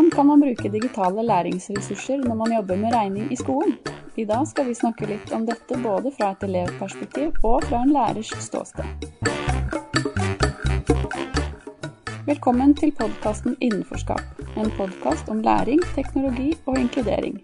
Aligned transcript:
Hvordan 0.00 0.16
kan 0.16 0.26
man 0.26 0.40
bruke 0.40 0.68
digitale 0.72 1.22
læringsressurser 1.22 2.16
når 2.16 2.34
man 2.34 2.52
jobber 2.52 2.76
med 2.76 2.94
regning 2.94 3.32
i 3.32 3.36
skolen? 3.36 3.74
I 4.16 4.24
dag 4.24 4.46
skal 4.48 4.68
vi 4.68 4.74
snakke 4.74 5.06
litt 5.10 5.32
om 5.36 5.44
dette 5.44 5.76
både 5.82 6.12
fra 6.14 6.30
et 6.32 6.46
elevperspektiv 6.46 7.44
og 7.44 7.66
fra 7.66 7.82
en 7.84 7.92
lærers 7.92 8.30
ståsted. 8.46 8.88
Velkommen 12.30 12.72
til 12.80 12.94
podkasten 12.96 13.58
Innenforskap, 13.60 14.24
en 14.56 14.72
podkast 14.80 15.28
om 15.28 15.44
læring, 15.44 15.84
teknologi 15.94 16.54
og 16.64 16.80
inkludering. 16.80 17.36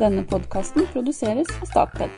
Denne 0.00 0.24
podkasten 0.24 0.88
produseres 0.96 1.52
av 1.60 1.72
Statped. 1.74 2.10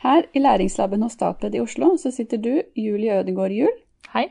Her 0.00 0.22
i 0.32 0.48
læringslaben 0.48 1.02
hos 1.02 1.20
Statped 1.20 1.54
i 1.54 1.60
Oslo 1.60 1.98
så 1.98 2.10
sitter 2.10 2.40
du, 2.40 2.54
Julie 2.76 3.20
Ødegård 3.20 3.52
Juel. 3.52 3.82
Hei. 4.16 4.30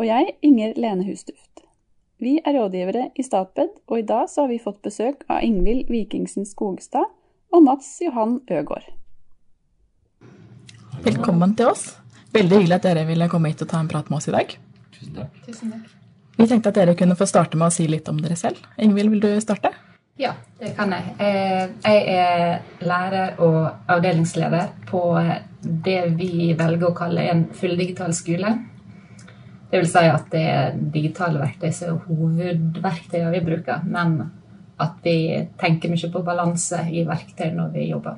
Og 0.00 0.06
jeg, 0.08 0.30
Inger 0.40 0.70
Lene 0.80 1.04
Hustuft. 1.04 1.60
Vi 2.24 2.38
er 2.40 2.54
rådgivere 2.56 3.10
i 3.20 3.22
Statped, 3.22 3.74
og 3.84 3.98
i 3.98 4.04
dag 4.08 4.30
så 4.32 4.46
har 4.46 4.48
vi 4.48 4.56
fått 4.56 4.78
besøk 4.80 5.26
av 5.28 5.42
Ingvild 5.44 5.90
Vikingsen 5.92 6.46
Skogstad 6.48 7.04
og 7.52 7.66
Mats 7.66 7.98
Johan 8.00 8.38
Øgård. 8.48 8.86
Velkommen 11.04 11.52
til 11.58 11.68
oss. 11.74 11.84
Veldig 12.32 12.62
hyggelig 12.62 12.78
at 12.78 12.88
dere 12.88 13.04
ville 13.10 13.28
komme 13.28 13.52
hit 13.52 13.60
og 13.60 13.68
ta 13.74 13.82
en 13.84 13.92
prat 13.92 14.08
med 14.08 14.22
oss 14.22 14.30
i 14.32 14.34
dag. 14.38 14.56
Tusen 14.96 15.20
takk. 15.20 15.36
Tusen 15.44 15.76
takk. 15.76 15.92
Vi 16.38 16.48
tenkte 16.48 16.72
at 16.72 16.80
dere 16.80 16.96
kunne 16.96 17.20
få 17.20 17.28
starte 17.28 17.60
med 17.60 17.68
å 17.68 17.76
si 17.76 17.84
litt 17.92 18.08
om 18.08 18.24
dere 18.24 18.40
selv. 18.40 18.64
Ingvild, 18.80 19.12
vil 19.12 19.24
du 19.26 19.30
starte? 19.44 19.74
Ja, 20.16 20.32
det 20.64 20.72
kan 20.80 20.96
jeg. 20.96 21.12
Eh, 21.20 21.68
jeg 21.84 22.16
er 22.16 22.88
lærer 22.88 23.36
og 23.44 23.92
avdelingsleder 23.92 24.72
på 24.88 25.04
det 25.60 26.02
vi 26.16 26.54
velger 26.56 26.88
å 26.88 26.96
kalle 26.96 27.28
en 27.34 27.50
fulldigital 27.52 28.16
skole. 28.16 28.56
Det 29.70 29.78
vil 29.78 29.90
si 29.90 30.02
at 30.10 30.26
det 30.32 30.42
er 30.50 30.78
digitale 30.94 31.38
verktøy 31.38 31.70
som 31.74 31.94
er 31.94 32.06
hovedverktøyene 32.08 33.34
vi 33.36 33.42
bruker, 33.46 33.84
men 33.86 34.16
at 34.80 34.96
vi 35.04 35.16
tenker 35.60 35.92
mye 35.92 36.10
på 36.10 36.22
balanse 36.26 36.80
i 36.90 37.04
verktøy 37.06 37.52
når 37.54 37.74
vi 37.74 37.90
jobber. 37.90 38.16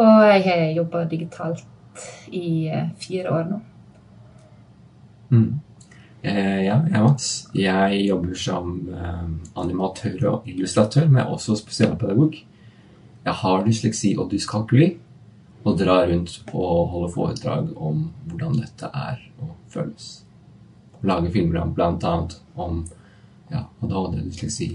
Og 0.00 0.22
jeg 0.24 0.44
har 0.46 0.62
jobba 0.78 1.04
digitalt 1.10 1.66
i 2.32 2.70
eh, 2.72 2.86
fire 2.96 3.34
år 3.34 3.50
nå. 3.50 3.58
Mm. 5.30 5.60
Eh, 6.22 6.62
ja, 6.64 6.78
jeg 6.86 6.96
er 6.96 7.04
Mats. 7.04 7.28
Jeg 7.54 8.00
jobber 8.06 8.38
som 8.38 8.72
eh, 8.88 9.26
animatør 9.60 10.26
og 10.30 10.48
illustratør, 10.48 11.10
men 11.12 11.28
også 11.28 11.58
spesialpedagog. 11.60 12.38
Jeg 13.24 13.36
har 13.42 13.66
dysleksi 13.66 14.14
og 14.16 14.30
dyskalkuli 14.32 14.94
og 15.64 15.76
drar 15.78 16.08
rundt 16.08 16.38
og 16.54 16.88
holder 16.92 17.12
foredrag 17.14 17.68
om 17.76 18.06
hvordan 18.30 18.56
dette 18.62 18.88
er 18.96 19.20
og 19.42 19.52
føles. 19.72 20.08
Lager 21.02 21.32
filmer 21.32 21.68
bl.a. 21.74 22.14
om 22.60 22.82
ja, 23.50 23.64
ADHD, 23.82 24.20
dysleksi, 24.28 24.70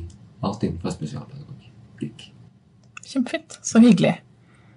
alt 0.45 0.63
innenfor 0.65 0.93
spesialpedagogikk. 0.93 2.29
Kjempefint. 3.05 3.59
Så 3.61 3.79
hyggelig. 3.79 4.17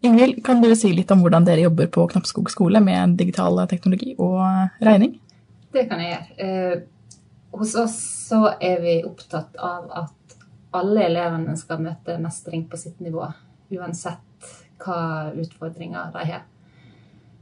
Ingvild, 0.00 0.45
kan 0.45 0.62
du 0.62 0.70
si 0.78 0.92
litt 0.95 1.11
om 1.11 1.25
hvordan 1.25 1.47
dere 1.48 1.65
jobber 1.65 1.89
på 1.91 2.05
Knappskog 2.12 2.50
skole 2.53 2.81
med 2.84 3.17
digital 3.19 3.59
teknologi 3.70 4.15
og 4.15 4.45
regning? 4.84 5.17
Det 5.75 5.89
kan 5.91 6.00
jeg 6.05 6.12
gjøre. 6.12 6.47
Eh, 6.47 6.78
hos 7.59 7.75
oss 7.81 7.98
så 8.28 8.45
er 8.61 8.78
vi 8.84 9.00
opptatt 9.09 9.56
av 9.56 9.89
at 10.05 10.39
alle 10.78 11.09
elevene 11.09 11.56
skal 11.59 11.81
møte 11.83 12.19
mestring 12.22 12.67
på 12.69 12.78
sitt 12.78 13.00
nivå, 13.03 13.25
uansett 13.75 14.28
hva 14.83 15.33
utfordringer 15.34 16.15
de 16.15 16.25
har. 16.33 16.47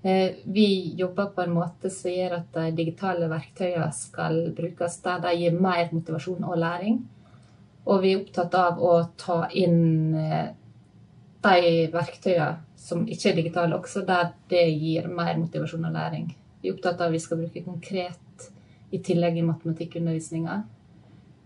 Eh, 0.07 0.35
vi 0.45 0.95
jobber 0.97 1.27
på 1.27 1.43
en 1.43 1.55
måte 1.57 1.91
som 1.91 2.13
gjør 2.13 2.37
at 2.37 2.53
de 2.55 2.67
digitale 2.79 3.27
verktøyene 3.27 3.89
skal 3.91 4.37
brukes 4.55 5.01
der 5.03 5.23
de 5.25 5.33
gir 5.35 5.57
mer 5.59 5.89
motivasjon 5.91 6.45
og 6.47 6.59
læring. 6.63 7.01
Og 7.87 8.03
vi 8.05 8.13
er 8.13 8.21
opptatt 8.21 8.55
av 8.55 8.79
å 8.83 8.93
ta 9.19 9.41
inn 9.51 10.15
eh, 10.15 10.53
de 11.43 11.73
verktøyene 11.91 12.53
som 12.87 13.03
ikke 13.11 13.33
er 13.33 13.41
digitale, 13.41 13.79
også 13.81 14.05
der 14.07 14.31
det 14.51 14.63
gir 14.79 15.09
mer 15.11 15.41
motivasjon 15.41 15.89
og 15.89 15.97
læring. 15.97 16.29
Vi 16.63 16.71
er 16.71 16.77
opptatt 16.77 17.01
av 17.01 17.09
at 17.09 17.17
vi 17.17 17.23
skal 17.25 17.41
bruke 17.41 17.65
konkret 17.65 18.47
i 18.95 19.01
tillegg 19.03 19.41
i 19.41 19.47
matematikkundervisninga. 19.49 20.61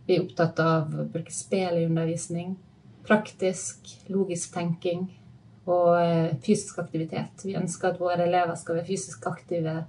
Vi 0.05 0.19
er 0.19 0.27
opptatt 0.27 0.61
av 0.61 0.93
å 1.00 1.06
bruke 1.09 1.33
spill 1.33 1.81
i 1.81 1.87
undervisning. 1.89 2.59
Praktisk, 3.09 3.89
logisk 4.12 4.53
tenking 4.53 5.09
og 5.69 5.97
eh, 6.00 6.37
fysisk 6.44 6.78
aktivitet. 6.82 7.44
Vi 7.44 7.56
ønsker 7.59 7.91
at 7.91 8.00
våre 8.00 8.25
elever 8.25 8.56
skal 8.59 8.81
være 8.81 8.88
fysisk 8.88 9.26
aktive 9.28 9.82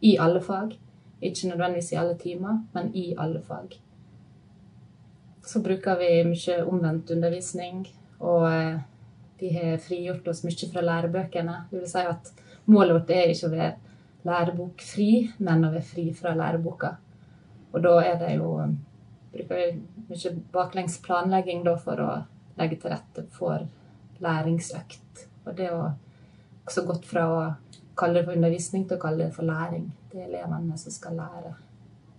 i 0.00 0.16
alle 0.20 0.40
fag. 0.44 0.76
Ikke 1.20 1.50
nødvendigvis 1.50 1.92
i 1.92 1.98
alle 1.98 2.14
timer, 2.18 2.60
men 2.74 2.92
i 2.94 3.14
alle 3.18 3.42
fag. 3.42 3.74
Så 5.42 5.62
bruker 5.64 5.98
vi 5.98 6.12
mye 6.28 6.60
omvendt 6.68 7.10
undervisning, 7.10 7.86
og 8.20 8.44
de 9.40 9.48
vi 9.48 9.52
har 9.54 9.78
frigjort 9.82 10.28
oss 10.28 10.44
mye 10.44 10.70
fra 10.72 10.82
lærebøkene. 10.84 11.56
Det 11.70 11.80
vil 11.80 11.90
si 11.90 12.04
at 12.04 12.32
målet 12.66 12.94
vårt 12.94 13.10
er 13.14 13.32
ikke 13.32 13.48
å 13.48 13.54
være 13.54 13.72
lærebokfri, 14.28 15.10
men 15.38 15.64
å 15.64 15.72
være 15.72 15.86
fri 15.86 16.08
fra 16.14 16.34
læreboka. 16.36 16.92
Og 17.72 17.82
da 17.84 17.94
er 18.02 18.18
det 18.20 18.34
jo 18.36 18.52
bruker 19.32 19.56
vi 19.56 19.66
mye 20.08 20.34
baklengs 20.52 20.98
planlegging 21.04 21.64
for 21.82 22.00
å 22.02 22.12
legge 22.58 22.80
til 22.82 22.94
rette 22.94 23.24
for 23.34 23.66
læringsøkt. 24.24 25.26
Og 25.46 25.56
det 25.56 25.70
å 25.72 25.88
også 26.68 26.84
gått 26.88 27.08
fra 27.08 27.24
å 27.32 27.40
kalle 27.98 28.20
det 28.20 28.28
for 28.28 28.36
undervisning 28.36 28.86
til 28.88 28.98
å 28.98 29.02
kalle 29.02 29.26
det 29.26 29.34
for 29.36 29.48
læring. 29.48 29.88
Det 30.12 30.22
er 30.22 30.28
elevene 30.28 30.78
som 30.80 30.94
skal 30.94 31.16
lære 31.18 31.54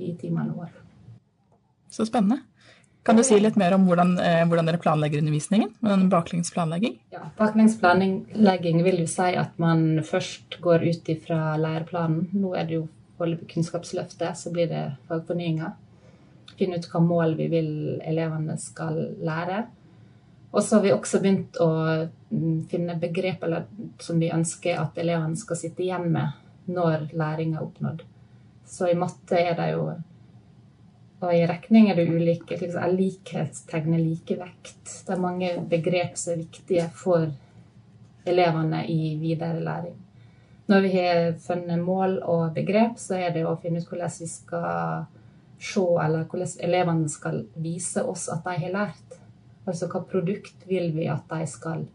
i 0.01 0.13
timene 0.19 0.55
våre. 0.55 0.85
Så 1.89 2.05
spennende. 2.07 2.43
Kan 3.07 3.17
du 3.17 3.23
si 3.23 3.38
litt 3.39 3.55
mer 3.57 3.73
om 3.73 3.85
hvordan, 3.88 4.11
eh, 4.19 4.43
hvordan 4.45 4.67
dere 4.67 4.77
planlegger 4.77 5.21
undervisningen? 5.21 5.73
med 5.81 5.91
den 5.91 6.09
baklengs 6.09 6.51
planlegging? 6.51 6.99
Ja, 7.11 7.21
baklengs 7.38 7.79
planlegging 7.79 8.83
vil 8.83 8.99
jo 8.99 9.07
si 9.07 9.35
at 9.35 9.57
man 9.57 10.01
først 10.03 10.59
går 10.61 10.83
ut 10.83 11.09
ifra 11.09 11.55
læreplanen. 11.57 12.27
Nå 12.33 12.53
er 12.55 12.65
det 12.65 12.75
jo 12.75 12.88
foreløpig 13.17 13.47
Kunnskapsløftet, 13.53 14.38
så 14.38 14.51
blir 14.51 14.67
det 14.67 14.97
fagfornyinga. 15.07 15.73
Finne 16.57 16.77
ut 16.77 16.89
hva 16.91 17.01
mål 17.01 17.35
vi 17.38 17.47
vil 17.47 18.01
elevene 18.03 18.57
skal 18.59 19.15
lære. 19.23 19.65
Og 20.51 20.63
så 20.63 20.75
har 20.75 20.83
vi 20.83 20.93
også 20.93 21.21
begynt 21.21 21.59
å 21.61 21.69
mm, 22.29 22.67
finne 22.71 22.97
begrep 23.01 23.43
som 24.01 24.19
vi 24.21 24.31
ønsker 24.33 24.79
at 24.81 24.97
elevene 24.97 25.37
skal 25.37 25.59
sitte 25.59 25.85
igjen 25.85 26.09
med 26.13 26.69
når 26.69 27.09
læring 27.17 27.55
er 27.55 27.65
oppnådd. 27.65 28.01
Så 28.65 28.89
i 28.89 28.97
matte 28.97 29.38
er 29.38 29.55
det 29.57 29.71
jo 29.73 29.89
og 31.19 31.35
i 31.35 31.43
regning 31.47 31.89
er 31.91 31.97
det 31.99 32.07
ulike 32.07 32.55
liksom, 32.55 32.93
likhetstegn 32.95 33.95
er 33.97 34.03
likevekt. 34.03 34.83
Det 35.05 35.11
er 35.11 35.19
mange 35.19 35.49
begrep 35.67 36.15
som 36.15 36.33
er 36.33 36.45
viktige 36.45 36.85
for 36.95 37.25
elevene 38.29 38.85
i 38.88 39.17
videre 39.19 39.59
læring. 39.59 39.97
Når 40.69 40.81
vi 40.85 40.91
har 40.93 41.33
funnet 41.41 41.81
mål 41.81 42.19
og 42.23 42.53
begrep, 42.55 42.95
så 43.01 43.17
er 43.17 43.33
det 43.35 43.43
å 43.49 43.57
finne 43.59 43.81
ut 43.81 43.89
hvordan 43.89 44.15
vi 44.19 44.27
skal 44.29 45.05
se, 45.59 45.85
eller 46.05 46.27
hvordan 46.29 46.53
elevene 46.69 47.09
skal 47.11 47.41
vise 47.57 48.03
oss 48.05 48.27
at 48.31 48.45
de 48.45 48.55
har 48.63 48.75
lært. 48.75 49.08
Altså 49.69 49.90
hva 49.91 50.02
produkt 50.09 50.66
vil 50.69 50.90
vi 50.96 51.06
at 51.12 51.30
de 51.30 51.46
skal 51.50 51.85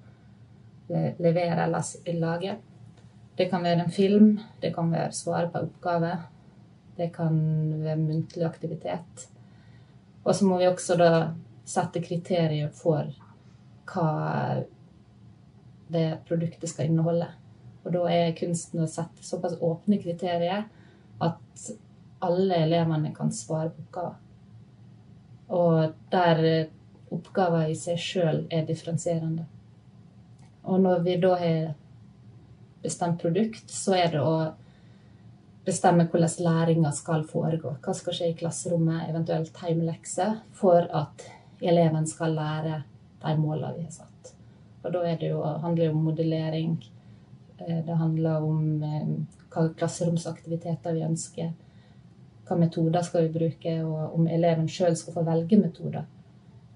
levere 0.89 1.65
eller 1.65 2.21
lage. 2.21 2.57
Det 3.35 3.49
kan 3.51 3.65
være 3.65 3.85
en 3.85 3.91
film, 3.91 4.39
det 4.63 4.75
kan 4.75 4.93
være 4.93 5.13
svare 5.13 5.49
på 5.51 5.65
oppgaver, 5.67 6.29
det 6.97 7.11
kan 7.17 7.35
være 7.83 7.97
muntlig 7.99 8.45
aktivitet. 8.47 9.25
Og 10.25 10.35
så 10.35 10.47
må 10.47 10.59
vi 10.61 10.69
også 10.69 10.97
da 11.01 11.11
sette 11.67 12.03
kriterier 12.05 12.71
for 12.71 13.11
hva 13.91 14.63
det 15.95 16.07
produktet 16.29 16.71
skal 16.71 16.89
inneholde. 16.89 17.27
Og 17.85 17.93
da 17.93 18.05
er 18.13 18.37
kunsten 18.39 18.85
å 18.85 18.89
sette 18.89 19.27
såpass 19.27 19.59
åpne 19.61 19.99
kriterier 20.01 20.69
at 21.25 21.67
alle 22.25 22.63
elevene 22.65 23.11
kan 23.17 23.33
svare 23.35 23.73
på 23.75 23.83
oppgaver. 23.85 24.21
Og 25.55 25.93
der 26.13 26.71
oppgaver 27.13 27.71
i 27.71 27.77
seg 27.79 28.01
sjøl 28.01 28.45
er 28.51 28.67
differensierende. 28.69 29.47
Og 30.65 30.81
når 30.81 31.03
vi 31.05 31.17
da 31.21 31.35
har 31.37 31.75
bestemt 32.83 33.21
produkt, 33.21 33.71
så 33.71 33.97
er 33.99 34.13
det 34.13 34.23
å 34.23 34.37
bestemme 35.65 36.07
hvordan 36.09 36.45
læringa 36.45 36.93
skal 36.93 37.25
foregå. 37.29 37.77
Hva 37.85 37.95
skal 37.97 38.17
skje 38.17 38.31
i 38.33 38.39
klasserommet, 38.39 39.09
eventuelt 39.09 39.61
hjemmelekser, 39.61 40.41
for 40.53 40.89
at 40.93 41.25
eleven 41.65 42.07
skal 42.09 42.37
lære 42.37 42.83
de 43.25 43.37
målene 43.41 43.79
vi 43.79 43.87
har 43.87 43.95
satt. 43.95 44.35
Og 44.85 44.93
da 44.93 45.05
det 45.17 45.31
jo, 45.31 45.41
handler 45.43 45.87
det 45.87 45.93
om 45.95 46.03
modellering. 46.05 46.75
Eh, 47.59 47.81
det 47.87 47.97
handler 47.97 48.45
om 48.45 48.83
eh, 48.85 49.13
hva 49.55 49.69
klasseromsaktiviteter 49.79 50.97
vi 50.97 51.07
ønsker. 51.07 51.55
Hva 52.45 52.59
metoder 52.61 53.05
skal 53.07 53.25
vi 53.25 53.39
bruke, 53.39 53.79
og 53.85 54.19
om 54.19 54.29
eleven 54.29 54.69
sjøl 54.69 54.97
skal 55.01 55.17
få 55.17 55.25
velge 55.25 55.57
metoder. 55.57 56.05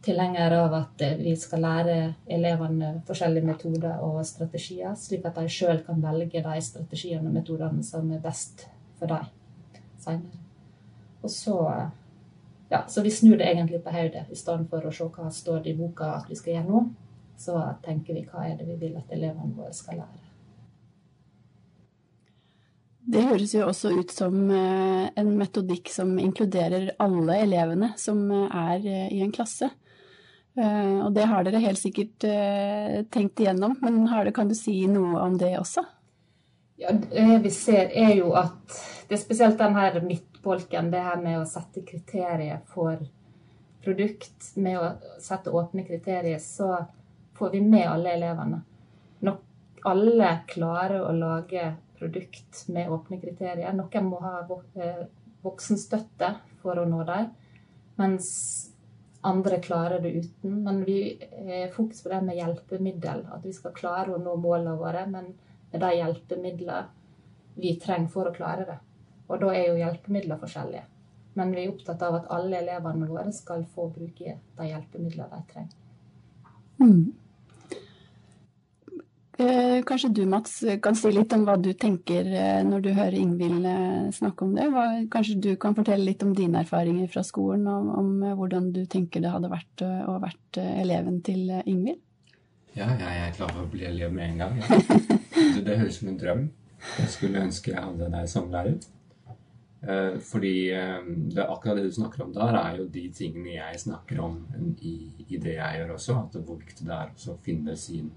Tilhenger 0.05 0.55
av 0.61 0.75
at 0.79 1.03
eh, 1.03 1.17
vi 1.19 1.35
skal 1.37 1.65
lære 1.65 1.97
elevene 2.31 2.93
forskjellige 3.09 3.47
metoder 3.47 4.03
og 4.07 4.21
strategier, 4.27 4.95
slik 4.95 5.27
at 5.27 5.41
de 5.41 5.51
sjøl 5.51 5.83
kan 5.87 6.03
velge 6.03 6.43
de 6.45 6.61
strategiene 6.63 7.27
og 7.27 7.35
metodene 7.35 7.83
som 7.85 8.11
er 8.15 8.23
best 8.23 8.69
for 8.99 9.11
dem. 9.11 9.27
seinere. 9.99 10.45
Og 11.23 11.31
så 11.31 11.57
ja, 12.69 12.85
så 12.89 13.03
vi 13.03 13.11
snur 13.11 13.37
det 13.37 13.51
egentlig 13.51 13.83
på 13.85 13.91
hodet. 13.91 14.27
I 14.31 14.37
stedet 14.37 14.69
for 14.71 14.85
å 14.85 14.93
se 14.93 15.09
hva 15.09 15.31
står 15.33 15.63
det 15.65 15.73
i 15.73 15.79
boka 15.79 16.13
at 16.19 16.29
vi 16.29 16.37
skal 16.37 16.59
gjøre 16.59 16.69
nå, 16.69 16.83
så 17.41 17.61
tenker 17.85 18.15
vi 18.19 18.27
hva 18.29 18.45
er 18.45 18.59
det 18.59 18.67
vi 18.69 18.77
vil 18.77 18.97
at 19.01 19.13
elevene 19.15 19.57
våre 19.57 19.73
skal 19.73 20.03
lære. 20.03 20.25
Det 23.09 23.23
høres 23.25 23.55
jo 23.55 23.65
også 23.65 23.95
ut 23.97 24.13
som 24.13 24.51
eh, 24.53 25.09
en 25.17 25.31
metodikk 25.39 25.89
som 25.89 26.11
inkluderer 26.21 26.91
alle 27.01 27.39
elevene 27.41 27.95
som 27.97 28.21
eh, 28.29 28.59
er 28.75 28.89
i 29.17 29.23
en 29.25 29.33
klasse. 29.33 29.71
Og 30.59 31.13
det 31.15 31.27
har 31.31 31.45
dere 31.47 31.61
helt 31.63 31.79
sikkert 31.79 32.25
tenkt 33.15 33.39
igjennom, 33.39 33.77
men 33.79 34.01
det, 34.27 34.33
kan 34.35 34.49
du 34.51 34.57
si 34.59 34.81
noe 34.91 35.21
om 35.23 35.37
det 35.39 35.53
også? 35.61 35.85
Ja, 36.83 36.93
Det 36.93 37.39
vi 37.43 37.51
ser 37.51 37.93
er 37.95 38.17
jo 38.19 38.33
at 38.39 38.75
det 39.09 39.17
er 39.17 39.23
spesielt 39.23 39.59
den 39.59 39.75
her 39.75 40.01
midtbolken, 40.05 40.91
det 40.91 41.01
her 41.03 41.17
med 41.23 41.41
å 41.41 41.47
sette 41.49 41.83
kriterier 41.87 42.61
for 42.71 43.01
produkt, 43.85 44.51
med 44.55 44.79
å 44.79 44.91
sette 45.23 45.51
åpne 45.51 45.87
kriterier, 45.87 46.39
så 46.39 46.77
får 47.39 47.51
vi 47.55 47.63
med 47.65 47.87
alle 47.89 48.13
elevene. 48.19 48.61
Nok 49.25 49.83
alle 49.89 50.31
klarer 50.51 51.03
å 51.03 51.15
lage 51.17 51.71
produkt 51.99 52.65
med 52.69 52.91
åpne 52.93 53.19
kriterier. 53.23 53.73
Noen 53.75 54.11
må 54.11 54.21
ha 54.23 54.43
eh, 54.79 55.07
voksenstøtte 55.43 56.35
for 56.63 56.79
å 56.79 56.87
nå 56.87 57.03
dem, 57.09 57.31
mens 57.99 58.29
andre 59.21 59.59
klarer 59.63 60.01
det 60.01 60.13
uten. 60.13 60.63
Men 60.65 60.85
vi 60.85 61.01
er 61.39 61.73
fokus 61.75 62.03
på 62.03 62.13
det 62.13 62.21
med 62.27 62.39
hjelpemiddel, 62.39 63.25
at 63.35 63.45
vi 63.45 63.53
skal 63.53 63.75
klare 63.77 64.15
å 64.15 64.23
nå 64.23 64.37
målene 64.41 64.77
våre, 64.79 65.07
men 65.11 65.33
med 65.73 65.83
de 65.85 65.95
hjelpemidlene 65.99 66.85
vi 67.59 67.75
trenger 67.83 68.13
for 68.13 68.31
å 68.31 68.35
klare 68.35 68.67
det. 68.69 68.79
Og 69.29 69.41
da 69.43 69.53
er 69.53 69.67
jo 69.69 69.81
hjelpemidler 69.81 70.41
forskjellige. 70.41 70.85
Men 71.39 71.53
vi 71.55 71.65
er 71.65 71.73
opptatt 71.73 72.03
av 72.03 72.17
at 72.19 72.31
alle 72.35 72.63
elevene 72.63 73.07
våre 73.11 73.33
skal 73.35 73.65
få 73.75 73.89
bruke 73.95 74.39
de 74.59 74.69
hjelpemidlene 74.71 75.29
de 75.35 75.53
trenger. 75.53 75.75
Mm. 76.79 77.13
Eh, 79.41 79.85
kanskje 79.87 80.09
du, 80.09 80.25
Mats, 80.27 80.65
kan 80.83 80.97
si 80.99 81.13
litt 81.15 81.31
om 81.37 81.45
hva 81.47 81.55
du 81.63 81.69
tenker 81.79 82.27
eh, 82.27 82.65
når 82.67 82.81
du 82.83 82.89
hører 82.91 83.15
Ingvild 83.15 83.69
eh, 83.71 84.09
snakke 84.17 84.43
om 84.43 84.57
det. 84.57 84.67
Kanskje 85.15 85.37
du 85.45 85.53
kan 85.63 85.77
fortelle 85.79 86.09
litt 86.09 86.25
om 86.27 86.33
dine 86.35 86.65
erfaringer 86.65 87.07
fra 87.13 87.23
skolen, 87.23 87.69
og 87.71 87.93
om 88.01 88.11
hvordan 88.41 88.73
du 88.75 88.83
tenker 88.91 89.23
det 89.23 89.31
hadde 89.31 89.53
vært 89.53 89.87
å 89.87 90.19
vært 90.25 90.59
eleven 90.59 91.23
til 91.23 91.55
Ingvild? 91.61 92.03
Ja, 92.75 92.91
jeg 92.99 93.23
er 93.29 93.39
klar 93.39 93.55
for 93.55 93.63
å 93.63 93.71
bli 93.71 93.87
elev 93.87 94.11
med 94.15 94.33
en 94.33 94.43
gang. 94.43 94.59
Ja. 94.59 94.83
Det, 95.69 95.75
høres 95.79 95.97
ut 95.97 96.01
som 96.01 96.09
en 96.11 96.19
drøm. 96.19 96.45
Jeg 96.99 97.11
skulle 97.13 97.43
ønske 97.47 97.71
jeg 97.71 97.83
hadde 97.83 98.07
deg 98.11 98.29
som 98.31 98.47
lærer. 98.51 98.79
Fordi 100.27 100.53
det, 101.31 101.45
akkurat 101.45 101.79
det 101.79 101.85
du 101.87 101.95
snakker 101.95 102.25
om 102.25 102.33
der, 102.35 102.59
er 102.59 102.79
jo 102.81 102.87
de 102.91 103.05
tingene 103.15 103.57
jeg 103.57 103.83
snakker 103.85 104.23
om 104.23 104.39
i, 104.83 104.95
i 105.29 105.39
det 105.39 105.57
jeg 105.59 105.81
gjør 105.81 105.93
også. 105.95 106.17
At 106.25 106.39
hvor 106.39 106.59
viktig 106.59 106.87
det 106.89 106.97
er 106.97 107.13
å 107.31 107.37
finne 107.45 107.77
sin 107.79 108.11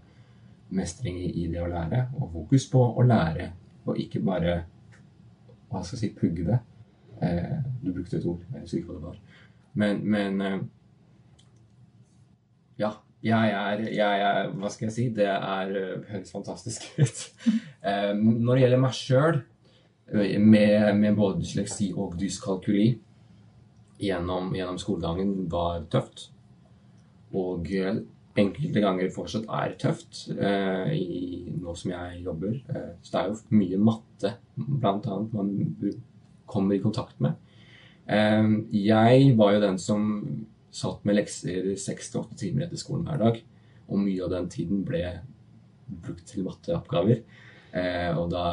mestring 0.76 1.20
i 1.22 1.48
det 1.52 1.62
å 1.62 1.70
lære, 1.70 2.06
og 2.20 2.32
fokus 2.34 2.68
på 2.72 2.82
å 2.82 3.06
lære, 3.06 3.52
og 3.86 4.00
ikke 4.00 4.22
bare 4.24 4.62
hva 5.72 5.82
skal 5.84 5.98
jeg 5.98 6.02
si, 6.02 6.12
pugge 6.18 6.48
det. 6.48 6.60
Eh, 7.24 7.58
du 7.84 7.92
brukte 7.94 8.18
et 8.18 8.28
ord, 8.28 8.44
jeg 8.52 8.66
husker 8.66 8.82
ikke 8.82 8.92
hva 8.92 9.00
det 9.00 9.08
var. 9.08 9.48
Men, 9.82 10.04
men 10.04 10.42
eh, 10.42 10.60
ja. 12.82 12.98
Jeg 13.22 13.52
er, 13.54 13.82
jeg 13.94 14.22
er, 14.26 14.48
Hva 14.58 14.70
skal 14.74 14.88
jeg 14.88 14.94
si? 14.96 15.04
Det 15.14 15.28
er, 15.30 15.72
eh, 15.78 16.06
høres 16.10 16.32
fantastisk 16.34 16.88
ut. 17.04 17.20
eh, 17.86 18.14
når 18.18 18.56
det 18.56 18.64
gjelder 18.64 18.82
meg 18.82 18.96
sjøl, 18.98 19.42
eh, 20.10 20.40
med, 20.42 20.88
med, 20.98 21.14
både 21.20 21.44
dysleksi 21.44 21.92
og 21.94 22.16
dyskalkuli 22.18 22.88
gjennom, 24.02 24.50
gjennom 24.58 24.80
skolegangen, 24.82 25.36
var 25.54 25.86
tøft. 25.94 26.32
Og 27.38 27.70
eh, 27.78 28.02
enkelte 28.42 28.84
ganger 28.84 29.12
fortsatt 29.14 29.48
er 29.58 29.76
tøft 29.82 30.24
eh, 30.36 30.94
i, 30.98 31.20
nå 31.62 31.76
som 31.78 31.94
jeg 31.94 32.24
jobber. 32.26 32.58
Eh, 32.70 32.90
så 33.02 33.14
det 33.14 33.22
er 33.22 33.30
jo 33.32 33.60
mye 33.62 33.82
matte, 33.90 34.34
blant 34.56 35.08
annet, 35.08 35.36
man 35.36 35.96
kommer 36.52 36.76
i 36.76 36.84
kontakt 36.84 37.22
med. 37.24 37.38
Eh, 38.08 38.48
jeg 38.76 39.36
var 39.40 39.56
jo 39.56 39.64
den 39.66 39.80
som 39.82 40.10
satt 40.72 41.06
med 41.08 41.18
lekser 41.20 41.74
seks 41.80 42.12
til 42.12 42.24
åtte 42.24 42.38
timer 42.40 42.66
etter 42.66 42.80
skolen 42.80 43.08
hver 43.08 43.22
dag. 43.22 43.40
Og 43.92 44.00
mye 44.00 44.26
av 44.26 44.34
den 44.34 44.50
tiden 44.52 44.84
ble 44.88 45.04
brukt 45.92 46.28
til 46.30 46.46
matteoppgaver. 46.48 47.24
Eh, 47.72 48.12
og 48.18 48.32
da, 48.34 48.46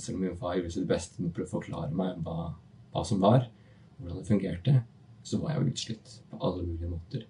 selv 0.00 0.18
om 0.18 0.26
min 0.26 0.40
far 0.40 0.56
gjorde 0.56 0.72
sitt 0.76 0.88
beste 0.88 1.20
med 1.20 1.36
å 1.36 1.48
forklare 1.48 1.92
meg 1.96 2.20
hva, 2.24 2.50
hva 2.94 3.04
som 3.04 3.20
var, 3.24 3.48
hvordan 3.98 4.20
det 4.20 4.28
fungerte, 4.28 4.76
så 5.24 5.40
var 5.40 5.54
jeg 5.54 5.60
jo 5.60 5.72
utslitt 5.72 6.18
på 6.30 6.40
alle 6.44 6.66
mulige 6.66 6.92
måter. 6.92 7.26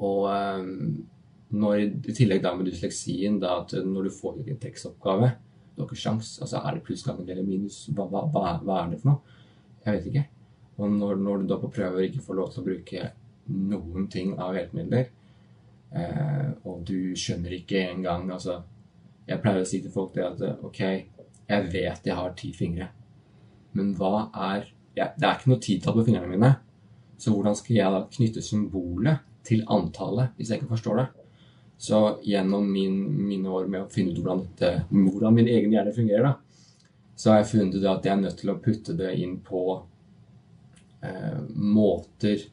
Og 0.00 0.26
um, 0.30 1.06
når, 1.50 1.76
i 2.08 2.14
tillegg 2.14 2.42
da 2.44 2.52
med 2.56 2.68
dysleksien, 2.70 3.38
da, 3.42 3.60
at 3.60 3.74
når 3.84 4.08
du 4.08 4.12
får 4.14 4.42
en 4.44 4.60
tekstoppgave 4.62 5.32
Du 5.74 5.82
har 5.82 5.88
ikke 5.88 5.98
sjans, 5.98 6.36
altså 6.42 6.60
Er 6.60 6.76
det 6.76 6.84
pluss 6.86 7.02
gangen 7.06 7.28
eller 7.28 7.46
minus? 7.46 7.82
Hva, 7.94 8.06
hva, 8.10 8.26
hva, 8.32 8.82
er 8.82 8.92
det 8.92 9.00
for 9.02 9.12
noe? 9.12 9.38
Jeg 9.84 9.96
vet 9.96 10.10
ikke. 10.10 10.26
Og 10.80 10.92
når, 10.92 11.16
når, 11.20 11.40
du 11.40 11.50
da 11.50 11.58
på 11.60 11.70
prøver 11.72 12.06
ikke 12.06 12.24
får 12.24 12.36
lov 12.36 12.50
til 12.52 12.62
å 12.62 12.66
bruke 12.66 13.06
noen 13.50 14.06
ting 14.12 14.34
av 14.38 14.54
hjelpemidler, 14.54 15.08
eh, 15.96 16.50
og 16.68 16.84
du 16.86 17.16
skjønner 17.18 17.56
ikke 17.56 17.80
engang 17.88 18.28
altså, 18.30 18.60
Jeg 19.26 19.40
pleier 19.42 19.64
å 19.64 19.68
si 19.68 19.80
til 19.82 19.92
folk 19.94 20.12
det 20.14 20.26
at 20.26 20.64
OK, 20.66 20.80
jeg 21.50 21.72
vet 21.72 22.06
jeg 22.06 22.16
har 22.16 22.36
ti 22.38 22.52
fingre, 22.54 22.90
men 23.74 23.94
hva 23.98 24.28
er 24.52 24.68
jeg, 24.96 25.14
Det 25.16 25.26
er 25.26 25.38
ikke 25.38 25.50
noe 25.52 25.64
titall 25.64 25.96
på 25.96 26.04
fingrene 26.06 26.30
mine, 26.30 26.52
så 27.20 27.32
hvordan 27.34 27.56
skal 27.56 27.76
jeg 27.76 27.94
da 27.94 28.00
knytte 28.10 28.42
symbolet 28.44 29.29
til 29.46 29.64
antallet, 29.72 30.34
hvis 30.36 30.50
jeg 30.50 30.60
ikke 30.60 30.74
forstår 30.74 31.00
det. 31.00 31.08
Så 31.80 31.98
gjennom 32.28 32.66
min, 32.68 32.96
mine 33.24 33.48
år 33.48 33.68
med 33.72 33.86
å 33.86 33.90
finne 33.92 34.12
ut 34.12 34.20
hvordan, 34.20 34.42
dette, 34.44 34.84
hvordan 34.92 35.36
min 35.38 35.48
egen 35.48 35.72
hjerne 35.72 35.94
fungerer, 35.96 36.26
da, 36.28 36.34
så 37.16 37.32
har 37.32 37.40
jeg 37.40 37.50
funnet 37.54 37.76
ut 37.76 37.86
at 37.88 38.04
jeg 38.04 38.12
er 38.12 38.20
nødt 38.20 38.38
til 38.40 38.52
å 38.52 38.58
putte 38.60 38.96
det 38.96 39.14
inn 39.20 39.38
på 39.44 39.62
eh, 41.04 41.40
måter 41.56 42.46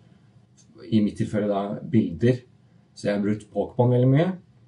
I 0.92 1.00
mitt 1.04 1.18
tilfelle 1.20 1.48
da 1.52 1.78
bilder. 1.80 2.42
Så 2.96 3.08
jeg 3.08 3.18
har 3.18 3.24
brukt 3.24 3.48
Pokémon 3.52 3.96
veldig 3.96 4.10
mye. 4.12 4.28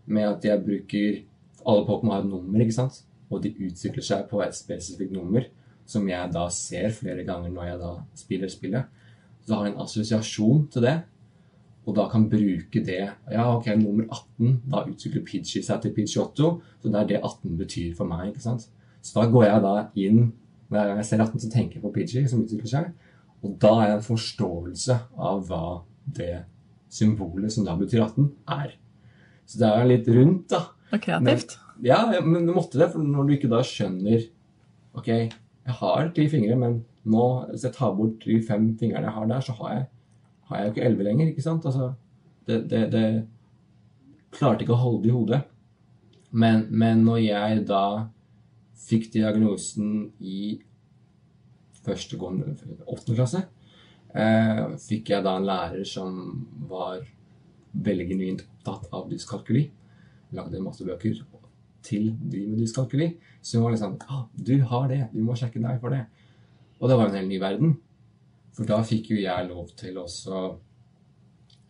Med 0.09 0.27
at 0.27 0.47
jeg 0.47 0.63
bruker 0.65 1.19
Alle 1.67 1.85
Pokémon 1.87 2.15
har 2.15 2.23
et 2.23 2.31
nummer, 2.31 2.63
ikke 2.63 2.77
sant? 2.77 3.01
Og 3.29 3.43
de 3.43 3.51
utvikler 3.67 4.05
seg 4.05 4.27
på 4.31 4.39
et 4.41 4.55
spesifikt 4.57 5.11
nummer, 5.13 5.43
som 5.85 6.07
jeg 6.09 6.31
da 6.33 6.45
ser 6.53 6.89
flere 6.95 7.25
ganger 7.27 7.51
når 7.53 7.67
jeg 7.67 7.81
da 7.81 7.91
spiller 8.17 8.51
spillet. 8.51 8.95
Så 9.43 9.55
jeg 9.55 9.73
en 9.73 9.83
assosiasjon 9.83 10.67
til 10.73 10.87
det 10.87 10.95
og 11.89 11.95
da 11.97 12.05
kan 12.11 12.27
bruke 12.29 12.83
det 12.85 13.01
Ja, 13.31 13.45
ok, 13.55 13.71
nummer 13.79 14.05
18. 14.05 14.59
Da 14.69 14.83
utvikler 14.85 15.23
Pidgey 15.25 15.63
seg 15.65 15.81
til 15.81 15.93
Pidgeotto. 15.95 16.51
Så 16.81 16.91
det 16.91 16.99
er 16.99 17.07
det 17.09 17.21
18 17.23 17.57
betyr 17.57 17.95
for 17.97 18.09
meg. 18.09 18.29
ikke 18.29 18.45
sant? 18.45 18.67
Så 19.01 19.15
da 19.17 19.29
går 19.31 19.47
jeg 19.47 19.63
da 19.65 19.75
inn 19.97 20.31
Hver 20.69 20.85
gang 20.85 20.99
jeg 21.01 21.07
ser 21.09 21.23
18, 21.23 21.39
så 21.41 21.49
tenker 21.49 21.79
jeg 21.79 21.81
på 21.81 21.93
Pidgey 21.95 22.27
som 22.29 22.43
utvikler 22.43 22.69
seg. 22.69 22.91
Og 23.41 23.55
da 23.61 23.71
er 23.79 23.87
jeg 23.87 23.97
en 23.97 24.05
forståelse 24.05 24.97
av 25.17 25.39
hva 25.47 25.63
det 26.05 26.43
symbolet 26.93 27.53
som 27.53 27.65
da 27.65 27.73
betyr 27.79 28.03
18, 28.03 28.27
er. 28.53 28.75
Så 29.49 29.61
det 29.61 29.69
er 29.69 29.89
litt 29.89 30.09
rundt, 30.13 30.51
da. 30.53 30.59
Og 30.93 31.01
kreativt. 31.01 31.55
Men, 31.57 31.87
ja, 31.89 31.99
men 32.21 32.45
du 32.45 32.53
måtte 32.53 32.77
det. 32.77 32.91
For 32.93 33.01
når 33.01 33.25
du 33.25 33.33
ikke 33.37 33.49
da 33.51 33.63
skjønner 33.65 34.27
Ok, 34.97 35.07
jeg 35.07 35.75
har 35.79 36.07
ti 36.13 36.25
fingre, 36.29 36.55
men 36.57 36.79
nå, 37.09 37.25
hvis 37.51 37.65
jeg 37.67 37.75
tar 37.77 37.93
bort 37.95 38.23
de 38.25 38.39
fem 38.45 38.71
fingrene 38.77 39.05
jeg 39.05 39.15
har 39.15 39.27
der, 39.29 39.43
så 39.45 39.53
har 39.59 39.73
jeg 39.73 39.83
har 40.49 40.57
jeg 40.57 40.67
jo 40.67 40.73
ikke 40.73 40.85
elleve 40.87 41.07
lenger. 41.07 41.31
ikke 41.31 41.45
sant? 41.45 41.65
Altså, 41.65 41.93
det, 42.47 42.63
det, 42.71 42.81
det, 42.93 43.03
klarte 44.33 44.65
ikke 44.65 44.75
å 44.75 44.83
holde 44.83 45.03
det 45.05 45.11
i 45.11 45.15
hodet. 45.15 45.41
Men, 46.29 46.67
men 46.69 47.03
når 47.05 47.21
jeg 47.23 47.61
da 47.69 47.85
fikk 48.79 49.09
diagnosen 49.13 50.11
i 50.21 50.59
første 51.85 52.17
åttende 52.19 53.15
klasse, 53.17 53.41
eh, 54.13 54.61
fikk 54.85 55.13
jeg 55.15 55.25
da 55.25 55.35
en 55.37 55.47
lærer 55.49 55.85
som 55.87 56.19
var 56.69 57.01
veldig 57.73 58.07
genuint 58.09 58.45
opptatt 58.45 58.89
av 58.93 59.09
dyskalkuli. 59.09 59.65
Lagde 60.37 60.61
masse 60.61 60.85
bøker 60.85 61.21
til 61.85 62.11
de 62.29 62.45
med 62.47 62.61
dyskalkuli. 62.61 63.11
Så 63.41 63.57
hun 63.57 63.65
var 63.65 63.75
liksom 63.75 63.97
ah, 64.09 64.25
'Du 64.33 64.61
har 64.61 64.87
det. 64.87 65.07
Vi 65.13 65.21
må 65.21 65.35
sjekke 65.35 65.61
deg 65.61 65.79
for 65.81 65.89
det.' 65.89 66.05
Og 66.79 66.89
det 66.89 66.97
var 66.97 67.07
en 67.07 67.15
helt 67.15 67.29
ny 67.29 67.39
verden. 67.39 67.77
For 68.59 68.67
da 68.67 68.81
fikk 68.83 69.13
jo 69.13 69.21
jeg 69.21 69.47
lov 69.47 69.69
til 69.79 69.95
også 70.01 70.39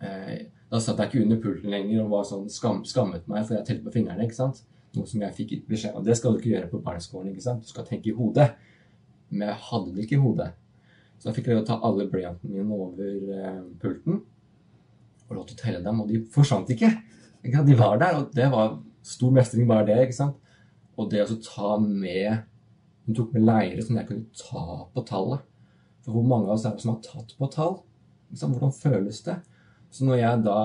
eh, 0.02 0.48
Da 0.72 0.80
satt 0.82 0.98
jeg 0.98 1.12
ikke 1.12 1.22
under 1.22 1.42
pulten 1.44 1.70
lenger 1.70 2.02
og 2.02 2.16
var 2.16 2.26
sånn 2.26 2.48
skam, 2.50 2.82
skammet 2.86 3.28
meg 3.30 3.46
for 3.46 3.58
jeg 3.58 3.68
telte 3.68 3.86
på 3.86 3.94
fingrene. 3.94 4.26
ikke 4.26 4.38
sant? 4.38 4.64
Noe 4.98 5.06
som 5.10 5.22
jeg 5.22 5.36
fikk 5.38 5.54
beskjed 5.70 5.98
om. 5.98 6.06
Det 6.06 6.18
skal 6.18 6.34
du 6.34 6.42
ikke 6.42 6.56
gjøre 6.56 6.72
på 6.72 6.82
barneskolen. 6.86 7.30
ikke 7.30 7.46
sant? 7.46 7.62
Du 7.62 7.70
skal 7.70 7.86
tenke 7.86 8.10
i 8.10 8.16
hodet. 8.18 8.52
Men 9.30 9.52
jeg 9.52 9.62
hadde 9.70 9.94
det 9.94 10.06
ikke 10.06 10.18
i 10.18 10.24
hodet. 10.24 10.50
Så 11.20 11.30
da 11.30 11.36
fikk 11.36 11.50
jeg 11.52 11.66
ta 11.68 11.78
alle 11.86 12.08
blyantene 12.10 12.54
mine 12.56 12.74
over 12.74 13.38
eh, 13.38 13.64
pulten 13.82 14.22
og 15.30 15.36
lov 15.38 15.46
til 15.46 15.60
å 15.60 15.62
telle 15.62 15.82
dem, 15.86 16.00
og 16.02 16.10
de 16.10 16.24
forsvant 16.34 16.70
ikke. 16.74 16.90
ikke 17.46 17.66
de 17.68 17.76
var 17.78 18.00
der, 18.02 18.16
og 18.18 18.32
det 18.34 18.48
var 18.50 18.80
stor 19.06 19.34
mestring 19.36 19.68
bare 19.70 19.86
det. 19.86 20.00
ikke 20.08 20.18
sant? 20.18 20.40
Og 20.98 21.12
det 21.12 21.22
å 21.22 21.38
ta 21.46 21.76
med 21.84 22.48
hun 23.06 23.18
tok 23.18 23.34
med 23.34 23.46
leire 23.46 23.82
som 23.82 23.98
jeg 23.98 24.06
kunne 24.06 24.38
ta 24.38 24.64
på 24.94 25.04
tallet. 25.10 25.46
Hvor 26.10 26.26
mange 26.26 26.50
av 26.50 26.58
oss 26.58 26.68
er 26.68 26.76
det 26.76 26.84
som 26.84 26.94
har 26.96 27.02
tatt 27.06 27.36
på 27.38 27.50
tall? 27.54 27.80
Liksom, 28.30 28.54
hvordan 28.54 28.76
føles 28.76 29.24
det? 29.26 29.40
Så 29.94 30.06
når 30.06 30.22
jeg 30.22 30.46
da 30.46 30.60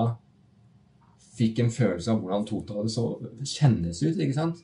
fikk 1.35 1.59
en 1.59 1.73
følelse 1.73 2.13
av 2.13 2.21
hvordan 2.21 2.45
totallet 2.47 2.93
så 2.93 3.09
kjennes 3.43 4.01
ut, 4.05 4.15
ikke 4.15 4.37
sant? 4.37 4.63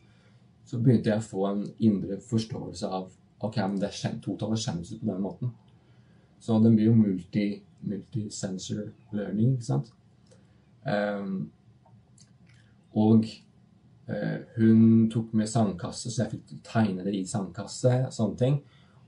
så 0.71 0.79
begynte 0.79 1.11
jeg 1.11 1.19
å 1.19 1.25
få 1.25 1.47
en 1.49 1.63
indre 1.83 2.15
forståelse 2.23 2.87
av 2.87 3.09
ok, 3.43 3.57
men 3.65 3.79
det 3.81 3.91
totallet 4.23 4.61
kjennes 4.61 4.93
ut 4.93 5.01
på 5.01 5.09
den 5.09 5.23
måten. 5.25 5.49
Så 6.39 6.59
det 6.63 6.71
blir 6.71 6.87
jo 6.87 6.93
multi, 6.95 7.47
multisensor 7.83 8.85
learning, 9.11 9.57
ikke 9.57 9.67
sant. 9.67 9.89
Um, 10.85 11.49
og 12.95 13.27
uh, 14.07 14.37
hun 14.55 15.09
tok 15.11 15.33
med 15.37 15.49
sandkasse, 15.51 16.07
så 16.07 16.23
jeg 16.23 16.37
fikk 16.37 16.55
tegne 16.65 17.03
det 17.03 17.17
i 17.19 17.25
sandkasse, 17.27 17.97
sånne 18.15 18.39
ting. 18.39 18.61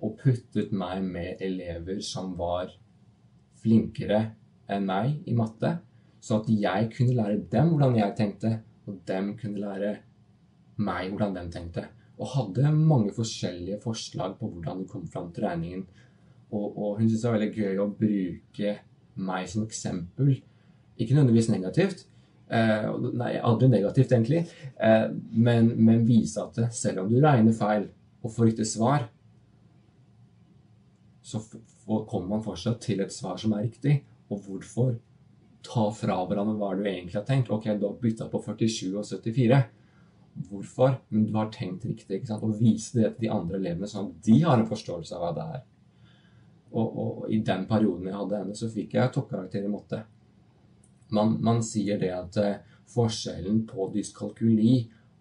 Og 0.03 0.17
puttet 0.19 0.73
meg 0.75 1.03
med 1.05 1.41
elever 1.43 2.01
som 2.03 2.33
var 2.39 2.71
flinkere 3.63 4.21
enn 4.71 4.87
meg 4.87 5.23
i 5.29 5.35
matte. 5.37 5.77
Så 6.23 6.39
at 6.41 6.49
jeg 6.51 6.89
kunne 6.95 7.15
lære 7.17 7.41
dem 7.51 7.73
hvordan 7.73 7.99
jeg 7.99 8.15
tenkte, 8.17 8.53
og 8.87 8.99
dem 9.07 9.33
kunne 9.39 9.63
lære 9.63 9.97
meg 10.83 11.11
hvordan 11.11 11.35
de 11.37 11.43
tenkte. 11.51 11.87
Og 12.19 12.29
hadde 12.35 12.71
mange 12.75 13.13
forskjellige 13.15 13.81
forslag 13.83 14.37
på 14.39 14.47
hvordan 14.51 14.83
de 14.83 14.89
kom 14.89 15.07
fram 15.07 15.31
til 15.33 15.47
regningen. 15.47 15.85
Og, 16.53 16.65
og 16.77 16.97
hun 16.99 17.07
syntes 17.07 17.23
det 17.23 17.29
var 17.29 17.37
veldig 17.39 17.53
gøy 17.57 17.81
å 17.81 17.91
bruke 17.99 18.73
meg 19.23 19.47
som 19.49 19.65
eksempel. 19.65 20.35
Ikke 20.97 21.15
nødvendigvis 21.15 21.49
negativt. 21.49 22.05
Eh, 22.53 22.87
nei, 23.17 23.33
aldri 23.41 23.69
negativt, 23.71 24.13
egentlig. 24.13 24.43
Eh, 24.77 25.07
men, 25.33 25.71
men, 25.79 26.05
vise 26.07 26.43
at 26.43 26.59
selv 26.75 27.03
om 27.03 27.09
du 27.09 27.17
regner 27.23 27.55
feil 27.57 27.87
og 28.23 28.33
får 28.35 28.51
riktig 28.51 28.67
svar, 28.69 29.07
så 31.23 31.39
kommer 31.79 32.35
man 32.35 32.43
fortsatt 32.45 32.81
til 32.83 33.01
et 33.03 33.13
svar 33.15 33.39
som 33.39 33.55
er 33.55 33.65
riktig. 33.65 34.01
Og 34.29 34.43
hvorfor? 34.45 34.93
ta 35.63 35.85
fra 35.95 36.17
hverandre 36.27 36.57
hva 36.59 36.73
du 36.75 36.83
egentlig 36.83 37.17
har 37.17 37.27
tenkt. 37.27 37.51
Ok, 37.53 37.69
du 37.79 37.87
har 37.87 37.99
bytta 37.99 38.27
på 38.31 38.41
47 38.43 38.97
og 38.99 39.05
74. 39.07 39.61
Hvorfor? 40.49 40.97
Men 41.13 41.27
du 41.27 41.37
har 41.37 41.51
tenkt 41.53 41.85
riktig. 41.87 42.19
ikke 42.19 42.31
sant? 42.31 42.43
Og 42.43 42.59
vise 42.59 42.99
det 42.99 43.13
til 43.13 43.27
de 43.27 43.31
andre 43.33 43.59
elevene, 43.61 43.89
sånn 43.89 44.11
at 44.11 44.25
de 44.27 44.39
har 44.43 44.59
en 44.59 44.69
forståelse 44.69 45.15
av 45.15 45.23
hva 45.23 45.31
det 45.37 45.45
er. 45.57 45.63
Og, 46.73 46.87
og, 46.87 47.23
i 47.29 47.39
den 47.45 47.67
perioden 47.69 48.09
jeg 48.09 48.17
hadde 48.17 48.41
henne, 48.41 48.57
så 48.57 48.69
fikk 48.73 48.97
jeg 48.97 49.13
toppkarakter 49.13 49.63
i 49.63 49.71
matte. 49.71 50.01
Man, 51.13 51.37
man, 51.45 51.61
sier 51.63 51.99
det 52.01 52.09
at 52.15 52.39
uh, 52.41 52.77
forskjellen 52.89 53.61
på 53.69 53.91
dyskalkuli 53.93 54.79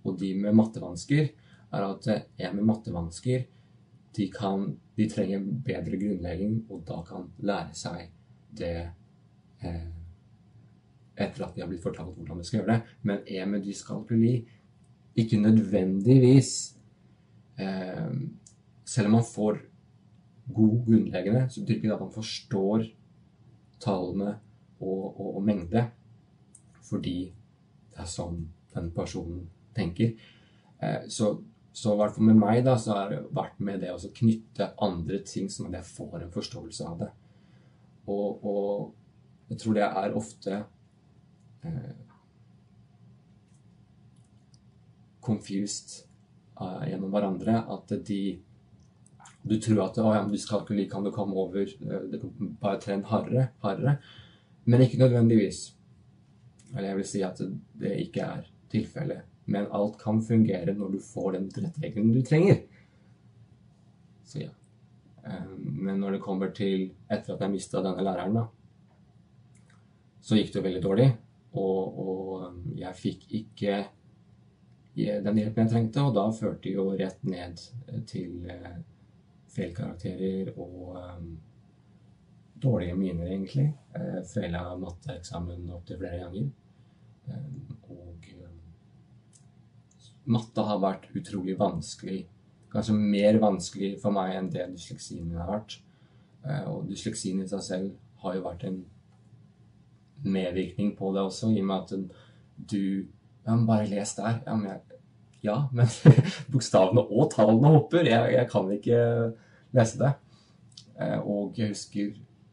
og 0.08 0.16
de 0.18 0.32
med 0.40 0.56
mattevansker, 0.56 1.28
er 1.72 1.84
at 1.84 2.08
uh, 2.08 2.22
en 2.40 2.56
med 2.56 2.66
mattevansker 2.70 3.44
de, 4.16 4.28
kan, 4.32 4.66
de 4.96 5.08
trenger 5.08 5.44
bedre 5.64 5.98
grunnlegging, 6.00 6.64
og 6.70 6.82
da 6.88 7.00
kan 7.06 7.30
lære 7.40 7.76
seg 7.76 8.10
det 8.58 8.74
eh, 9.64 9.90
etter 11.16 11.46
at 11.46 11.54
de 11.54 11.62
har 11.62 11.70
blitt 11.70 11.84
fortalt 11.84 12.16
hvordan 12.16 12.40
de 12.40 12.46
skal 12.48 12.60
gjøre 12.60 12.74
det. 12.74 12.96
Men 13.02 13.22
emedyskalkuli 13.26 13.52
med 13.52 13.66
dyskalkuli 13.68 14.34
ikke 15.16 15.40
nødvendigvis 15.40 16.76
eh, 17.58 18.12
Selv 18.84 19.06
om 19.06 19.12
man 19.12 19.24
får 19.34 19.58
god 20.54 20.84
grunnleggende, 20.84 21.46
så 21.50 21.60
betyr 21.60 21.74
ikke 21.74 21.88
det 21.88 21.94
at 21.94 22.00
man 22.00 22.12
forstår 22.12 22.82
tallene 23.80 24.38
og, 24.80 25.20
og, 25.20 25.36
og, 25.36 25.42
mengde 25.42 25.86
fordi 26.82 27.32
det 27.92 28.02
er 28.02 28.10
sånn 28.10 28.42
den 28.74 28.90
personen 28.92 29.46
tenker. 29.76 30.12
Eh, 30.82 31.06
så, 31.08 31.30
så 31.72 31.94
i 31.94 31.98
hvert 32.00 32.14
fall 32.16 32.28
med 32.28 32.40
meg 32.40 32.64
da, 32.66 32.76
så 32.78 32.96
har 32.96 33.12
det 33.12 33.22
vært 33.32 33.60
med 33.64 33.80
det 33.80 33.94
å 33.94 34.12
knytte 34.18 34.74
andre 34.84 35.22
ting 35.24 35.48
som 35.50 35.70
at 35.70 35.78
jeg 35.80 35.88
får 35.88 36.20
en 36.20 36.34
forståelse 36.34 36.88
av 36.88 36.98
det. 37.00 37.10
Og, 38.12 38.44
og 38.44 39.52
jeg 39.52 39.60
tror 39.62 39.76
det 39.78 39.88
er 39.88 40.16
ofte 40.18 40.62
Eh, 41.62 41.90
confused 45.20 46.06
uh, 46.60 46.82
gjennom 46.90 47.12
hverandre. 47.14 47.60
At 47.70 47.92
de 48.06 48.40
Du 49.42 49.56
tror 49.60 49.80
at 49.88 49.96
ja, 49.96 50.22
like 50.70 50.94
ham, 50.94 51.04
du 51.04 51.10
komme 51.10 51.34
over 51.34 51.62
uh, 51.62 52.10
det 52.10 52.20
bare 52.60 52.80
tren 52.80 53.04
hardere, 53.04 53.48
hardere. 53.62 53.96
Men 54.64 54.80
ikke 54.80 54.98
nødvendigvis. 54.98 55.74
Eller 56.76 56.88
jeg 56.88 56.96
vil 56.96 57.06
si 57.06 57.22
at 57.22 57.42
det 57.80 57.96
ikke 58.06 58.20
er 58.22 58.50
tilfellet. 58.70 59.22
Men 59.50 59.70
alt 59.74 59.98
kan 60.00 60.20
fungere 60.22 60.74
når 60.76 60.96
du 60.96 60.98
får 61.02 61.32
den 61.36 61.48
tilretteleggingen 61.50 62.14
du 62.14 62.22
trenger. 62.26 62.62
Så 64.24 64.44
ja. 64.44 64.52
Men 65.58 66.00
når 66.00 66.16
det 66.16 66.24
kommer 66.24 66.50
til 66.54 66.88
etter 67.10 67.34
at 67.34 67.42
jeg 67.42 67.52
mista 67.52 67.82
denne 67.82 68.02
læreren, 68.02 68.38
da, 68.38 68.46
så 70.22 70.38
gikk 70.38 70.52
det 70.52 70.60
jo 70.60 70.66
veldig 70.66 70.82
dårlig. 70.82 71.08
Og, 71.52 71.98
og 71.98 72.46
um, 72.46 72.62
jeg 72.78 72.98
fikk 72.98 73.26
ikke 73.42 73.82
den 74.94 75.38
hjelpen 75.40 75.64
jeg 75.64 75.72
trengte, 75.72 76.02
og 76.04 76.16
da 76.16 76.26
førte 76.36 76.66
det 76.66 76.74
jo 76.76 76.90
rett 76.92 77.22
ned 77.24 77.60
eh, 77.88 78.00
til 78.08 78.44
eh, 78.52 78.74
feilkarakterer 79.52 80.52
og 80.52 80.98
um, 81.00 81.30
dårlige 82.62 82.96
miner, 82.96 83.30
egentlig. 83.30 83.70
Eh, 83.96 84.18
Feila 84.28 84.66
matteeksamen 84.80 85.70
opptil 85.72 86.00
flere 86.02 86.20
ganger. 86.26 86.50
Matte 90.30 90.64
har 90.66 90.80
vært 90.82 91.08
utrolig 91.18 91.56
vanskelig. 91.58 92.22
Kanskje 92.72 92.94
mer 92.96 93.38
vanskelig 93.42 93.96
for 94.02 94.14
meg 94.14 94.36
enn 94.36 94.50
det 94.52 94.68
dysleksien 94.74 95.26
min 95.26 95.40
har 95.40 95.50
vært. 95.50 95.80
Uh, 96.42 96.62
og 96.72 96.86
dysleksien 96.90 97.42
i 97.42 97.48
seg 97.50 97.64
selv 97.66 98.22
har 98.22 98.36
jo 98.38 98.44
vært 98.46 98.64
en 98.68 98.80
medvirkning 100.22 100.94
på 100.98 101.10
det 101.14 101.24
også, 101.26 101.50
i 101.50 101.60
og 101.62 101.68
med 101.68 101.82
at 101.82 102.22
du 102.70 102.82
ja, 103.42 103.54
men 103.56 103.66
bare 103.66 103.88
les 103.90 104.14
der. 104.14 104.38
Ja, 104.46 104.56
men, 104.56 104.98
ja, 105.42 105.56
men 105.74 105.88
bokstavene 106.52 107.02
og 107.02 107.32
tallene 107.34 107.74
hopper. 107.74 108.06
Jeg, 108.06 108.34
jeg, 108.36 108.48
kan 108.50 108.70
ikke 108.70 109.00
lese 109.74 109.98
det. 109.98 110.12
Eh, 111.00 111.18
og 111.18 111.58
jeg 111.58 111.72
husker 111.74 112.12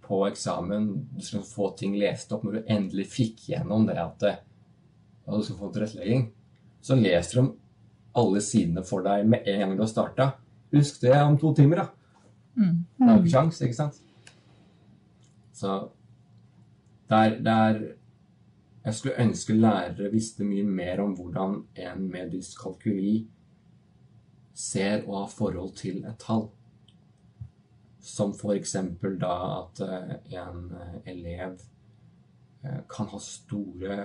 på 0.10 0.24
eksamen 0.26 0.88
du 1.14 1.22
skulle 1.22 1.46
få 1.46 1.70
ting 1.78 1.94
lest 2.02 2.32
opp 2.34 2.42
når 2.46 2.56
du 2.56 2.72
endelig 2.74 3.06
fikk 3.12 3.44
gjennom 3.52 3.86
det 3.86 4.00
at 4.02 4.24
ja, 4.26 4.40
du 5.30 5.44
skal 5.46 5.60
få 5.60 5.70
tilrettelegging. 5.76 6.26
Så 6.82 6.96
leser 6.96 7.42
de 7.42 7.48
alle 8.20 8.42
sidene 8.42 8.84
for 8.88 9.06
deg 9.06 9.28
med 9.30 9.48
en 9.48 9.64
gang 9.64 9.78
du 9.78 9.84
har 9.84 9.92
starta. 9.92 10.30
Husk 10.74 11.02
det 11.02 11.16
om 11.18 11.38
to 11.40 11.54
timer, 11.58 11.84
da. 11.84 11.88
Mm. 12.60 12.76
Det 12.98 13.08
er 13.08 13.14
jo 13.14 13.24
ikke 13.24 13.34
kjangs, 13.36 13.62
ikke 13.66 13.78
sant? 13.78 14.02
Så 15.60 15.80
der, 17.10 17.40
der 17.44 17.80
jeg 18.86 18.96
skulle 18.96 19.22
ønske 19.22 19.54
lærere 19.54 20.12
visste 20.12 20.46
mye 20.48 20.64
mer 20.64 21.02
om 21.04 21.16
hvordan 21.18 21.60
en 21.76 22.08
med 22.12 22.32
dyskalkuli 22.32 23.28
ser 24.56 25.04
og 25.08 25.18
har 25.20 25.34
forhold 25.34 25.76
til 25.76 26.06
et 26.06 26.16
tall. 26.20 26.48
Som 28.00 28.34
f.eks. 28.34 28.76
da 29.22 29.34
at 29.60 29.82
eh, 29.84 30.16
en 30.40 30.72
eh, 30.80 30.96
elev 31.12 31.60
eh, 32.64 32.80
kan 32.90 33.12
ha 33.12 33.20
store 33.20 34.00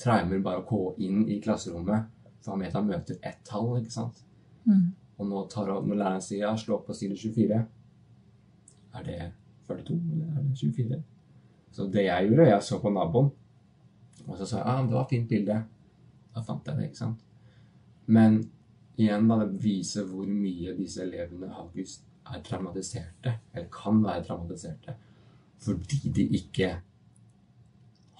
traumer 0.00 0.42
bare 0.44 0.62
å 0.62 0.66
gå 0.68 0.80
inn 1.04 1.26
i 1.28 1.40
klasserommet, 1.44 2.08
for 2.40 2.54
han 2.54 2.64
vet 2.64 2.76
han 2.76 2.88
møter 2.88 3.20
ett 3.26 3.42
tall, 3.46 3.74
ikke 3.80 3.94
sant. 3.94 4.22
Mm. 4.64 4.90
Og 5.20 5.28
nå 5.28 5.44
tar, 5.52 5.68
når 5.84 6.00
læreren 6.00 6.24
sier 6.24 6.46
ja, 6.46 6.54
slå 6.56 6.78
opp 6.78 6.86
på 6.88 6.96
side 6.96 7.18
24, 7.20 7.60
er 8.96 9.06
det 9.06 9.18
42 9.68 9.96
eller 9.96 10.30
er 10.30 10.46
det 10.46 10.56
24? 10.58 11.00
Så 11.70 11.86
det 11.92 12.06
jeg 12.06 12.30
gjorde, 12.30 12.48
jeg 12.48 12.66
så 12.66 12.80
på 12.82 12.92
naboen, 12.94 13.28
og 14.26 14.38
så 14.38 14.46
sa 14.46 14.60
jeg 14.60 14.66
ah, 14.68 14.80
det 14.86 14.96
var 14.96 15.04
et 15.04 15.12
fint 15.14 15.28
bilde. 15.30 15.58
Da 16.34 16.42
fant 16.46 16.66
jeg 16.66 16.78
det, 16.78 16.88
ikke 16.90 17.00
sant. 17.00 17.22
Men 18.10 18.40
igjen, 18.98 19.28
da, 19.30 19.40
det 19.44 19.60
viser 19.62 20.08
hvor 20.08 20.28
mye 20.28 20.74
disse 20.78 21.04
elevene 21.04 21.50
August 21.60 22.06
er 22.30 22.42
traumatiserte, 22.46 23.36
eller 23.52 23.68
kan 23.74 24.02
være 24.04 24.24
traumatiserte, 24.26 24.94
fordi 25.60 26.12
de 26.16 26.26
ikke 26.40 26.70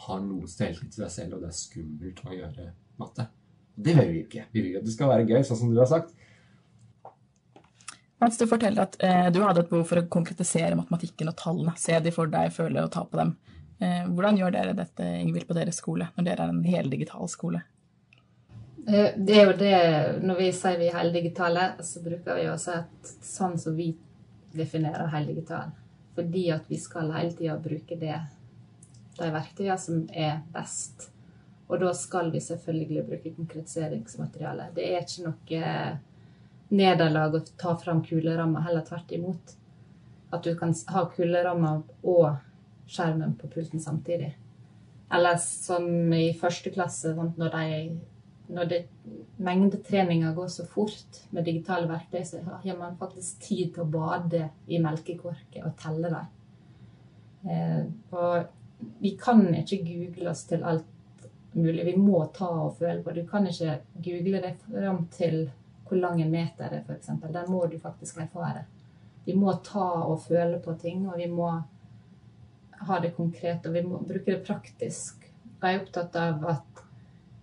har 0.07 0.23
noe 0.25 0.49
selvtillit 0.49 0.95
til 0.95 1.05
deg 1.05 1.13
selv, 1.13 1.37
og 1.37 1.45
det 1.45 1.51
er 1.51 1.59
skummelt 1.59 2.25
å 2.25 2.37
gjøre 2.37 2.71
matte. 3.01 3.27
Det 3.81 3.95
vil 3.97 4.11
vi 4.13 4.23
ikke. 4.25 4.47
Vi 4.53 4.65
vil 4.65 4.79
at 4.81 4.87
det 4.87 4.95
skal 4.95 5.13
være 5.13 5.29
gøy, 5.29 5.41
sånn 5.47 5.61
som 5.63 5.73
du 5.73 5.81
har 5.81 5.89
sagt. 5.91 6.15
Mens 8.21 8.37
du 8.37 8.45
forteller 8.49 8.85
at 8.85 8.99
eh, 9.05 9.29
du 9.33 9.41
hadde 9.41 9.65
et 9.65 9.71
behov 9.71 9.87
for 9.89 10.03
å 10.03 10.09
konkretisere 10.13 10.77
matematikken 10.77 11.31
og 11.31 11.39
tallene, 11.41 11.73
se 11.81 11.97
de 12.05 12.13
for 12.13 12.29
deg, 12.29 12.53
føle 12.53 12.85
og 12.85 12.93
ta 12.93 13.07
på 13.09 13.17
dem. 13.21 13.35
Eh, 13.81 14.03
hvordan 14.09 14.37
gjør 14.37 14.57
dere 14.57 14.77
dette 14.77 15.07
Ingevild, 15.23 15.47
på 15.49 15.57
deres 15.57 15.81
skole, 15.81 16.11
når 16.17 16.27
dere 16.27 16.45
er 16.45 16.53
en 16.53 16.65
heldigital 16.69 17.31
skole? 17.33 17.63
Eh, 18.87 19.17
det 19.17 19.39
er 19.39 19.49
jo 19.49 19.57
det, 19.57 19.79
Når 20.25 20.37
vi 20.43 20.51
sier 20.57 20.77
vi 20.81 20.91
er 20.91 20.99
heldigitale, 20.99 21.71
så 21.81 22.05
bruker 22.05 22.37
vi 22.37 22.49
også 22.53 22.77
et 22.83 23.15
sånn 23.25 23.57
som 23.61 23.77
vi 23.77 23.95
definerer 24.53 25.09
heldigital. 25.15 25.73
Fordi 26.17 26.45
at 26.53 26.69
vi 26.69 26.77
skal 26.81 27.13
hele 27.15 27.33
tida 27.39 27.57
bruke 27.63 27.97
det, 27.97 28.21
de 29.21 29.33
verktøyene 29.35 29.79
som 29.81 30.05
er 30.13 30.41
best. 30.55 31.11
Og 31.71 31.79
da 31.81 31.93
skal 31.95 32.33
vi 32.35 32.43
selvfølgelig 32.43 33.07
bruke 33.07 33.35
konkretiseringsmateriale. 33.37 34.71
Det 34.75 34.89
er 34.91 35.05
ikke 35.05 35.29
noe 35.29 35.73
nederlag 36.71 37.35
å 37.35 37.43
ta 37.59 37.77
fram 37.79 38.03
kuleramma, 38.07 38.63
heller 38.67 38.87
tvert 38.87 39.13
imot. 39.15 39.57
At 40.35 40.47
du 40.47 40.55
kan 40.59 40.75
ha 40.95 41.05
kuleramma 41.15 41.77
og 42.03 42.27
skjermen 42.91 43.37
på 43.39 43.51
pulten 43.51 43.83
samtidig. 43.83 44.33
Eller 45.15 45.39
som 45.43 46.13
i 46.15 46.31
første 46.39 46.71
klasse, 46.75 47.15
når, 47.15 47.55
de, 47.55 48.45
når 48.55 48.71
det, 48.71 48.81
mengdetreninga 49.43 50.35
går 50.35 50.51
så 50.55 50.67
fort 50.71 51.23
med 51.35 51.47
digitale 51.47 51.91
verktøy, 51.91 52.23
så 52.27 52.43
har 52.47 52.79
man 52.79 52.99
faktisk 52.99 53.43
tid 53.47 53.75
til 53.75 53.87
å 53.87 53.91
bade 53.91 54.47
i 54.71 54.79
melkekorket 54.83 55.65
og 55.67 55.75
telle 55.83 56.13
dem. 56.15 56.31
Eh, 57.51 57.85
og 58.15 58.51
vi 59.01 59.15
kan 59.21 59.47
ikke 59.55 59.83
google 59.85 60.31
oss 60.31 60.45
til 60.49 60.65
alt 60.65 60.87
mulig. 61.53 61.85
Vi 61.87 61.97
må 61.97 62.25
ta 62.35 62.49
og 62.67 62.77
føle 62.79 63.03
på. 63.03 63.15
Du 63.15 63.25
kan 63.29 63.49
ikke 63.51 63.81
google 63.95 64.43
deg 64.45 64.61
fram 64.67 65.05
til 65.15 65.43
hvor 65.89 65.99
lang 65.99 66.21
en 66.23 66.31
meter 66.31 66.71
er, 66.71 66.85
f.eks. 66.87 67.11
Den 67.25 67.51
må 67.51 67.65
du 67.67 67.79
faktisk 67.83 68.21
erfare. 68.23 68.65
Vi 69.25 69.35
må 69.35 69.53
ta 69.67 69.87
og 70.07 70.23
føle 70.23 70.61
på 70.63 70.77
ting, 70.79 71.09
og 71.11 71.19
vi 71.19 71.27
må 71.31 71.51
ha 72.87 73.01
det 73.03 73.13
konkret, 73.17 73.67
og 73.67 73.75
vi 73.75 73.83
må 73.85 73.99
bruke 73.99 74.31
det 74.31 74.45
praktisk. 74.47 75.27
Jeg 75.61 75.75
er 75.75 75.83
opptatt 75.83 76.17
av 76.17 76.47
at 76.49 76.85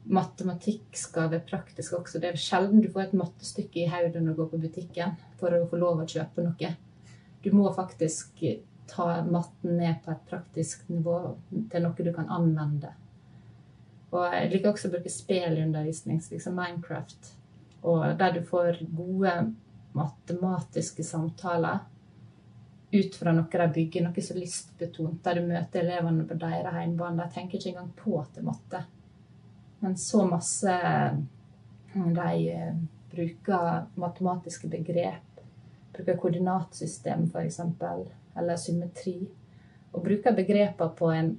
matematikk 0.07 0.95
skal 0.97 1.29
være 1.33 1.45
praktisk 1.49 1.97
også. 1.99 2.21
Det 2.23 2.31
er 2.31 2.39
sjelden 2.39 2.81
du 2.81 2.89
får 2.93 3.09
et 3.09 3.17
mattestykke 3.19 3.83
i 3.83 3.89
hodet 3.91 4.23
når 4.23 4.33
du 4.33 4.41
går 4.41 4.49
på 4.53 4.61
butikken 4.63 5.17
for 5.39 5.53
å 5.53 5.67
få 5.69 5.79
lov 5.81 6.01
å 6.01 6.07
kjøpe 6.07 6.45
noe. 6.45 6.71
Du 7.43 7.51
må 7.53 7.67
faktisk 7.75 8.41
ta 8.87 9.23
matten 9.25 9.77
ned 9.77 9.99
på 10.05 10.13
et 10.13 10.23
praktisk 10.29 10.87
nivå 10.89 11.17
til 11.71 11.83
noe 11.83 12.07
du 12.07 12.13
kan 12.15 12.29
anvende. 12.31 12.93
Og 14.15 14.23
jeg 14.31 14.51
liker 14.53 14.71
også 14.71 14.87
å 14.87 14.95
bruke 14.95 15.11
spillundervisning, 15.11 16.21
slik 16.23 16.41
som 16.43 16.55
Minecraft, 16.55 17.33
og 17.87 18.05
der 18.19 18.37
du 18.37 18.41
får 18.47 18.79
gode 18.95 19.33
matematiske 19.97 21.03
samtaler 21.03 21.83
ut 22.91 23.15
fra 23.15 23.33
noe 23.35 23.47
de 23.51 23.67
bygger, 23.73 24.05
noe 24.05 24.23
så 24.23 24.35
lystbetont, 24.37 25.19
der 25.23 25.39
du 25.39 25.49
møter 25.49 25.83
elevene 25.83 26.27
på 26.27 26.37
deres 26.39 26.77
hjemmebane. 26.79 27.25
De 27.25 27.35
tenker 27.35 27.59
ikke 27.59 27.73
engang 27.73 27.89
på 27.99 28.21
til 28.33 28.47
matte. 28.47 28.83
Men 29.79 29.97
så 29.99 30.23
masse 30.25 30.77
mm, 31.93 32.13
de 32.15 32.29
eh, 32.53 32.77
bruker 33.11 33.83
matematiske 33.99 34.69
begrep, 34.71 35.43
bruker 35.93 36.17
koordinatsystem 36.21 37.27
f.eks., 37.27 37.59
eller 38.37 38.59
symmetri, 38.59 39.19
og 39.93 40.03
bruker 40.05 40.35
begreper 40.35 40.89
på 40.97 41.11
en 41.11 41.35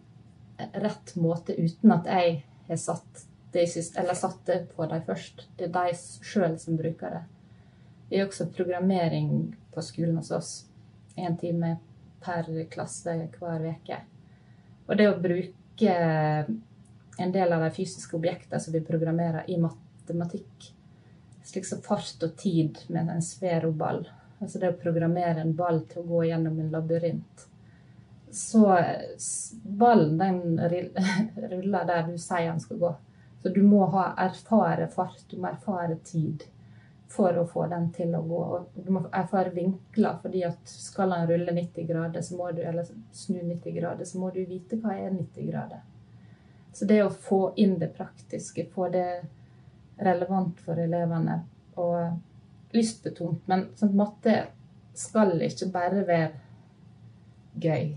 rett 0.59 1.15
måte 1.17 1.55
uten 1.55 1.93
at 1.95 2.09
jeg 2.11 2.39
har 2.69 2.81
satt 2.83 3.27
det, 3.53 3.65
eller 3.97 4.15
satt 4.15 4.41
det 4.47 4.59
på 4.75 4.87
dem 4.91 5.03
først. 5.07 5.47
Det 5.57 5.69
er 5.69 5.75
de 5.77 5.99
sjøl 5.99 6.59
som 6.61 6.77
bruker 6.77 7.15
det. 7.15 7.23
Det 8.09 8.19
er 8.19 8.27
også 8.27 8.49
programmering 8.57 9.55
på 9.75 9.85
skolen 9.85 10.19
hos 10.21 10.33
oss. 10.35 10.53
Én 11.17 11.37
time 11.41 11.77
per 12.25 12.49
klasse 12.71 13.15
hver 13.39 13.67
uke. 13.69 14.01
Og 14.89 14.97
det 14.97 15.09
å 15.11 15.21
bruke 15.21 15.95
en 17.19 17.33
del 17.35 17.53
av 17.53 17.65
de 17.65 17.71
fysiske 17.75 18.17
objektene 18.17 18.61
som 18.63 18.75
vi 18.75 18.85
programmerer 18.85 19.49
i 19.51 19.59
matematikk, 19.61 20.71
slik 21.45 21.67
som 21.69 21.83
fart 21.85 22.23
og 22.25 22.37
tid 22.41 22.79
med 22.93 23.11
en 23.13 23.25
sferoball, 23.25 24.05
altså 24.39 24.59
det 24.63 24.73
å 24.73 24.81
programmere 24.81 25.43
en 25.43 25.55
ball 25.57 25.83
til 25.91 26.03
å 26.03 26.09
gå 26.09 26.25
gjennom 26.31 26.59
en 26.63 26.75
labyrint 26.75 27.49
så 28.31 28.79
ballen 29.63 30.19
den 30.19 30.61
ruller 31.51 31.85
der 31.85 32.03
du 32.03 32.19
sier 32.19 32.51
den 32.51 32.61
skal 32.61 32.79
gå. 32.79 32.95
Så 33.43 33.49
du 33.49 33.63
må 33.63 33.85
ha 33.87 34.13
erfare 34.19 34.89
fart, 34.89 35.25
du 35.31 35.39
må 35.39 35.49
erfare 35.49 35.97
tid 36.05 36.45
for 37.09 37.39
å 37.39 37.47
få 37.49 37.67
den 37.71 37.91
til 37.95 38.15
å 38.15 38.23
gå. 38.23 38.41
Og 38.57 38.81
du 38.85 38.91
må 38.93 39.05
erfare 39.13 39.55
vinkler, 39.55 40.19
fordi 40.23 40.43
at 40.45 40.69
skal 40.69 41.15
den 41.15 41.29
rulle 41.31 41.55
90 41.55 41.87
grader, 41.89 42.23
så 42.23 42.37
må 42.37 42.51
du, 42.53 42.63
eller 42.67 42.89
snu 43.13 43.39
90 43.39 43.79
grader, 43.79 44.05
så 44.05 44.21
må 44.21 44.33
du 44.35 44.43
vite 44.45 44.81
hva 44.83 44.97
er 44.99 45.15
90 45.15 45.51
grader. 45.53 45.85
Så 46.73 46.85
det 46.85 47.01
å 47.05 47.11
få 47.11 47.53
inn 47.57 47.79
det 47.81 47.95
praktiske, 47.95 48.67
få 48.75 48.91
det 48.93 49.09
relevant 50.05 50.61
for 50.63 50.79
elevene 50.79 51.41
og 51.79 52.19
lystbetont 52.75 53.47
Men 53.49 53.69
sånn, 53.79 53.95
matte 53.97 54.35
skal 54.99 55.37
ikke 55.47 55.71
bare 55.73 56.05
være 56.09 56.29
gøy. 57.63 57.95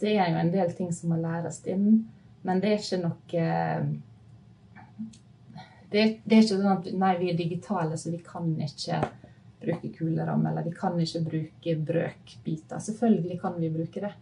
Det 0.00 0.12
er 0.12 0.30
jo 0.30 0.38
en 0.38 0.52
del 0.52 0.72
ting 0.78 0.92
som 0.94 1.10
må 1.10 1.18
læres 1.18 1.62
inn, 1.70 2.04
men 2.46 2.60
det 2.62 2.70
er 2.70 2.82
ikke 2.82 3.00
noe 3.02 3.44
det 5.92 6.04
det 6.24 6.36
er 6.36 6.44
ikke 6.44 6.54
sånn 6.54 6.70
at 6.70 6.86
nei, 6.96 7.12
vi 7.20 7.30
er 7.32 7.38
digitale, 7.38 7.98
så 8.00 8.12
vi 8.12 8.20
kan 8.24 8.48
ikke 8.64 9.00
bruke 9.62 9.90
kuleramme, 9.94 10.50
eller 10.50 10.66
vi 10.66 10.74
kan 10.76 10.98
ikke 11.00 11.24
bruke 11.26 11.74
brøkbiter. 11.88 12.80
Selvfølgelig 12.82 13.40
kan 13.42 13.58
vi 13.60 13.70
bruke 13.74 14.04
det. 14.04 14.12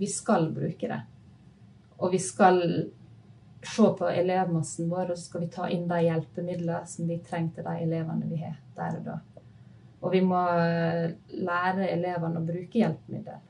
Vi 0.00 0.08
skal 0.10 0.48
bruke 0.54 0.88
det. 0.90 1.00
Og 2.00 2.14
vi 2.14 2.20
skal 2.22 2.62
se 3.62 3.90
på 3.98 4.08
elevmassen 4.08 4.88
vår, 4.90 5.12
og 5.12 5.18
skal 5.20 5.44
vi 5.44 5.50
ta 5.52 5.68
inn 5.68 5.88
de 5.88 6.00
hjelpemidlene 6.06 6.80
som 6.88 7.08
vi 7.08 7.18
trenger 7.24 7.58
til 7.58 7.68
de 7.68 7.76
elevene 7.84 8.30
vi 8.30 8.40
har 8.40 8.56
der 8.76 8.98
og 8.98 9.06
da. 9.08 9.18
Og 10.00 10.14
vi 10.14 10.22
må 10.24 10.40
lære 11.44 11.90
elevene 11.92 12.40
å 12.40 12.46
bruke 12.46 12.80
hjelpemidler. 12.80 13.40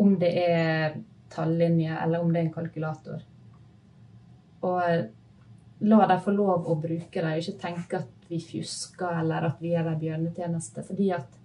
Om 0.00 0.14
det 0.20 0.30
er 0.40 0.94
tallinje, 1.30 1.96
eller 2.00 2.24
om 2.24 2.30
det 2.32 2.40
er 2.40 2.46
en 2.46 2.54
kalkulator. 2.54 3.26
Og 4.64 4.80
la 5.80 6.06
dem 6.08 6.24
få 6.24 6.32
lov 6.32 6.68
å 6.68 6.78
bruke 6.80 7.24
det, 7.24 7.34
ikke 7.40 7.60
tenke 7.60 8.00
at 8.00 8.30
vi 8.30 8.40
fjusker 8.40 9.20
eller 9.20 9.50
at 9.50 9.60
vi 9.60 9.74
gjør 9.74 9.90
dem 9.90 10.00
bjørnetjeneste. 10.00 10.84
Fordi 10.86 11.10
at 11.16 11.36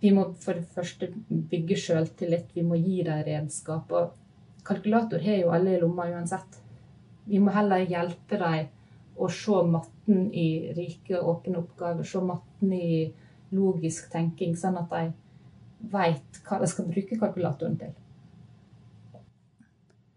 vi 0.00 0.12
må 0.14 0.28
for 0.40 0.58
det 0.58 0.68
første 0.72 1.08
bygge 1.28 1.78
sjøltillit, 1.80 2.52
vi 2.54 2.64
må 2.64 2.78
gi 2.80 3.02
dem 3.06 3.22
redskap. 3.26 3.92
Og 3.92 4.14
kalkulator 4.66 5.22
har 5.22 5.42
jo 5.42 5.52
alle 5.54 5.76
i 5.76 5.80
lomma 5.80 6.08
uansett. 6.10 6.58
Vi 7.26 7.38
må 7.42 7.54
heller 7.54 7.86
hjelpe 7.86 8.38
dem 8.40 8.72
å 9.16 9.28
se 9.32 9.62
matten 9.70 10.26
i 10.34 10.72
rike, 10.76 11.18
åpne 11.18 11.62
oppgaver. 11.62 12.04
Se 12.06 12.22
matten 12.22 12.72
i 12.74 13.06
logisk 13.56 14.10
tenking, 14.12 14.56
sånn 14.58 14.78
at 14.80 14.90
de 14.92 15.06
veit 15.92 16.40
hva 16.46 16.58
de 16.60 16.68
skal 16.70 16.88
bruke 16.90 17.18
kalkulatoren 17.18 17.78
til. 17.80 17.94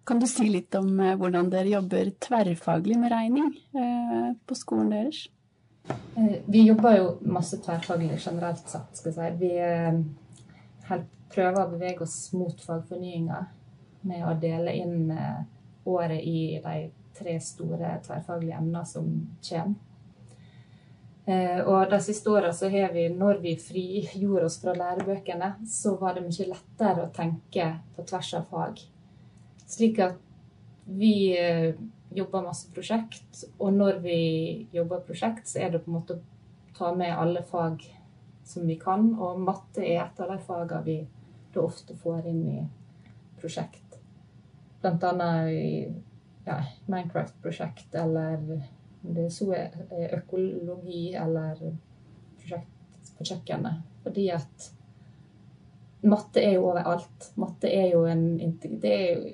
Kan 0.09 0.21
du 0.21 0.25
si 0.25 0.47
litt 0.49 0.73
om 0.73 0.87
eh, 1.05 1.13
hvordan 1.19 1.51
dere 1.53 1.69
jobber 1.69 2.09
tverrfaglig 2.25 2.95
med 2.97 3.11
regning 3.13 3.51
eh, 3.77 4.31
på 4.49 4.57
skolen 4.57 4.89
deres? 4.89 5.27
Eh, 6.17 6.39
vi 6.49 6.63
jobber 6.65 6.95
jo 6.97 7.11
masse 7.29 7.59
tverrfaglig 7.61 8.17
generelt 8.17 8.65
sett. 8.65 8.89
skal 8.97 9.13
jeg 9.13 9.37
si. 9.37 9.45
Vi 9.45 10.97
prøver 11.29 11.61
å 11.61 11.69
bevege 11.75 12.07
oss 12.07 12.17
mot 12.33 12.57
fagfornyinga 12.65 13.43
med 14.01 14.23
å 14.27 14.35
dele 14.39 14.73
inn 14.79 15.11
året 15.89 16.21
i 16.23 16.59
de 16.63 16.89
tre 17.19 17.35
store 17.43 17.97
tverrfaglige 18.05 18.57
emnene 18.57 18.85
som 18.87 19.07
kommer. 19.49 19.75
Eh, 21.29 21.59
og 21.61 21.91
de 21.91 21.99
siste 22.01 22.29
åra 22.31 22.49
så 22.53 22.69
har 22.73 22.93
vi, 22.93 23.03
når 23.13 23.41
vi 23.43 23.53
frigjorde 23.61 24.47
oss 24.47 24.57
fra 24.61 24.73
lærebøkene, 24.73 25.51
så 25.69 25.93
var 25.99 26.15
det 26.17 26.23
mye 26.25 26.47
lettere 26.49 27.05
å 27.05 27.11
tenke 27.13 27.67
på 27.95 28.05
tvers 28.09 28.31
av 28.39 28.47
fag. 28.49 28.81
Slik 29.69 29.99
at 30.01 30.17
vi 30.89 31.13
eh, 31.37 31.75
jobber 32.17 32.47
masse 32.47 32.71
prosjekt, 32.73 33.43
og 33.59 33.77
når 33.77 34.01
vi 34.07 34.21
jobber 34.73 35.05
prosjekt, 35.05 35.51
så 35.51 35.61
er 35.61 35.75
det 35.75 35.83
på 35.83 35.91
en 35.91 35.99
måte 35.99 36.17
å 36.17 36.73
ta 36.79 36.95
med 36.97 37.13
alle 37.13 37.43
fag 37.45 37.85
som 38.49 38.65
vi 38.65 38.79
kan, 38.81 39.11
og 39.19 39.43
matte 39.43 39.85
er 39.85 40.07
et 40.07 40.23
av 40.23 40.33
de 40.33 40.39
fagene 40.47 40.81
vi 40.87 40.97
da 41.53 41.61
ofte 41.61 41.93
får 41.99 42.25
inn 42.31 42.41
i 42.55 42.63
prosjekt. 43.37 43.88
Blant 44.81 45.03
annet 45.03 45.51
i 45.51 45.69
ja, 46.45 46.59
Minecraft-prosjekt 46.85 47.95
eller 47.95 48.61
det 49.01 49.29
så 49.31 49.51
er 49.55 50.15
økologi 50.17 51.13
eller 51.15 51.59
prosjekt 52.39 53.13
på 53.17 53.27
kjøkkenet. 53.27 53.83
Fordi 54.03 54.25
at 54.35 54.71
matte 56.01 56.43
er 56.43 56.57
jo 56.57 56.65
overalt. 56.71 57.31
Matte 57.39 57.71
er 57.71 57.91
jo 57.93 58.05
en 58.07 58.25
det 58.61 58.93
er 58.95 59.05
jo, 59.13 59.29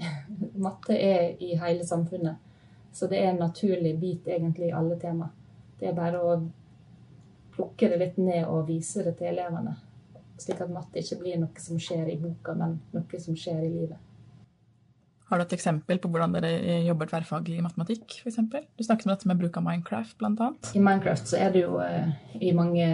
Matte 0.66 0.96
er 0.96 1.36
i 1.42 1.54
hele 1.60 1.86
samfunnet. 1.86 2.36
Så 2.92 3.06
det 3.06 3.20
er 3.20 3.30
en 3.30 3.44
naturlig 3.44 3.98
bit 4.00 4.28
egentlig 4.28 4.68
i 4.68 4.74
alle 4.76 4.98
tema. 5.00 5.30
Det 5.78 5.88
er 5.88 5.96
bare 5.96 6.20
å 6.20 6.40
plukke 7.54 7.88
det 7.88 7.98
litt 8.00 8.18
ned 8.18 8.44
og 8.48 8.66
vise 8.68 9.04
det 9.04 9.16
til 9.18 9.30
elevene. 9.32 9.76
Slik 10.40 10.60
at 10.64 10.72
matte 10.72 11.00
ikke 11.00 11.20
blir 11.20 11.40
noe 11.40 11.60
som 11.62 11.78
skjer 11.80 12.08
i 12.08 12.18
boka, 12.20 12.54
men 12.56 12.78
noe 12.94 13.20
som 13.20 13.36
skjer 13.36 13.60
i 13.66 13.72
livet. 13.72 14.09
Har 15.30 15.38
du 15.38 15.44
et 15.44 15.52
eksempel 15.54 16.00
på 16.02 16.08
hvordan 16.10 16.32
dere 16.34 16.80
jobber 16.82 17.06
tverrfaglig 17.06 17.60
i 17.60 17.62
matematikk? 17.62 18.16
For 18.18 18.32
eksempel? 18.32 18.64
du 18.76 18.82
snakket 18.82 19.06
om 19.06 19.12
dette 19.12 19.28
med 19.30 19.38
bruk 19.38 19.58
av 19.60 19.62
Minecraft, 19.62 20.16
bl.a. 20.18 20.48
I 20.74 20.82
Minecraft 20.82 21.30
så 21.30 21.38
er 21.38 21.52
det 21.54 21.62
jo 21.62 21.76
uh, 21.78 22.08
i 22.42 22.50
mange 22.56 22.86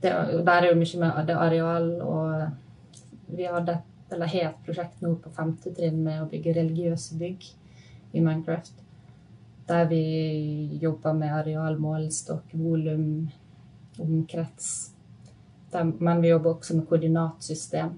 det, 0.00 0.12
Der 0.46 0.52
er 0.52 0.68
jo 0.70 0.76
mye 0.78 1.00
med 1.02 1.26
det 1.26 1.36
areal 1.36 1.88
og 2.00 3.34
Vi 3.34 3.46
hadde, 3.46 3.76
eller 4.10 4.30
har 4.30 4.46
et 4.48 4.62
prosjekt 4.66 5.02
nå 5.02 5.16
på 5.22 5.32
femte 5.34 5.70
trinn 5.74 6.00
med 6.02 6.22
å 6.22 6.28
bygge 6.30 6.54
religiøse 6.56 7.18
bygg 7.18 7.44
i 8.14 8.22
Minecraft. 8.22 8.72
Der 9.70 9.84
vi 9.90 10.78
jobber 10.82 11.14
med 11.14 11.34
areal, 11.34 11.78
målestokk, 11.78 12.54
volum, 12.58 13.28
omkrets. 14.02 14.92
Der, 15.70 15.92
men 15.98 16.22
vi 16.22 16.32
jobber 16.32 16.56
også 16.56 16.74
med 16.78 16.88
koordinatsystem. 16.90 17.92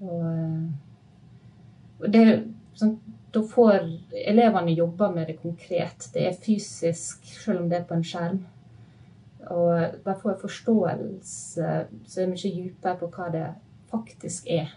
Og, 0.00 0.22
eh, 0.30 0.68
og 1.98 2.12
det, 2.14 2.22
sånn, 2.78 2.96
da 3.34 3.42
får 3.42 3.88
elevene 4.24 4.74
jobbe 4.76 5.10
med 5.14 5.30
det 5.30 5.38
konkret. 5.42 6.08
Det 6.14 6.28
er 6.28 6.38
fysisk, 6.38 7.24
selv 7.44 7.64
om 7.64 7.70
det 7.70 7.80
er 7.80 7.88
på 7.88 7.96
en 7.96 8.06
skjerm. 8.06 8.40
Og 9.50 9.98
de 10.04 10.14
får 10.22 10.40
forståelse 10.40 11.72
som 12.06 12.22
er 12.22 12.30
mye 12.30 12.54
dypere 12.54 12.96
på 13.00 13.10
hva 13.12 13.28
det 13.34 13.44
faktisk 13.90 14.48
er, 14.50 14.72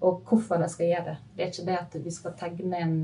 og 0.00 0.22
hvorfor 0.28 0.62
de 0.62 0.68
skal 0.72 0.90
gjøre 0.90 1.06
det. 1.10 1.16
Det 1.34 1.44
er 1.44 1.52
ikke 1.52 1.66
det 1.68 1.78
at 1.80 1.98
vi 2.06 2.14
skal 2.14 2.36
tegne 2.38 2.80
en, 2.80 2.96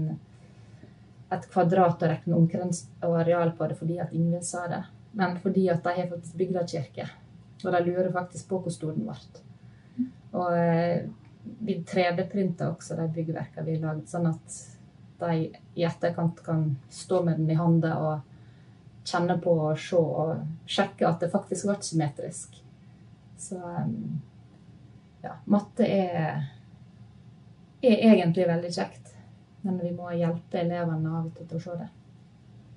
et 1.31 1.47
kvadrat 1.53 2.03
og 2.03 2.15
regne 2.15 2.39
omkrets 2.39 2.87
og 3.07 3.19
areal 3.21 3.53
på 3.59 3.69
det 3.71 3.79
fordi 3.79 4.01
at 4.03 4.15
ingen 4.17 4.43
sa 4.47 4.65
det, 4.71 4.83
men 5.19 5.37
fordi 5.43 5.69
at 5.69 5.85
de 5.85 5.95
har 5.99 6.11
faktisk 6.11 6.39
bygdekirke. 6.41 7.09
Og 7.61 7.73
de 7.75 7.85
lurer 7.85 8.13
faktisk 8.13 8.49
på 8.49 8.63
hvor 8.65 8.73
stor 8.73 8.97
den 8.97 9.05
ble. 9.05 9.19
Og 10.33 10.57
eh, 10.57 11.09
vi 11.43 11.79
3D-printer 11.89 12.73
også 12.75 12.97
de 12.99 13.09
byggverkene 13.15 13.67
vi 13.67 13.79
har 13.83 14.01
sånn 14.09 14.29
at 14.31 14.59
de 15.21 15.51
i 15.77 15.85
etterkant 15.85 16.41
kan 16.45 16.65
stå 16.93 17.23
med 17.25 17.41
den 17.41 17.51
i 17.53 17.59
hånda 17.59 17.95
og 18.01 19.07
kjenne 19.11 19.37
på 19.43 19.53
og 19.69 19.79
se 19.81 20.01
og 20.01 20.69
sjekke 20.69 21.09
at 21.09 21.23
det 21.23 21.31
faktisk 21.33 21.69
ble 21.69 21.77
symmetrisk. 21.85 22.57
Så 23.41 23.57
um, 23.57 24.21
ja, 25.25 25.35
matte 25.45 25.87
er, 25.87 26.45
er 27.83 28.05
egentlig 28.13 28.49
veldig 28.49 28.73
kjekt. 28.77 29.15
Men 29.63 29.81
vi 29.83 29.93
må 29.93 30.13
hjelpe 30.17 30.63
elevene 30.63 31.11
av 31.13 31.27
og 31.27 31.35
til 31.37 31.49
til 31.49 31.59
å 31.59 31.65
se 31.65 31.79
det. 31.83 31.89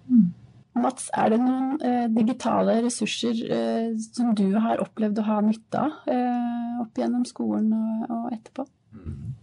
Mm. 0.10 0.26
Mats, 0.74 1.10
er 1.14 1.30
det 1.30 1.38
noen 1.38 1.76
eh, 1.86 2.08
digitale 2.10 2.80
ressurser 2.82 3.44
eh, 3.46 3.92
som 4.02 4.32
du 4.38 4.48
har 4.58 4.82
opplevd 4.82 5.22
å 5.22 5.28
ha 5.28 5.38
nytte 5.46 5.84
av 5.84 6.10
eh, 6.10 6.82
opp 6.82 6.98
gjennom 6.98 7.28
skolen 7.30 7.70
og, 7.78 8.08
og 8.10 8.34
etterpå? 8.34 8.66
Mm. 8.98 9.34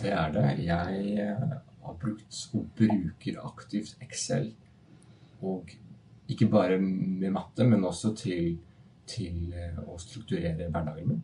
Det 0.00 0.10
er 0.16 0.32
det. 0.32 0.46
Jeg 0.64 1.12
eh, 1.20 1.54
har 1.84 1.98
brukt 2.00 2.40
og 2.56 2.66
bruker 2.78 3.40
aktivt 3.44 3.96
Excel 4.02 4.52
og 5.42 5.70
ikke 6.32 6.48
bare 6.48 6.78
med 6.80 7.30
matte, 7.30 7.64
men 7.68 7.84
også 7.84 8.14
til, 8.16 8.56
til 9.06 9.52
eh, 9.52 9.78
å 9.84 9.98
strukturere 10.00 10.70
hverdagen 10.70 11.08
min. 11.08 11.22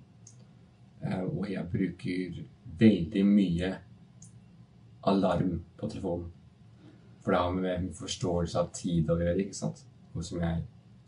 Eh, 1.03 1.23
og 1.25 1.47
jeg 1.51 1.65
bruker 1.73 2.43
veldig 2.79 3.25
mye 3.27 3.73
alarm 5.09 5.63
på 5.79 5.89
telefonen. 5.89 6.33
For 7.29 7.35
det 7.35 7.41
har 7.45 7.51
med 7.53 7.89
forståelse 7.93 8.57
av 8.57 8.69
tid 8.73 9.11
å 9.13 9.19
gjøre, 9.21 9.43
ikke 9.43 9.53
sant? 9.53 9.83
noe 10.15 10.25
som 10.25 10.41
jeg 10.41 10.63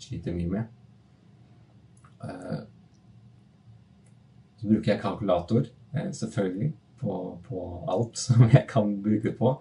sliter 0.04 0.34
mye 0.36 0.50
med. 0.52 0.64
Eh, 2.20 2.58
så 4.60 4.66
bruker 4.68 4.92
jeg 4.92 5.00
kalkulator, 5.00 5.70
selvfølgelig, 6.12 6.74
på, 7.00 7.14
på 7.46 7.62
alt 7.88 8.20
som 8.26 8.44
jeg 8.52 8.66
kan 8.68 8.92
bruke 9.00 9.32
på. 9.38 9.54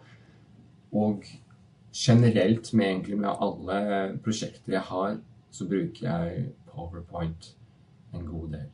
Og 1.00 1.24
generelt 1.96 2.74
med, 2.74 2.90
egentlig 2.90 3.22
med 3.22 3.46
alle 3.48 3.78
prosjekter 4.26 4.76
jeg 4.76 4.84
har, 4.90 5.16
så 5.56 5.68
bruker 5.70 6.10
jeg 6.10 6.50
Powerpoint 6.68 7.54
en 8.14 8.26
god 8.28 8.52
del. 8.58 8.68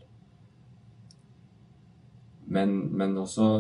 Men, 2.49 2.73
men 2.97 3.13
også 3.17 3.51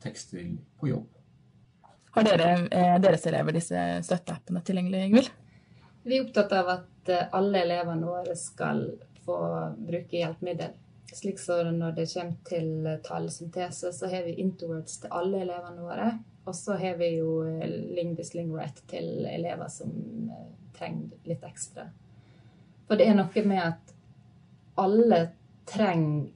tekster 0.01 0.55
på 0.79 0.89
jobb. 0.89 1.07
Har 2.15 2.25
dere, 2.25 2.67
eh, 2.71 2.95
deres 2.99 3.25
elever 3.27 3.53
disse 3.53 3.77
støtteappene 4.03 4.63
tilgjengelig, 4.65 5.03
Ingvild? 5.05 5.29
Vi 6.03 6.17
er 6.17 6.25
opptatt 6.25 6.55
av 6.57 6.71
at 6.73 7.11
eh, 7.13 7.27
alle 7.31 7.61
elevene 7.61 8.09
våre 8.09 8.35
skal 8.35 8.87
få 9.21 9.37
bruke 9.77 10.17
hjelpemiddel. 10.17 10.73
Slik 11.11 11.39
så 11.39 11.59
når 11.69 11.93
det 11.99 12.07
kommer 12.09 12.37
til 12.47 12.89
talesyntese, 13.05 13.91
så 13.93 14.09
har 14.09 14.25
vi 14.25 14.39
Interwords 14.41 14.97
til 15.03 15.13
alle 15.13 15.43
elevene 15.45 15.85
våre. 15.85 16.09
Og 16.49 16.55
så 16.57 16.73
har 16.81 16.97
vi 16.97 17.13
jo 17.19 17.43
eh, 17.45 17.69
Lingvis 17.69 18.33
Right 18.33 18.81
til 18.89 19.27
elever 19.29 19.69
som 19.69 19.93
trenger 20.81 21.29
litt 21.29 21.45
ekstra. 21.45 21.87
For 22.89 22.99
det 22.99 23.07
er 23.07 23.15
noe 23.15 23.43
med 23.47 23.61
at 23.63 23.93
alle 24.81 25.21
trenger 25.69 26.31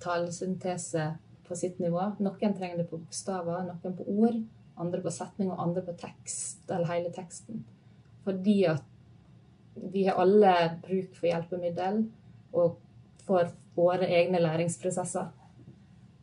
talesyntese 0.00 1.10
på 1.46 1.56
sitt 1.58 1.78
nivå. 1.82 2.12
Noen 2.22 2.56
trenger 2.56 2.80
det 2.80 2.88
på 2.88 2.98
bokstaver, 2.98 3.66
noen 3.68 3.96
på 3.98 4.06
ord, 4.08 4.38
andre 4.80 5.02
på 5.04 5.12
setning 5.12 5.50
og 5.52 5.60
andre 5.62 5.84
på 5.84 5.94
tekst, 6.00 6.64
eller 6.70 6.88
hele 6.88 7.12
teksten. 7.14 7.64
Fordi 8.24 8.56
at 8.70 8.86
vi 9.74 10.06
har 10.06 10.20
alle 10.20 10.54
bruk 10.82 11.14
for 11.18 11.28
hjelpemiddel 11.30 12.04
og 12.56 12.78
for 13.26 13.52
våre 13.76 14.08
egne 14.10 14.40
læringsprosesser. 14.42 15.28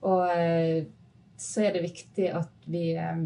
Og 0.08 0.24
eh, 0.34 0.88
så 1.38 1.68
er 1.68 1.76
det 1.76 1.86
viktig 1.86 2.32
at 2.40 2.68
vi 2.68 2.90
eh, 2.98 3.24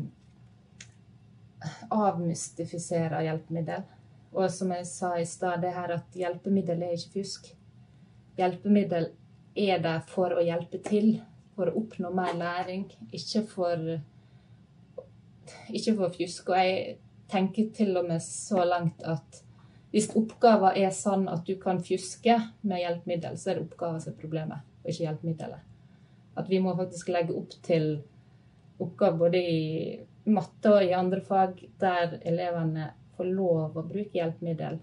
avmystifiserer 1.92 3.26
hjelpemiddel. 3.26 3.86
Og 4.32 4.48
som 4.52 4.72
jeg 4.72 4.88
sa 4.88 5.16
i 5.20 5.26
stad, 5.28 5.62
det 5.62 5.74
her 5.76 5.92
at 5.98 6.16
hjelpemiddel 6.16 6.86
er 6.86 6.96
ikke 6.96 7.20
fusk. 7.20 7.50
Hjelpemiddel 8.40 9.10
er 9.60 9.82
der 9.84 10.00
for 10.08 10.32
å 10.32 10.44
hjelpe 10.44 10.80
til, 10.86 11.18
for 11.56 11.68
å 11.68 11.82
oppnå 11.82 12.14
mer 12.16 12.38
læring, 12.40 12.86
ikke 13.12 13.44
for, 13.50 13.88
ikke 15.68 15.96
for 15.98 16.16
fjusk. 16.16 16.52
Og 16.54 16.62
jeg 16.62 17.00
tenker 17.32 17.72
til 17.76 17.98
og 18.00 18.08
med 18.08 18.24
så 18.24 18.64
langt 18.68 19.04
at 19.08 19.42
hvis 19.92 20.08
oppgaven 20.16 20.78
er 20.80 20.94
sånn 20.96 21.28
at 21.28 21.44
du 21.48 21.58
kan 21.60 21.82
fjuske 21.84 22.38
med 22.64 22.80
hjelpemiddel, 22.80 23.36
så 23.36 23.52
er 23.52 23.60
det 23.60 23.66
oppgaven 23.66 24.00
som 24.00 24.14
er 24.14 24.22
problemet, 24.22 24.64
og 24.84 24.94
ikke 24.94 25.04
hjelpemiddelet. 25.04 25.68
At 26.40 26.48
vi 26.48 26.62
må 26.64 26.72
faktisk 26.80 27.12
legge 27.12 27.36
opp 27.36 27.58
til 27.68 27.90
oppgaver 28.82 29.20
både 29.20 29.42
i 29.44 29.62
matte 30.32 30.72
og 30.72 30.86
i 30.86 30.96
andre 30.96 31.20
fag 31.26 31.60
der 31.82 32.16
elevene 32.24 32.94
får 33.22 33.34
lov 33.38 33.76
å 33.78 33.86
bruke 33.86 34.18
hjelpemiddel 34.18 34.80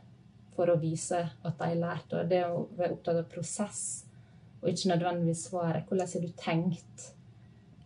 for 0.54 0.70
å 0.70 0.78
vise 0.78 1.24
at 1.26 1.56
de 1.58 1.70
har 1.72 1.78
lært. 1.78 2.12
Og 2.14 2.28
det 2.30 2.44
å 2.46 2.66
være 2.78 2.94
opptatt 2.94 3.18
av 3.18 3.30
prosess 3.32 3.80
og 4.60 4.68
ikke 4.70 4.92
nødvendigvis 4.92 5.46
svaret. 5.48 5.86
Hvordan 5.88 6.12
har 6.12 6.22
du 6.22 6.36
tenkt? 6.38 7.08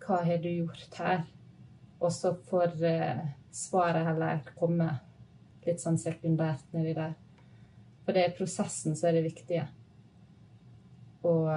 Hva 0.02 0.18
har 0.26 0.42
du 0.42 0.50
gjort 0.50 0.98
her? 1.00 1.22
Og 2.02 2.12
så 2.12 2.34
får 2.50 2.74
eh, 2.84 3.22
svaret 3.54 4.04
heller 4.10 4.42
komme 4.58 4.90
litt 5.64 5.80
sånn 5.80 5.96
sekundært 6.00 6.72
nedi 6.76 6.92
der. 6.96 7.14
For 8.02 8.12
det 8.12 8.26
er 8.26 8.36
prosessen 8.36 8.96
som 8.98 9.08
er 9.08 9.16
det 9.16 9.24
viktige. 9.30 9.68
Og 11.28 11.48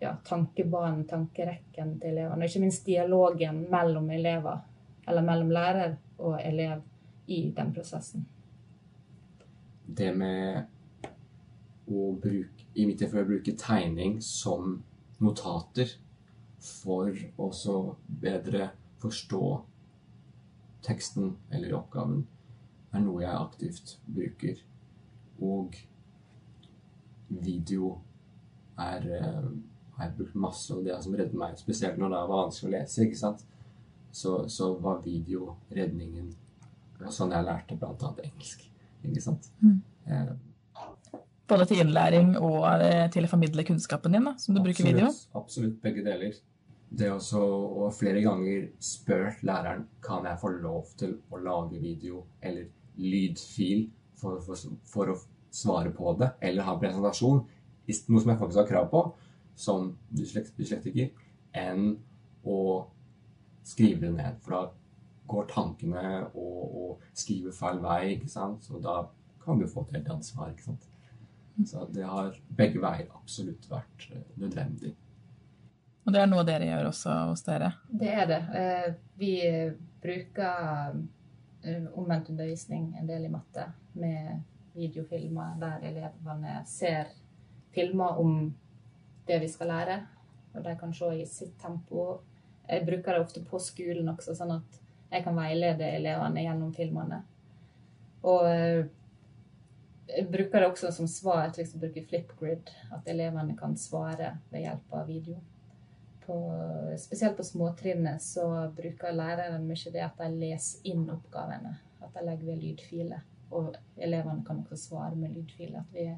ja, 0.00 0.16
tankebanen, 0.26 1.04
tankerekken 1.06 1.98
til 2.00 2.10
elevene. 2.10 2.40
Og 2.42 2.48
ikke 2.48 2.64
minst 2.64 2.88
dialogen 2.88 3.62
mellom 3.70 4.10
elever, 4.10 4.64
eller 5.06 5.26
mellom 5.26 5.54
lærer 5.54 5.94
og 6.18 6.40
elev 6.40 6.82
i 7.26 7.50
den 7.56 7.72
prosessen. 7.74 8.26
Det 9.86 10.10
med 10.16 10.64
å 11.84 12.12
bruke 12.16 12.64
I 12.74 12.86
mitt 12.88 12.98
tilfelle 12.98 13.22
å 13.26 13.28
bruke 13.28 13.52
tegning 13.60 14.16
som 14.24 14.80
notater 15.22 15.92
for 16.64 17.12
å 17.38 17.50
bedre 18.08 18.70
forstå 19.02 19.42
teksten 20.84 21.36
eller 21.52 21.76
oppgaven, 21.78 22.24
er 22.92 23.04
noe 23.04 23.22
jeg 23.22 23.36
aktivt 23.36 23.94
bruker. 24.06 24.58
Og 25.44 25.76
video 27.28 27.94
er, 28.78 29.06
uh, 29.06 29.50
har 29.96 30.08
jeg 30.08 30.16
brukt 30.18 30.34
masse, 30.34 30.74
og 30.74 30.84
det 30.86 30.98
som 31.02 31.14
reddet 31.14 31.36
meg, 31.38 31.58
spesielt 31.60 31.98
når 32.00 32.14
det 32.14 32.22
var 32.22 32.42
vanskelig 32.44 32.70
å 32.70 32.74
lese, 32.76 33.06
ikke 33.06 33.20
sant? 33.20 33.44
Så, 34.14 34.36
så 34.50 34.74
var 34.78 35.02
video 35.04 35.56
redningen. 35.74 36.32
Og 37.02 37.12
sånn 37.12 37.34
jeg 37.34 37.46
lærte 37.46 37.76
bl.a. 37.78 38.10
engelsk. 38.24 38.66
Ikke 39.04 39.22
sant? 39.22 39.50
Mm. 39.60 39.78
Eh. 40.08 40.34
Både 41.50 41.66
til 41.68 41.82
innlæring 41.84 42.34
og 42.38 42.62
eh, 42.80 43.04
til 43.12 43.26
å 43.26 43.30
formidle 43.30 43.66
kunnskapen 43.68 44.14
din, 44.16 44.24
da, 44.24 44.32
som 44.40 44.54
du 44.54 44.60
absolutt, 44.62 44.68
bruker 44.70 44.88
video? 44.88 45.10
Absolutt 45.36 45.80
begge 45.82 46.04
deler. 46.06 46.38
Det 46.94 47.08
er 47.08 47.16
også 47.16 47.42
å 47.42 47.90
flere 47.92 48.22
ganger 48.24 48.68
spurt 48.82 49.42
læreren 49.44 49.84
kan 50.04 50.24
jeg 50.28 50.40
få 50.40 50.54
lov 50.54 50.94
til 51.00 51.16
å 51.34 51.40
lage 51.42 51.80
video 51.82 52.22
eller 52.44 52.70
lydfil 53.00 53.88
for, 54.20 54.38
for, 54.46 54.78
for 54.88 55.12
å 55.12 55.18
svare 55.54 55.90
på 55.94 56.14
det, 56.18 56.30
eller 56.42 56.66
ha 56.66 56.76
presentasjon, 56.78 57.42
noe 57.44 58.22
som 58.22 58.30
jeg 58.32 58.40
faktisk 58.40 58.62
har 58.62 58.70
krav 58.70 58.88
på 58.92 59.02
som 59.58 59.92
dyslektiker, 60.10 61.12
enn 61.54 61.92
å 62.44 62.58
skrive 63.64 64.06
det 64.06 64.14
ned. 64.16 64.40
For 64.44 64.56
da 64.56 64.62
går 65.30 65.46
tankene 65.50 66.06
og, 66.34 66.58
og 66.64 67.06
skriver 67.16 67.54
feil 67.56 67.80
vei, 67.84 68.00
ikke 68.16 68.30
sant. 68.32 68.64
Så 68.66 68.80
da 68.82 69.02
kan 69.44 69.60
du 69.60 69.68
få 69.68 69.86
et 69.86 69.98
helt 69.98 70.10
ansvar, 70.16 70.52
ikke 70.52 70.68
sant. 70.70 70.90
Så 71.66 71.86
det 71.94 72.04
har 72.08 72.34
begge 72.58 72.82
veier 72.82 73.10
absolutt 73.14 73.68
vært 73.70 74.08
eh, 74.10 74.24
nødvendig. 74.40 74.94
Og 76.04 76.12
det 76.12 76.20
er 76.20 76.28
noe 76.28 76.44
dere 76.44 76.66
gjør 76.68 76.90
også 76.90 77.14
hos 77.30 77.44
dere? 77.46 77.70
Det 77.88 78.10
er 78.12 78.26
det. 78.28 78.40
Eh, 78.60 78.88
vi 79.20 79.34
bruker 80.02 80.96
eh, 81.62 81.86
omvendt 81.94 82.32
undervisning 82.34 82.90
en 82.98 83.08
del 83.08 83.28
i 83.28 83.32
matte 83.32 83.68
med 83.94 84.42
videofilmer 84.74 85.54
der 85.62 85.86
elevene 85.86 86.58
ser 86.66 87.14
filmer 87.74 88.18
om 88.20 88.50
det 89.26 89.38
vi 89.40 89.48
skal 89.48 89.70
lære, 89.70 89.98
og 90.54 90.64
de 90.64 90.74
kan 90.78 90.92
se 90.94 91.10
i 91.16 91.26
sitt 91.26 91.54
tempo. 91.62 92.20
Jeg 92.68 92.84
bruker 92.86 93.14
det 93.14 93.22
ofte 93.22 93.42
på 93.46 93.60
skolen 93.62 94.10
også, 94.12 94.34
sånn 94.36 94.56
at 94.58 94.80
jeg 95.14 95.24
kan 95.24 95.38
veilede 95.38 95.88
elevene 95.96 96.42
gjennom 96.42 96.74
filmene. 96.74 97.22
Og 98.26 98.46
jeg 100.08 100.26
bruker 100.30 100.60
det 100.60 100.68
også 100.68 100.90
som 100.92 101.08
svar 101.10 101.52
til 101.54 101.66
å 101.66 101.80
bruke 101.80 102.04
flipgrid, 102.08 102.70
at 102.92 103.08
elevene 103.10 103.56
kan 103.58 103.76
svare 103.80 104.34
ved 104.52 104.64
hjelp 104.66 104.96
av 104.96 105.08
video. 105.08 105.38
På, 106.24 106.36
spesielt 106.96 107.36
på 107.36 107.44
småtrinnet 107.44 108.22
så 108.24 108.46
bruker 108.76 109.12
læreren 109.12 109.66
mye 109.68 109.92
det 109.92 110.04
at 110.04 110.20
de 110.20 110.30
leser 110.40 110.86
inn 110.88 111.04
oppgavene. 111.12 111.74
At 112.00 112.14
de 112.16 112.24
legger 112.24 112.48
ved 112.48 112.62
lydfiler. 112.62 113.24
Og 113.54 113.74
elevene 114.00 114.44
kan 114.46 114.62
også 114.64 114.80
svare 114.80 115.18
med 115.20 115.36
lydfiler. 115.36 115.84
At 115.84 115.92
vi 115.94 116.08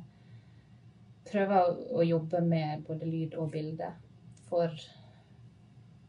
prøver 1.27 1.75
å 1.91 2.07
jobbe 2.07 2.41
med 2.47 2.87
både 2.87 3.09
lyd 3.11 3.35
og 3.35 3.51
bilde 3.55 3.91
for 4.47 4.71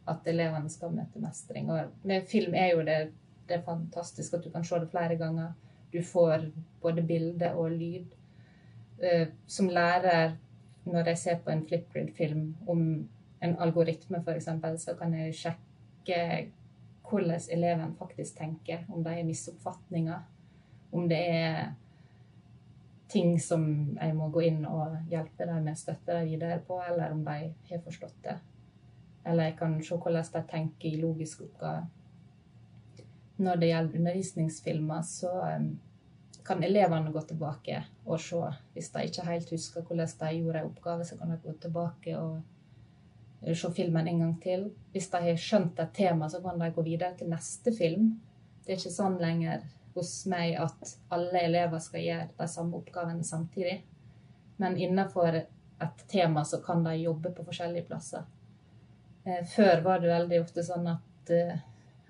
at 0.07 0.27
elevene 0.29 0.69
skal 0.69 0.93
møte 0.95 1.21
mestring. 1.21 1.71
Og 1.71 1.91
med 2.07 2.27
film 2.29 2.55
er 2.55 2.73
jo 2.73 2.83
det, 2.87 2.97
det 3.47 3.57
er 3.57 3.65
fantastisk 3.65 4.33
at 4.33 4.45
du 4.45 4.51
kan 4.53 4.65
se 4.65 4.79
det 4.79 4.91
flere 4.91 5.17
ganger. 5.19 5.53
Du 5.93 6.01
får 6.03 6.49
både 6.81 7.03
bilde 7.07 7.51
og 7.53 7.71
lyd. 7.71 8.13
Uh, 8.97 9.27
som 9.47 9.69
lærer, 9.69 10.35
når 10.85 11.11
jeg 11.11 11.17
ser 11.17 11.39
på 11.43 11.51
en 11.51 11.65
Flipgrid-film 11.67 12.55
om 12.67 12.79
en 13.43 13.57
algoritme 13.59 14.23
f.eks., 14.25 14.49
så 14.81 14.95
kan 14.99 15.13
jeg 15.13 15.35
sjekke 15.35 16.21
hvordan 17.09 17.39
eleven 17.51 17.95
faktisk 17.99 18.37
tenker. 18.37 18.85
Om 18.89 19.03
det 19.03 19.19
er 19.19 19.27
misoppfatninger. 19.27 20.19
Om 20.91 21.09
det 21.09 21.21
er 21.29 21.67
ting 23.09 23.37
som 23.39 23.63
jeg 24.01 24.15
må 24.15 24.29
gå 24.33 24.43
inn 24.49 24.65
og 24.67 24.97
hjelpe 25.11 25.47
dem 25.47 25.63
med, 25.63 25.79
støtte 25.79 26.11
dem 26.11 26.27
videre 26.27 26.59
på, 26.67 26.79
eller 26.89 27.13
om 27.15 27.23
de 27.25 27.51
har 27.69 27.83
forstått 27.83 28.17
det. 28.23 28.35
Eller 29.27 29.49
jeg 29.49 29.57
kan 29.59 29.75
se 29.83 29.95
hvordan 29.95 30.31
de 30.33 30.43
tenker 30.51 30.89
i 30.89 31.01
logiske 31.01 31.43
oppgaver. 31.43 31.87
Når 33.37 33.55
det 33.61 33.69
gjelder 33.69 33.99
undervisningsfilmer, 33.99 35.01
så 35.05 35.31
um, 35.57 35.67
kan 36.47 36.63
elevene 36.63 37.11
gå 37.11 37.21
tilbake 37.27 37.81
og 38.05 38.21
se. 38.23 38.39
Hvis 38.73 38.89
de 38.93 39.03
ikke 39.05 39.25
helt 39.27 39.51
husker 39.51 39.83
hvordan 39.83 40.13
de 40.21 40.29
gjorde 40.37 40.61
en 40.61 40.69
oppgave, 40.71 41.05
så 41.05 41.17
kan 41.17 41.33
de 41.33 41.39
gå 41.43 41.53
tilbake 41.61 42.17
og 42.17 43.55
se 43.55 43.71
filmen 43.75 44.07
en 44.07 44.19
gang 44.19 44.37
til. 44.43 44.69
Hvis 44.91 45.09
de 45.13 45.21
har 45.27 45.41
skjønt 45.41 45.79
et 45.79 45.93
tema, 45.93 46.29
så 46.29 46.41
kan 46.41 46.59
de 46.59 46.71
gå 46.73 46.85
videre 46.87 47.13
til 47.17 47.29
neste 47.29 47.73
film. 47.77 48.15
Det 48.65 48.73
er 48.73 48.79
ikke 48.79 48.95
sånn 48.95 49.19
lenger 49.21 49.67
hos 49.97 50.13
meg 50.29 50.55
at 50.61 50.95
alle 51.13 51.43
elever 51.49 51.81
skal 51.81 52.03
gjøre 52.05 52.31
de 52.39 52.47
samme 52.49 52.79
oppgavene 52.79 53.23
samtidig. 53.25 53.81
Men 54.57 54.77
innenfor 54.77 55.35
et 55.35 56.03
tema 56.09 56.43
så 56.45 56.61
kan 56.65 56.83
de 56.85 56.95
jobbe 56.97 57.31
på 57.35 57.45
forskjellige 57.45 57.85
plasser. 57.89 58.25
Eh, 59.27 59.43
før 59.51 59.81
var 59.85 60.03
det 60.03 60.11
veldig 60.13 60.41
ofte 60.41 60.63
sånn 60.63 60.87
at 60.87 61.31
eh, 61.35 61.57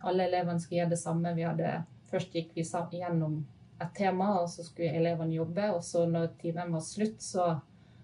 alle 0.05 0.27
elevene 0.29 0.61
skulle 0.61 0.83
gjøre 0.83 0.93
det 0.93 1.01
samme. 1.01 1.33
Hadde, 1.37 1.71
først 2.11 2.35
gikk 2.37 2.53
vi 2.55 2.65
gjennom 3.01 3.39
et 3.81 3.93
tema, 3.97 4.35
og 4.41 4.49
så 4.53 4.65
skulle 4.65 4.93
elevene 4.99 5.39
jobbe. 5.39 5.71
Og 5.73 5.81
så 5.83 6.05
når 6.09 6.35
timen 6.41 6.75
var 6.75 6.85
slutt, 6.85 7.21
så 7.21 7.55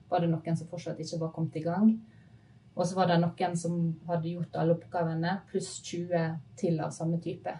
var 0.09 0.23
det 0.23 0.31
noen 0.33 0.57
som 0.57 0.69
fortsatt 0.69 0.99
ikke 1.01 1.21
var 1.21 1.35
kommet 1.35 1.59
i 1.61 1.65
gang. 1.65 1.93
Og 2.73 2.87
så 2.89 2.97
var 2.97 3.11
det 3.11 3.19
noen 3.21 3.57
som 3.57 3.77
hadde 4.09 4.33
gjort 4.33 4.57
alle 4.57 4.73
oppgavene, 4.79 5.37
pluss 5.51 5.75
20 5.85 6.39
til 6.57 6.81
av 6.81 6.95
samme 6.95 7.21
type. 7.21 7.53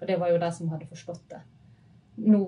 Og 0.00 0.04
det 0.08 0.20
var 0.20 0.32
jo 0.32 0.40
de 0.40 0.52
som 0.52 0.68
hadde 0.72 0.88
forstått 0.88 1.24
det 1.32 1.40
nå 2.20 2.40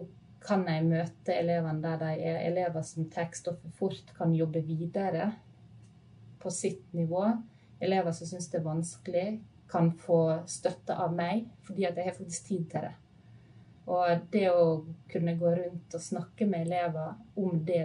kan 0.42 0.64
jeg 0.66 0.84
møte 0.88 1.34
elevene 1.38 1.82
der 1.84 2.00
de 2.00 2.26
er 2.26 2.40
elever 2.48 2.82
som 2.86 3.06
tar 3.10 3.30
stoffet 3.36 3.74
fort, 3.78 4.12
kan 4.16 4.34
jobbe 4.34 4.62
videre 4.66 5.30
på 6.42 6.50
sitt 6.50 6.92
nivå. 6.92 7.28
Elever 7.83 8.14
som 8.14 8.29
syns 8.29 8.49
det 8.53 8.61
er 8.61 8.66
vanskelig, 8.66 9.27
kan 9.73 9.88
få 9.97 10.18
støtte 10.47 10.95
av 11.01 11.14
meg 11.16 11.47
fordi 11.66 11.87
at 11.88 11.97
jeg 11.97 12.11
har 12.11 12.16
faktisk 12.18 12.49
tid 12.51 12.66
til 12.71 12.87
det. 12.87 12.92
Og 13.90 14.27
det 14.31 14.47
å 14.53 14.66
kunne 15.11 15.35
gå 15.40 15.53
rundt 15.57 15.97
og 15.97 16.03
snakke 16.03 16.47
med 16.47 16.68
elever 16.68 17.14
om 17.40 17.62
det 17.66 17.83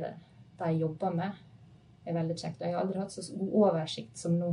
de 0.59 0.71
jobber 0.77 1.15
med, 1.15 1.39
er 2.05 2.17
veldig 2.17 2.37
kjekt. 2.37 2.61
Og 2.61 2.67
jeg 2.67 2.75
har 2.75 2.83
aldri 2.83 3.01
hatt 3.01 3.15
så 3.15 3.23
god 3.31 3.55
oversikt 3.63 4.19
som 4.19 4.37
nå, 4.37 4.51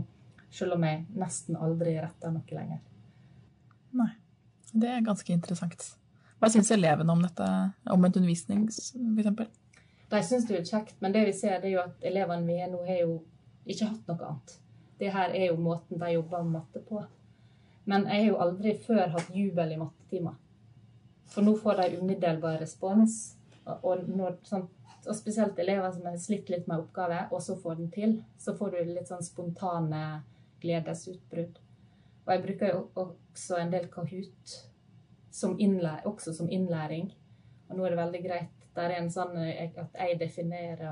selv 0.55 0.79
om 0.79 0.87
jeg 0.87 1.05
nesten 1.21 1.59
aldri 1.61 1.99
retter 1.99 2.33
noe 2.33 2.59
lenger. 2.61 2.81
Nei. 3.99 4.11
Det 4.75 4.89
er 4.91 5.05
ganske 5.07 5.31
interessant. 5.31 5.85
Hva 6.41 6.51
syns 6.51 6.73
elevene 6.75 7.13
om 7.15 7.21
dette, 7.23 7.47
omvendt 7.95 8.17
undervisning 8.19 8.65
f.eks.? 8.67 9.61
De 10.11 10.23
syns 10.27 10.49
det 10.49 10.59
er 10.59 10.67
kjekt, 10.67 10.97
men 11.03 11.15
det 11.15 11.23
vi 11.29 11.37
ser, 11.37 11.61
det 11.63 11.71
er 11.71 11.77
jo 11.77 11.85
at 11.85 12.05
elevene 12.11 12.47
vi 12.49 12.59
har 12.59 12.73
nå, 12.73 12.83
har 12.89 12.99
jo 13.05 13.15
ikke 13.71 13.93
hatt 13.93 14.11
noe 14.11 14.29
annet. 14.33 14.57
Det 14.99 15.11
her 15.15 15.35
er 15.35 15.49
jo 15.51 15.57
måten 15.61 15.99
de 16.01 16.13
jobber 16.13 16.43
med 16.43 16.61
matte 16.61 16.83
på. 16.89 17.03
Men 17.85 18.07
jeg 18.09 18.23
har 18.23 18.29
jo 18.29 18.41
aldri 18.41 18.75
før 18.87 19.09
hatt 19.17 19.33
jubel 19.35 19.75
i 19.75 19.81
mattetimer. 19.81 20.37
For 21.33 21.45
nå 21.45 21.57
får 21.61 21.81
de 21.81 21.99
umiddelbar 22.01 22.61
respons. 22.63 23.37
Og, 23.65 24.05
når, 24.09 24.39
sånn, 24.45 24.67
og, 25.07 25.15
spesielt 25.17 25.59
elever 25.59 25.93
som 25.93 26.07
har 26.09 26.17
slitt 26.21 26.51
litt 26.53 26.69
med 26.69 26.85
oppgave, 26.85 27.25
og 27.33 27.43
så 27.43 27.57
får 27.61 27.81
den 27.81 27.91
til, 27.93 28.15
så 28.39 28.55
får 28.57 28.75
du 28.75 28.93
litt 28.93 29.11
sånn 29.11 29.25
spontane 29.25 30.05
gledesutbrudd. 30.65 31.59
Og 32.25 32.33
jeg 32.33 32.45
bruker 32.45 32.73
jo 32.73 32.85
også 33.03 33.59
en 33.61 33.73
del 33.73 33.91
Kahoot 33.93 34.55
som 35.35 35.57
også 35.59 36.33
som 36.33 36.51
innlæring. 36.51 37.11
Og 37.69 37.77
nå 37.77 37.85
er 37.85 37.91
det 37.91 37.99
veldig 37.99 38.23
greit. 38.25 38.54
Det 38.75 38.83
er 38.83 38.97
en 38.97 39.11
sånn 39.13 39.37
eh, 39.39 39.71
at 39.79 39.95
jeg 39.95 40.19
definerer 40.19 40.89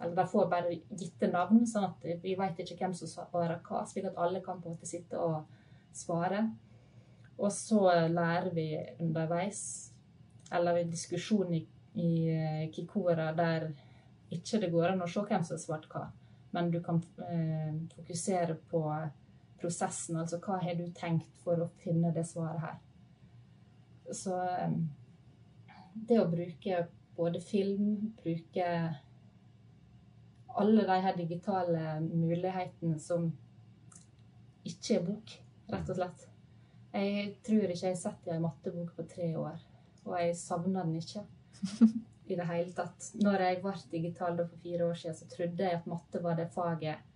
Eller 0.00 0.16
de 0.16 0.26
får 0.32 0.48
bare 0.50 0.74
gitte 0.98 1.30
navn, 1.30 1.62
sånn 1.66 1.86
at 1.86 2.06
vi 2.24 2.34
vet 2.38 2.58
ikke 2.64 2.78
hvem 2.80 2.96
som 2.96 3.10
svarer 3.10 3.60
hva, 3.66 3.84
slik 3.86 4.08
at 4.10 4.18
alle 4.18 4.42
kan 4.42 4.58
på 4.58 4.70
en 4.70 4.74
måte 4.74 4.88
sitte 4.90 5.18
og 5.20 5.44
svare. 5.94 6.48
Og 7.40 7.52
så 7.54 7.84
lærer 8.10 8.50
vi 8.54 8.66
underveis, 9.00 9.62
eller 10.52 10.80
ved 10.80 10.90
diskusjon 10.92 11.54
i, 11.54 11.62
i 11.94 12.10
eh, 12.34 12.66
Kikora 12.74 13.30
der 13.36 13.70
ikke 14.30 14.60
det 14.62 14.70
går 14.70 14.92
an 14.92 15.02
å 15.02 15.08
se 15.10 15.22
hvem 15.26 15.46
som 15.46 15.56
har 15.56 15.62
svart 15.62 15.88
hva, 15.90 16.04
men 16.54 16.70
du 16.70 16.80
kan 16.82 17.00
eh, 17.26 17.72
fokusere 17.94 18.58
på 18.70 18.84
prosessen. 19.60 20.18
Altså 20.18 20.40
hva 20.42 20.58
har 20.62 20.78
du 20.78 20.86
tenkt 20.96 21.38
for 21.44 21.62
å 21.62 21.70
finne 21.82 22.12
det 22.14 22.26
svaret 22.28 22.64
her? 22.64 22.78
Så 24.10 24.36
det 25.94 26.18
å 26.18 26.30
bruke 26.30 26.86
både 27.20 27.40
film, 27.44 28.12
bruke 28.22 28.66
alle 30.60 30.84
de 30.88 30.98
her 31.04 31.16
digitale 31.16 32.00
mulighetene 32.00 32.98
som 33.00 33.28
ikke 34.64 34.96
er 34.96 35.04
bok, 35.04 35.34
rett 35.70 35.92
og 35.92 35.98
slett. 35.98 36.24
Jeg 36.90 37.26
tror 37.46 37.66
ikke 37.66 37.86
jeg 37.86 37.94
har 37.94 38.00
sett 38.00 38.30
en 38.32 38.42
mattebok 38.46 38.94
på 38.96 39.04
tre 39.12 39.28
år, 39.38 39.60
og 40.06 40.16
jeg 40.16 40.38
savner 40.40 40.88
den 40.88 40.96
ikke 40.98 41.22
i 42.32 42.38
det 42.40 42.48
hele 42.48 42.72
tatt. 42.74 43.12
Når 43.20 43.46
jeg 43.46 43.60
ble 43.62 43.76
digital 43.92 44.40
for 44.40 44.64
fire 44.64 44.88
år 44.88 44.98
siden, 45.02 45.20
så 45.20 45.30
trodde 45.36 45.68
jeg 45.68 45.78
at 45.78 45.88
matte 45.90 46.24
var 46.24 46.40
det 46.40 46.50
faget 46.56 47.06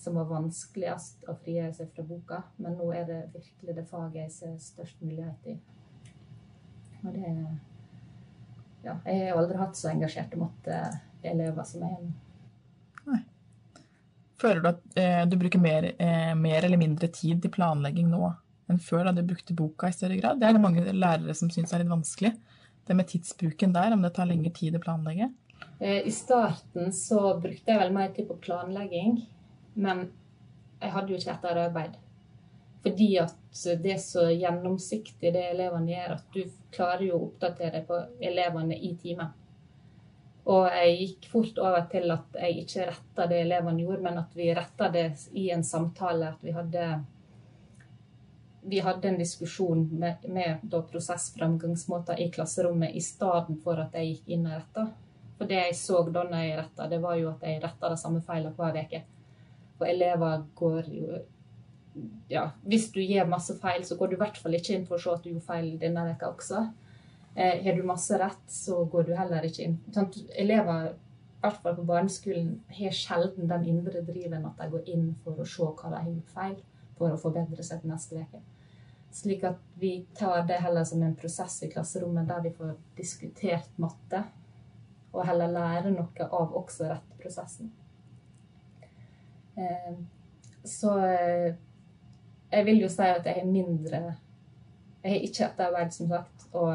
som 0.00 0.16
var 0.18 0.28
vanskeligst 0.32 1.28
å 1.28 1.36
frigjøre 1.44 1.76
seg 1.76 1.92
fra 1.94 2.08
boka, 2.08 2.42
men 2.56 2.76
nå 2.80 2.90
er 2.96 3.06
det 3.08 3.22
virkelig 3.36 3.78
det 3.78 3.86
faget 3.92 4.22
jeg 4.24 4.34
ser 4.34 4.58
størst 4.60 5.04
mulighet 5.04 5.52
i. 5.52 5.56
Og 7.04 7.12
det 7.14 7.32
Ja, 8.86 9.00
jeg 9.08 9.32
har 9.32 9.40
aldri 9.40 9.58
hatt 9.58 9.78
så 9.78 9.90
engasjerte 9.90 10.38
matteelever 10.38 11.66
som 11.66 11.82
jeg 11.82 11.96
er 11.96 12.06
nå. 12.06 12.14
Føler 14.36 14.60
du 14.60 14.68
at 14.68 14.98
eh, 15.00 15.22
du 15.28 15.38
bruker 15.40 15.60
mer, 15.62 15.88
eh, 15.96 16.34
mer, 16.36 16.64
eller 16.66 16.80
mindre 16.80 17.08
tid 17.08 17.40
til 17.42 17.52
planlegging 17.54 18.10
nå 18.12 18.28
enn 18.68 18.80
før, 18.82 19.06
da 19.06 19.14
du 19.14 19.22
brukte 19.24 19.54
boka 19.56 19.88
i 19.88 19.94
større 19.94 20.18
grad? 20.18 20.40
Det 20.40 20.48
er 20.48 20.56
det 20.56 20.62
mange 20.62 20.84
lærere 20.92 21.34
som 21.38 21.50
syns 21.52 21.72
er 21.72 21.80
litt 21.80 21.92
vanskelig. 21.92 22.34
Det 22.86 22.96
med 22.98 23.08
tidsbruken 23.08 23.72
der, 23.74 23.94
om 23.94 24.02
det 24.04 24.12
tar 24.14 24.28
lengre 24.28 24.52
tid 24.54 24.76
å 24.76 24.82
planlegge? 24.82 25.30
Eh, 25.80 26.02
I 26.04 26.12
starten 26.12 26.92
så 26.94 27.20
brukte 27.40 27.72
jeg 27.72 27.80
vel 27.80 27.94
mer 27.94 28.12
tid 28.14 28.28
på 28.28 28.36
planlegging, 28.42 29.20
men 29.80 30.08
jeg 30.82 30.92
hadde 30.92 31.14
jo 31.14 31.20
ikke 31.20 31.38
etterarbeid. 31.38 31.96
Fordi 32.86 33.18
at 33.18 33.34
det 33.82 33.92
er 33.96 33.98
så 33.98 34.28
gjennomsiktig 34.30 35.32
det 35.34 35.40
elevene 35.50 35.90
gjør, 35.90 36.12
at 36.14 36.36
du 36.36 36.44
klarer 36.70 37.00
jo 37.08 37.16
å 37.16 37.24
oppdatere 37.24 37.80
på 37.88 37.98
elevene 38.22 38.78
i 38.78 38.92
timen. 39.00 39.32
Og 40.46 40.68
jeg 40.70 40.92
gikk 41.00 41.26
fort 41.32 41.58
over 41.58 41.88
til 41.90 42.14
at 42.14 42.38
jeg 42.38 42.60
ikke 42.62 42.86
retta 42.92 43.26
det 43.26 43.40
elevene 43.42 43.82
gjorde, 43.82 44.04
men 44.04 44.20
at 44.22 44.38
vi 44.38 44.52
retta 44.54 44.92
det 44.94 45.08
i 45.34 45.48
en 45.50 45.66
samtale. 45.66 46.30
At 46.36 46.46
vi 46.46 46.54
hadde, 46.54 46.86
vi 48.70 48.84
hadde 48.86 49.10
en 49.10 49.18
diskusjon 49.18 49.88
med, 49.90 50.30
med 50.30 50.78
prosessframgangsmåter 50.92 52.22
i 52.22 52.30
klasserommet 52.30 52.94
i 52.94 53.02
stedet 53.02 53.58
for 53.66 53.82
at 53.82 53.98
jeg 53.98 54.12
gikk 54.12 54.34
inn 54.36 54.46
og 54.46 54.60
retta. 54.60 54.86
For 55.40 55.50
det 55.50 55.64
jeg 55.64 55.80
så 55.82 56.06
da 56.06 56.22
når 56.22 56.46
jeg 56.46 56.58
retta, 56.62 56.86
det 56.94 57.02
var 57.02 57.18
jo 57.18 57.34
at 57.34 57.42
jeg 57.42 57.64
retta 57.66 57.90
de 57.90 57.98
samme 57.98 58.22
feilene 58.22 58.54
hver 58.54 58.84
uke. 58.84 59.06
For 59.74 59.90
elever 59.90 60.46
går 60.54 60.94
jo 60.94 61.24
Ja, 62.28 62.50
hvis 62.66 62.90
du 62.92 63.00
gjør 63.00 63.28
masse 63.30 63.54
feil, 63.60 63.84
så 63.86 63.96
går 63.96 64.10
du 64.10 64.16
i 64.16 64.20
hvert 64.20 64.38
fall 64.40 64.56
ikke 64.58 64.74
inn 64.76 64.86
for 64.88 64.98
å 64.98 65.02
se 65.02 65.14
at 65.14 65.24
du 65.24 65.30
gjorde 65.30 65.46
feil 65.46 65.68
denne 65.80 66.04
veka 66.08 66.28
også. 66.32 66.62
Eh, 67.36 67.62
har 67.64 67.76
du 67.76 67.82
masse 67.86 68.18
rett, 68.18 68.44
så 68.48 68.84
går 68.84 69.08
du 69.08 69.14
heller 69.16 69.44
ikke 69.44 69.64
inn. 69.66 69.76
Sånn, 69.94 70.08
elever, 70.40 70.90
i 70.90 71.40
hvert 71.44 71.60
fall 71.62 71.76
på 71.76 71.86
barneskolen, 71.88 72.54
har 72.78 72.96
sjelden 72.96 73.48
den 73.50 73.66
indre 73.72 74.00
driven 74.04 74.46
at 74.48 74.60
de 74.60 74.68
går 74.72 74.88
inn 74.92 75.10
for 75.24 75.40
å 75.40 75.48
se 75.48 75.68
hva 75.68 75.92
de 75.92 75.98
har 76.00 76.10
gjort 76.10 76.34
feil, 76.36 76.56
for 76.96 77.12
å 77.12 77.20
forbedre 77.20 77.64
seg 77.66 77.82
til 77.82 77.92
neste 77.92 78.22
uke. 78.24 78.40
Slik 79.16 79.44
at 79.48 79.60
vi 79.80 79.92
tar 80.16 80.42
det 80.48 80.58
heller 80.64 80.84
som 80.88 81.04
en 81.04 81.16
prosess 81.16 81.62
i 81.64 81.70
klasserommet 81.72 82.28
der 82.28 82.42
vi 82.44 82.52
får 82.56 82.74
diskutert 82.96 83.78
matte, 83.80 84.24
og 85.12 85.24
heller 85.24 85.52
lære 85.52 85.92
noe 85.94 86.28
av 86.28 86.56
også 86.56 86.90
retteprosessen. 86.90 87.70
Eh, 89.56 89.94
så 90.64 90.96
eh, 91.04 91.54
jeg 92.52 92.66
vil 92.66 92.80
jo 92.84 92.88
si 92.90 93.02
at 93.02 93.26
jeg 93.26 93.40
har 93.40 93.48
mindre 93.48 94.00
Jeg 95.02 95.12
har 95.12 95.22
ikke 95.22 95.44
etterarbeid, 95.46 95.92
som 95.94 96.08
sagt. 96.10 96.46
Og 96.52 96.72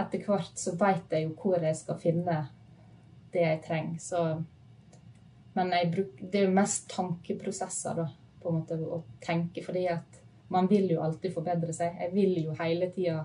etter 0.00 0.22
hvert 0.24 0.56
så 0.56 0.72
veit 0.80 1.12
jeg 1.12 1.26
jo 1.26 1.34
hvor 1.36 1.60
jeg 1.60 1.76
skal 1.76 1.98
finne 2.00 2.36
det 3.34 3.42
jeg 3.44 3.60
trenger. 3.66 3.98
Så 3.98 4.42
Men 5.54 5.74
bruk, 5.92 6.20
det 6.22 6.40
er 6.40 6.46
jo 6.46 6.54
mest 6.54 6.88
tankeprosesser, 6.90 7.96
da, 7.98 8.06
på 8.40 8.48
en 8.48 8.60
måte, 8.60 8.76
å 8.78 9.02
tenke. 9.20 9.64
Fordi 9.66 9.86
at 9.90 10.20
man 10.48 10.68
vil 10.70 10.90
jo 10.90 11.02
alltid 11.02 11.34
forbedre 11.34 11.74
seg. 11.74 11.98
Jeg 12.00 12.14
vil 12.14 12.44
jo 12.44 12.54
hele 12.58 12.88
tida 12.94 13.24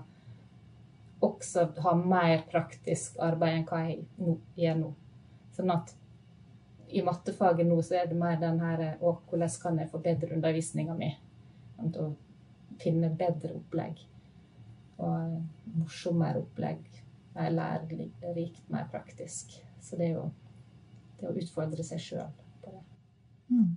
også 1.24 1.68
ha 1.84 1.94
mer 1.96 2.42
praktisk 2.50 3.16
arbeid 3.22 3.60
enn 3.60 3.68
hva 3.70 3.84
jeg 3.86 4.34
gjør 4.58 4.82
nå. 4.82 4.90
Sånn 5.56 5.72
at 5.72 5.94
i 6.88 7.02
mattefaget 7.02 7.66
nå 7.66 7.78
så 7.82 8.00
er 8.00 8.10
det 8.10 8.18
mer 8.18 8.36
den 8.40 8.60
her 8.62 8.82
Å, 9.00 9.14
hvordan 9.28 9.54
kan 9.62 9.80
jeg 9.80 9.90
forbedre 9.90 10.34
undervisninga 10.36 10.94
mi? 10.98 11.10
Å 11.78 12.10
finne 12.82 13.10
bedre 13.16 13.54
opplegg. 13.56 14.02
Og 15.02 15.76
morsommere 15.76 16.42
opplegg. 16.44 16.84
Mer 17.36 17.52
lærerikt, 17.52 18.62
mer 18.72 18.86
praktisk. 18.92 19.58
Så 19.80 19.98
det 19.98 20.10
er 20.10 20.14
jo 20.16 20.28
det 21.20 21.28
å 21.30 21.34
utfordre 21.36 21.84
seg 21.86 22.00
sjøl 22.02 22.30
på 22.62 22.72
det. 22.72 22.84
Mm. 23.52 23.74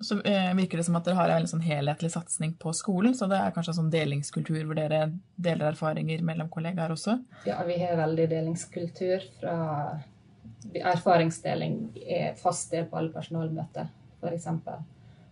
Så 0.00 0.16
eh, 0.24 0.54
virker 0.56 0.80
det 0.80 0.86
som 0.86 0.96
at 0.96 1.04
dere 1.04 1.18
har 1.18 1.32
en 1.34 1.48
sånn 1.48 1.64
helhetlig 1.64 2.08
satsing 2.14 2.54
på 2.60 2.72
skolen, 2.76 3.12
så 3.16 3.26
det 3.28 3.36
er 3.36 3.52
kanskje 3.52 3.74
en 3.74 3.78
sånn 3.82 3.90
delingskultur 3.92 4.62
hvor 4.62 4.78
dere 4.78 5.10
deler 5.36 5.74
erfaringer 5.74 6.22
mellom 6.24 6.48
kollegaer 6.52 6.94
også? 6.94 7.18
Ja, 7.48 7.58
vi 7.68 7.76
har 7.82 8.00
veldig 8.00 8.30
delingskultur 8.30 9.26
fra 9.40 9.58
erfaringsdeling 10.70 11.76
er 12.00 12.32
fast 12.40 12.72
del 12.72 12.88
på 12.88 12.96
alle 13.00 13.12
personalmøter, 13.12 13.90
f.eks. 14.20 14.48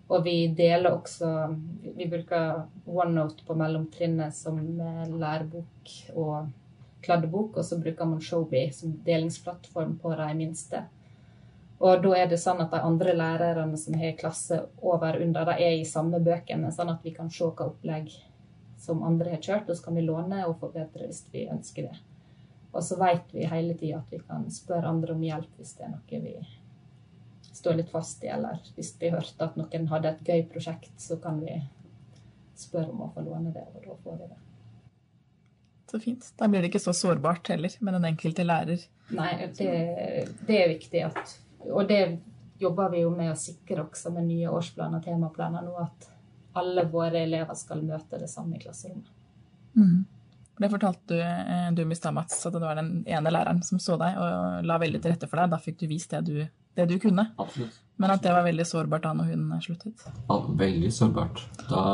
Og 0.09 0.25
vi 0.25 0.49
deler 0.57 0.95
også 0.95 1.31
Vi 1.99 2.07
bruker 2.09 2.63
OneNote 2.87 3.45
på 3.45 3.57
mellomtrinnet 3.59 4.35
som 4.35 4.61
lærebok 5.19 5.93
og 6.15 6.49
kladdebok, 7.05 7.57
og 7.57 7.65
så 7.65 7.79
bruker 7.79 8.09
man 8.09 8.23
Showbee 8.23 8.73
som 8.73 8.95
delingsplattform 9.07 9.99
på 10.03 10.15
de 10.19 10.29
minste. 10.35 10.83
Og 11.79 12.03
da 12.03 12.15
er 12.19 12.31
det 12.31 12.41
sånn 12.43 12.61
at 12.65 12.73
de 12.75 12.81
andre 12.83 13.15
lærerne 13.15 13.79
som 13.79 13.95
har 14.01 14.17
klasse 14.19 14.59
over 14.83 15.21
under, 15.23 15.47
de 15.47 15.67
er 15.69 15.77
i 15.79 15.87
samme 15.87 16.19
bøkene, 16.19 16.73
sånn 16.75 16.91
at 16.91 17.05
vi 17.07 17.15
kan 17.15 17.31
se 17.31 17.47
hva 17.47 17.69
opplegg 17.69 18.11
som 18.83 19.05
andre 19.07 19.37
har 19.37 19.43
kjørt, 19.43 19.71
og 19.71 19.79
så 19.79 19.87
kan 19.87 19.99
vi 19.99 20.07
låne 20.07 20.43
og 20.47 20.59
forbedre 20.63 21.07
hvis 21.07 21.25
vi 21.33 21.47
ønsker 21.51 21.91
det. 21.91 22.01
Og 22.73 22.83
så 22.85 22.99
vet 23.01 23.31
vi 23.35 23.47
hele 23.49 23.77
tida 23.79 24.03
at 24.03 24.11
vi 24.13 24.19
kan 24.23 24.49
spørre 24.53 24.91
andre 24.91 25.15
om 25.15 25.23
hjelp 25.23 25.55
hvis 25.59 25.77
det 25.79 25.87
er 25.87 25.95
noe 25.95 26.23
vi 26.25 26.35
står 27.59 27.81
litt 27.81 27.91
fast 27.93 28.25
i, 28.25 28.31
eller 28.33 28.61
hvis 28.77 28.95
vi 29.01 29.13
hørte 29.15 29.47
at 29.47 29.57
noen 29.59 29.89
hadde 29.91 30.15
et 30.15 30.31
gøy 30.31 30.45
prosjekt, 30.53 30.95
så 31.03 31.19
kan 31.23 31.41
vi 31.43 31.59
spørre 32.59 32.91
om 32.93 33.07
å 33.07 33.11
få 33.15 33.25
låne 33.27 33.53
det, 33.55 33.65
og 33.75 33.85
da 33.85 33.97
får 34.05 34.21
vi 34.23 34.31
det. 34.31 34.39
Så 35.91 36.01
fint. 36.03 36.33
Da 36.37 36.49
blir 36.49 36.61
det 36.61 36.69
ikke 36.69 36.83
så 36.85 36.93
sårbart 36.93 37.49
heller 37.49 37.73
med 37.81 37.97
den 37.97 38.09
enkelte 38.11 38.45
lærer. 38.45 38.83
Nei, 39.17 39.31
det, 39.57 39.71
det 40.45 40.59
er 40.59 40.75
viktig 40.75 41.01
at 41.07 41.31
Og 41.65 41.87
det 41.89 42.03
jobber 42.61 42.91
vi 42.93 43.01
jo 43.01 43.11
med 43.15 43.33
å 43.33 43.39
sikre 43.39 43.87
også 43.87 44.13
med 44.13 44.27
nye 44.29 44.51
årsplaner 44.53 45.01
og 45.01 45.07
temaplaner 45.07 45.65
nå, 45.65 45.73
at 45.81 46.09
alle 46.59 46.85
våre 46.91 47.23
elever 47.23 47.57
skal 47.57 47.83
møte 47.87 48.21
det 48.21 48.29
samme 48.31 48.59
i 48.59 48.63
klasserommet. 48.63 49.11
Mm. 49.79 50.05
Det 50.59 50.71
fortalte 50.73 51.15
du, 51.15 51.21
eh, 51.23 51.69
du 51.73 51.85
i 51.85 51.97
stad, 51.97 52.15
Mats, 52.15 52.41
at 52.47 52.53
det 52.53 52.63
var 52.65 52.75
den 52.75 53.05
ene 53.07 53.31
læreren 53.31 53.63
som 53.63 53.79
så 53.79 53.97
deg 54.01 54.17
og 54.19 54.67
la 54.67 54.79
veldig 54.83 55.01
til 55.03 55.15
rette 55.15 55.29
for 55.31 55.39
deg. 55.39 55.53
Da 55.53 55.61
fikk 55.63 55.79
du 55.83 55.87
vist 55.91 56.11
det 56.11 56.25
du, 56.27 56.41
det 56.79 56.89
du 56.91 56.97
kunne. 57.03 57.29
Absolutt. 57.37 57.77
Men 57.99 58.15
at 58.15 58.23
det 58.23 58.33
var 58.35 58.45
veldig 58.47 58.67
sårbart 58.67 59.07
da 59.07 59.15
når 59.19 59.33
hun 59.33 59.47
sluttet. 59.63 60.05
Ja, 60.29 60.37
veldig 60.61 60.91
sårbart. 60.95 61.41
Da 61.67 61.85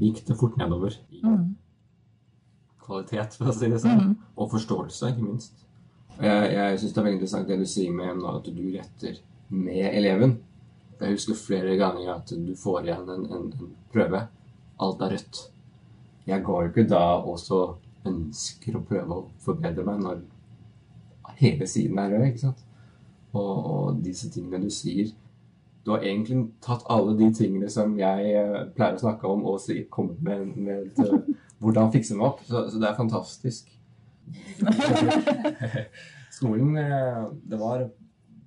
gikk 0.00 0.20
det 0.28 0.36
fort 0.36 0.58
nedover 0.60 0.98
i 1.16 1.22
mm. 1.24 1.46
kvalitet, 2.84 3.38
for 3.38 3.52
å 3.52 3.56
si 3.56 3.70
det 3.72 3.80
sånn. 3.80 4.02
Mm. 4.10 4.18
Og 4.36 4.50
forståelse, 4.52 5.14
ikke 5.14 5.24
minst. 5.24 5.64
Jeg, 6.20 6.52
jeg 6.52 6.76
syns 6.80 6.92
det 6.92 7.00
er 7.00 7.06
veldig 7.06 7.18
interessant 7.18 7.48
det 7.48 7.58
du 7.60 7.66
sier 7.68 7.96
med 7.96 8.28
at 8.28 8.52
du 8.52 8.62
retter 8.74 9.18
med 9.48 9.88
eleven. 9.88 10.36
Jeg 11.00 11.16
husker 11.16 11.40
flere 11.40 11.76
ganger 11.80 12.12
at 12.14 12.32
du 12.32 12.52
får 12.56 12.86
igjen 12.86 13.10
en, 13.16 13.26
en, 13.38 13.50
en 13.56 13.74
prøve. 13.92 14.22
Alt 14.84 15.02
er 15.04 15.16
rødt. 15.16 15.42
Jeg 16.26 16.44
går 16.44 16.62
jo 16.62 16.72
ikke 16.72 16.88
da 16.90 17.02
også 17.20 17.64
ønsker 18.06 18.76
å 18.76 18.84
prøve 18.86 19.20
å 19.20 19.26
forbedre 19.44 19.84
meg 19.86 20.04
når 20.04 20.24
hele 21.40 21.68
siden 21.68 22.00
er 22.00 22.12
rød. 22.12 22.28
ikke 22.28 22.44
sant? 22.44 22.65
Og, 23.36 23.70
og, 23.70 24.02
disse 24.04 24.30
tingene 24.32 24.62
du 24.62 24.70
sier 24.72 25.10
Du 25.84 25.92
har 25.92 26.02
egentlig 26.02 26.48
tatt 26.64 26.86
alle 26.90 27.14
de 27.18 27.28
tingene 27.36 27.68
som 27.70 27.94
jeg 27.98 28.32
eh, 28.32 28.62
pleier 28.74 28.96
å 28.96 29.04
snakke 29.04 29.28
om, 29.30 29.44
og 29.46 29.60
kommet 29.92 30.22
med, 30.24 30.56
med 30.56 30.90
til 30.96 31.20
hvordan 31.62 31.92
fikse 31.94 32.16
dem 32.16 32.24
opp. 32.26 32.42
Så, 32.48 32.64
så 32.72 32.80
det 32.82 32.88
er 32.88 32.98
fantastisk. 32.98 33.70
Skolen 36.36 36.74
eh, 36.80 37.22
Det 37.46 37.60
var 37.60 37.86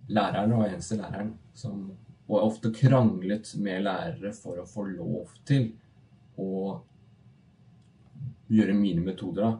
læreren 0.10 0.58
og 0.58 0.65
eneste 0.67 0.99
læreren 0.99 1.32
som 1.56 1.89
og 2.30 2.43
ofte 2.43 2.69
kranglet 2.73 3.56
med 3.58 3.84
lærere 3.88 4.32
for 4.38 4.62
å 4.62 4.67
få 4.69 4.86
lov 4.91 5.32
til 5.49 5.71
å 6.38 6.78
gjøre 8.54 8.75
mine 8.78 9.02
metoder 9.06 9.47
da, 9.47 9.52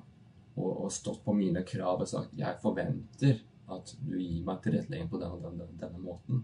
og, 0.60 0.70
og, 0.86 0.92
stått 0.94 1.24
på 1.26 1.34
mine 1.38 1.63
krav 1.65 2.04
og 2.04 2.10
sagt 2.10 2.38
jeg 2.38 2.62
forventer 2.62 3.39
at 3.75 3.93
du 4.01 4.15
gir 4.17 4.45
meg 4.45 4.63
tilrettelegging 4.63 5.10
på 5.12 5.19
denne, 5.21 5.41
denne, 5.43 5.67
denne 5.82 6.01
måten. 6.03 6.43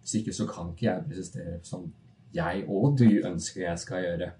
Hvis 0.00 0.20
ikke 0.20 0.34
så 0.36 0.46
kan 0.48 0.72
ikke 0.72 0.86
jeg 0.86 1.06
presistere 1.08 1.58
som 1.66 1.88
jeg 2.34 2.64
og 2.68 2.98
du 2.98 3.08
ønsker 3.26 3.64
jeg 3.66 3.78
skal 3.78 4.04
gjøre. 4.04 4.30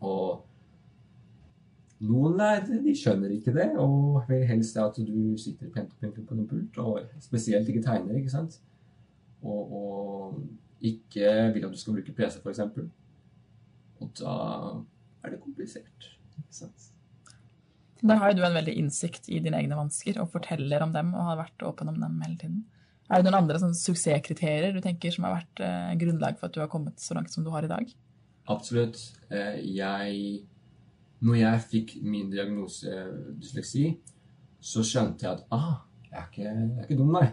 Og 0.00 0.46
noen 2.00 2.38
lærere 2.40 2.80
de 2.84 2.94
skjønner 2.96 3.34
ikke 3.34 3.52
det, 3.54 3.68
og 3.78 4.22
vil 4.28 4.46
helst 4.48 4.78
at 4.80 4.96
du 4.96 5.36
sitter 5.38 5.68
pent 5.74 5.92
og 5.92 6.00
pent 6.00 6.22
på 6.28 6.34
en 6.34 6.48
pult, 6.48 6.78
og 6.78 7.00
spesielt 7.20 7.68
ikke 7.68 7.84
tegner, 7.84 8.16
ikke 8.16 8.32
sant. 8.32 8.60
Og, 9.42 9.72
og 9.72 10.40
ikke 10.80 11.52
vil 11.54 11.64
at 11.64 11.72
du 11.72 11.78
skal 11.78 11.98
bruke 11.98 12.16
PC, 12.16 12.40
f.eks. 12.40 12.64
Og 14.00 14.10
da 14.20 14.38
er 15.24 15.34
det 15.34 15.42
komplisert. 15.42 16.16
Da 18.00 18.16
har 18.16 18.30
jo 18.30 18.40
du 18.40 18.44
en 18.46 18.56
veldig 18.56 18.74
innsikt 18.80 19.28
i 19.28 19.40
dine 19.44 19.58
egne 19.60 19.76
vansker 19.76 20.20
og 20.22 20.30
forteller 20.32 20.84
om 20.84 20.92
dem 20.94 21.12
og 21.14 21.26
har 21.28 21.40
vært 21.42 21.64
åpen 21.68 21.90
om 21.92 21.98
dem 22.00 22.20
hele 22.24 22.38
tiden. 22.40 22.62
Er 23.10 23.20
det 23.20 23.26
noen 23.26 23.42
andre 23.42 23.58
sånn, 23.58 23.74
suksesskriterier 23.74 24.72
du 24.72 24.80
tenker 24.84 25.12
som 25.12 25.26
har 25.26 25.40
vært 25.40 25.62
eh, 25.66 25.90
grunnlag 26.00 26.38
for 26.38 26.48
at 26.48 26.54
du 26.54 26.60
har 26.62 26.70
kommet 26.70 27.02
så 27.02 27.16
langt 27.18 27.32
som 27.34 27.44
du 27.44 27.50
har 27.52 27.66
i 27.66 27.70
dag? 27.70 27.90
Absolutt. 28.50 29.02
Eh, 29.28 29.58
jeg 29.76 30.46
Når 31.20 31.36
jeg 31.36 31.64
fikk 31.68 31.90
min 32.00 32.30
diagnose 32.32 32.88
eh, 32.88 33.16
dysleksi, 33.36 33.90
så 34.60 34.84
skjønte 34.86 35.26
jeg 35.26 35.36
at 35.36 35.42
ah, 35.52 35.82
jeg 36.06 36.16
er 36.16 36.28
ikke, 36.30 36.44
jeg 36.46 36.68
er 36.78 36.86
ikke 36.86 36.96
dum, 36.96 37.12
nei. 37.12 37.26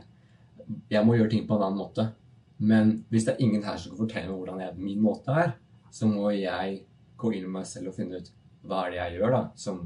Jeg 0.91 1.07
må 1.07 1.15
gjøre 1.15 1.31
ting 1.31 1.45
på 1.47 1.55
en 1.55 1.63
annen 1.63 1.79
måte. 1.79 2.09
Men 2.57 2.97
hvis 3.11 3.27
det 3.27 3.35
er 3.35 3.45
ingen 3.45 3.63
her 3.63 3.77
som 3.79 3.93
kan 3.93 4.01
fortelle 4.01 4.31
meg 4.31 4.41
hvordan 4.41 4.63
jeg, 4.65 4.75
min 4.81 4.99
måte 5.05 5.37
er, 5.45 5.53
så 5.93 6.09
må 6.09 6.33
jeg 6.35 6.81
gå 7.17 7.31
inn 7.37 7.47
i 7.47 7.53
meg 7.53 7.67
selv 7.69 7.93
og 7.93 7.97
finne 7.97 8.19
ut 8.19 8.33
hva 8.67 8.83
er 8.83 8.91
det 8.91 8.99
jeg 8.99 9.19
gjør 9.19 9.35
da, 9.37 9.41
som 9.55 9.79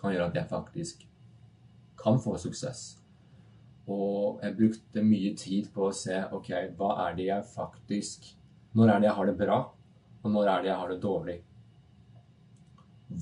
kan 0.00 0.14
gjøre 0.14 0.30
at 0.30 0.40
jeg 0.40 0.50
faktisk 0.50 1.04
kan 2.00 2.18
få 2.20 2.36
suksess. 2.40 3.00
Og 3.90 4.40
jeg 4.44 4.56
brukte 4.56 5.04
mye 5.04 5.34
tid 5.38 5.70
på 5.74 5.88
å 5.88 5.94
se 5.96 6.16
ok, 6.32 6.50
hva 6.78 6.94
er 7.08 7.16
det 7.18 7.26
jeg 7.30 7.48
faktisk 7.54 8.30
Når 8.78 8.86
er 8.92 9.00
det 9.02 9.08
jeg 9.08 9.16
har 9.16 9.26
det 9.26 9.34
bra, 9.34 9.56
og 10.22 10.30
når 10.30 10.46
er 10.46 10.60
det 10.62 10.68
jeg 10.68 10.78
har 10.78 10.90
det 10.92 10.98
dårlig? 11.02 11.32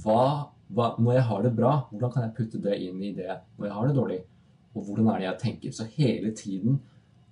Hva, 0.03 0.25
hva, 0.69 0.89
når 1.01 1.15
jeg 1.17 1.23
har 1.31 1.47
det 1.47 1.53
bra, 1.57 1.71
hvordan 1.89 2.13
kan 2.13 2.27
jeg 2.27 2.35
putte 2.37 2.61
det 2.67 2.75
inn 2.85 2.99
i 3.01 3.15
det 3.17 3.31
når 3.57 3.65
jeg 3.65 3.77
har 3.79 3.89
det 3.89 3.95
dårlig? 3.97 4.19
Og 4.75 4.85
hvordan 4.85 5.09
er 5.09 5.23
det 5.23 5.27
jeg 5.27 5.41
tenker? 5.47 5.73
Så 5.73 5.87
hele 5.95 6.35
tiden, 6.37 6.77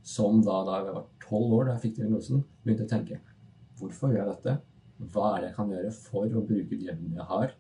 som 0.01 0.41
da, 0.47 0.63
da 0.65 0.79
jeg 0.79 0.95
var 0.95 1.05
tolv 1.27 1.59
år 1.59 1.69
da 1.69 1.75
jeg 1.75 1.85
fikk 1.85 1.99
diagnosen, 1.99 2.41
begynte 2.65 2.87
jeg 2.87 2.89
å 2.89 2.95
tenke 2.95 3.21
hvorfor 3.77 4.15
gjør 4.15 4.23
jeg 4.23 4.33
dette? 4.33 4.57
Hva 5.13 5.29
er 5.35 5.43
det 5.43 5.51
jeg 5.51 5.57
kan 5.59 5.73
gjøre 5.75 5.93
for 5.93 6.41
å 6.41 6.45
bruke 6.49 6.79
de 6.79 6.89
evnene 6.89 7.21
jeg 7.21 7.29
har, 7.35 7.53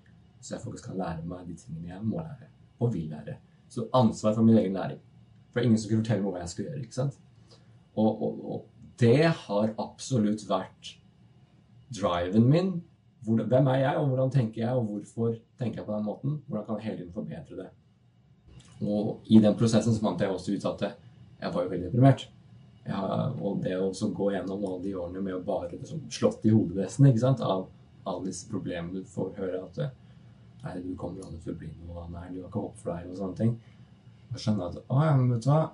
så 0.47 0.55
jeg 0.55 0.63
faktisk 0.63 0.89
kan 0.89 0.99
lære 1.01 1.27
meg 1.27 1.47
de 1.49 1.57
tingene 1.59 1.91
jeg 1.91 2.05
må 2.07 2.23
lære 2.23 2.51
og 2.79 2.93
vil 2.95 3.09
lære? 3.11 3.37
Så 3.69 3.89
ansvar 3.95 4.35
for 4.37 4.47
min 4.47 4.59
egen 4.61 4.77
læring. 4.79 5.01
For 5.51 5.59
det 5.59 5.65
er 5.65 5.71
ingen 5.71 5.81
som 5.83 5.91
kunne 5.91 6.05
fortelle 6.05 6.23
meg 6.23 6.37
hva 6.37 6.43
jeg 6.45 6.53
skulle 6.53 6.69
gjøre. 6.71 6.83
ikke 6.85 6.95
sant? 7.01 7.19
Og, 7.97 8.23
og, 8.23 8.45
og 8.53 9.01
det 9.01 9.25
har 9.25 9.73
absolutt 9.83 10.45
vært 10.49 10.93
driven 11.97 12.47
min. 12.51 12.71
Hvem 13.27 13.67
er 13.73 13.81
jeg, 13.81 13.97
og 13.97 14.07
hvordan 14.07 14.31
tenker 14.31 14.63
jeg, 14.63 14.71
og 14.71 14.85
hvorfor 14.85 15.35
tenker 15.59 15.81
jeg 15.81 15.87
på 15.89 15.97
den 15.97 16.07
måten? 16.07 16.39
Hvordan 16.47 16.67
kan 16.67 16.79
jeg 16.79 16.85
hele 16.85 16.99
tiden 17.01 17.13
forbedre 17.13 17.59
det? 17.65 17.69
Og 18.87 19.27
i 19.27 19.41
den 19.43 19.57
prosessen 19.59 19.95
så 19.95 20.05
fant 20.05 20.21
jeg 20.21 20.31
også 20.31 20.55
ut 20.55 20.69
at 20.71 20.87
jeg 21.41 21.55
var 21.55 21.63
jo 21.65 21.73
veldig 21.73 21.89
deprimert. 21.89 22.29
Ja, 22.87 23.01
og 23.43 23.65
det 23.65 23.75
å 23.81 23.91
gå 23.91 24.31
gjennom 24.31 24.63
alle 24.63 24.83
de 24.85 24.95
årene 24.95 25.25
med 25.25 25.35
å 25.35 25.43
bare 25.43 25.73
liksom, 25.73 26.05
slått 26.13 26.45
i 26.47 26.53
hodevesenet 26.55 27.11
ikke 27.11 27.25
sant? 27.25 27.43
av 27.43 27.67
alle 28.07 28.29
disse 28.29 28.47
problemene 28.47 29.01
du 29.01 29.09
får 29.11 29.33
høre 29.41 29.65
at 29.65 29.81
Nei, 30.67 30.77
du 30.83 30.93
kommer 30.99 31.23
aldri 31.23 31.41
til 31.45 31.55
å 31.55 31.59
bli 31.61 31.73
noe. 31.87 32.07
Nei, 32.11 32.29
du 32.35 32.41
har 32.43 32.51
ikke 32.51 32.63
håp 32.67 32.79
for 32.83 32.93
deg, 32.93 33.11
og 33.11 33.19
sånne 33.21 33.41
ting. 33.41 33.57
Og 34.33 34.39
skjønne 34.43 34.71
at 34.71 34.79
Å 34.83 35.03
ja, 35.07 35.13
men 35.17 35.35
vet 35.35 35.47
du 35.47 35.53
hva 35.53 35.65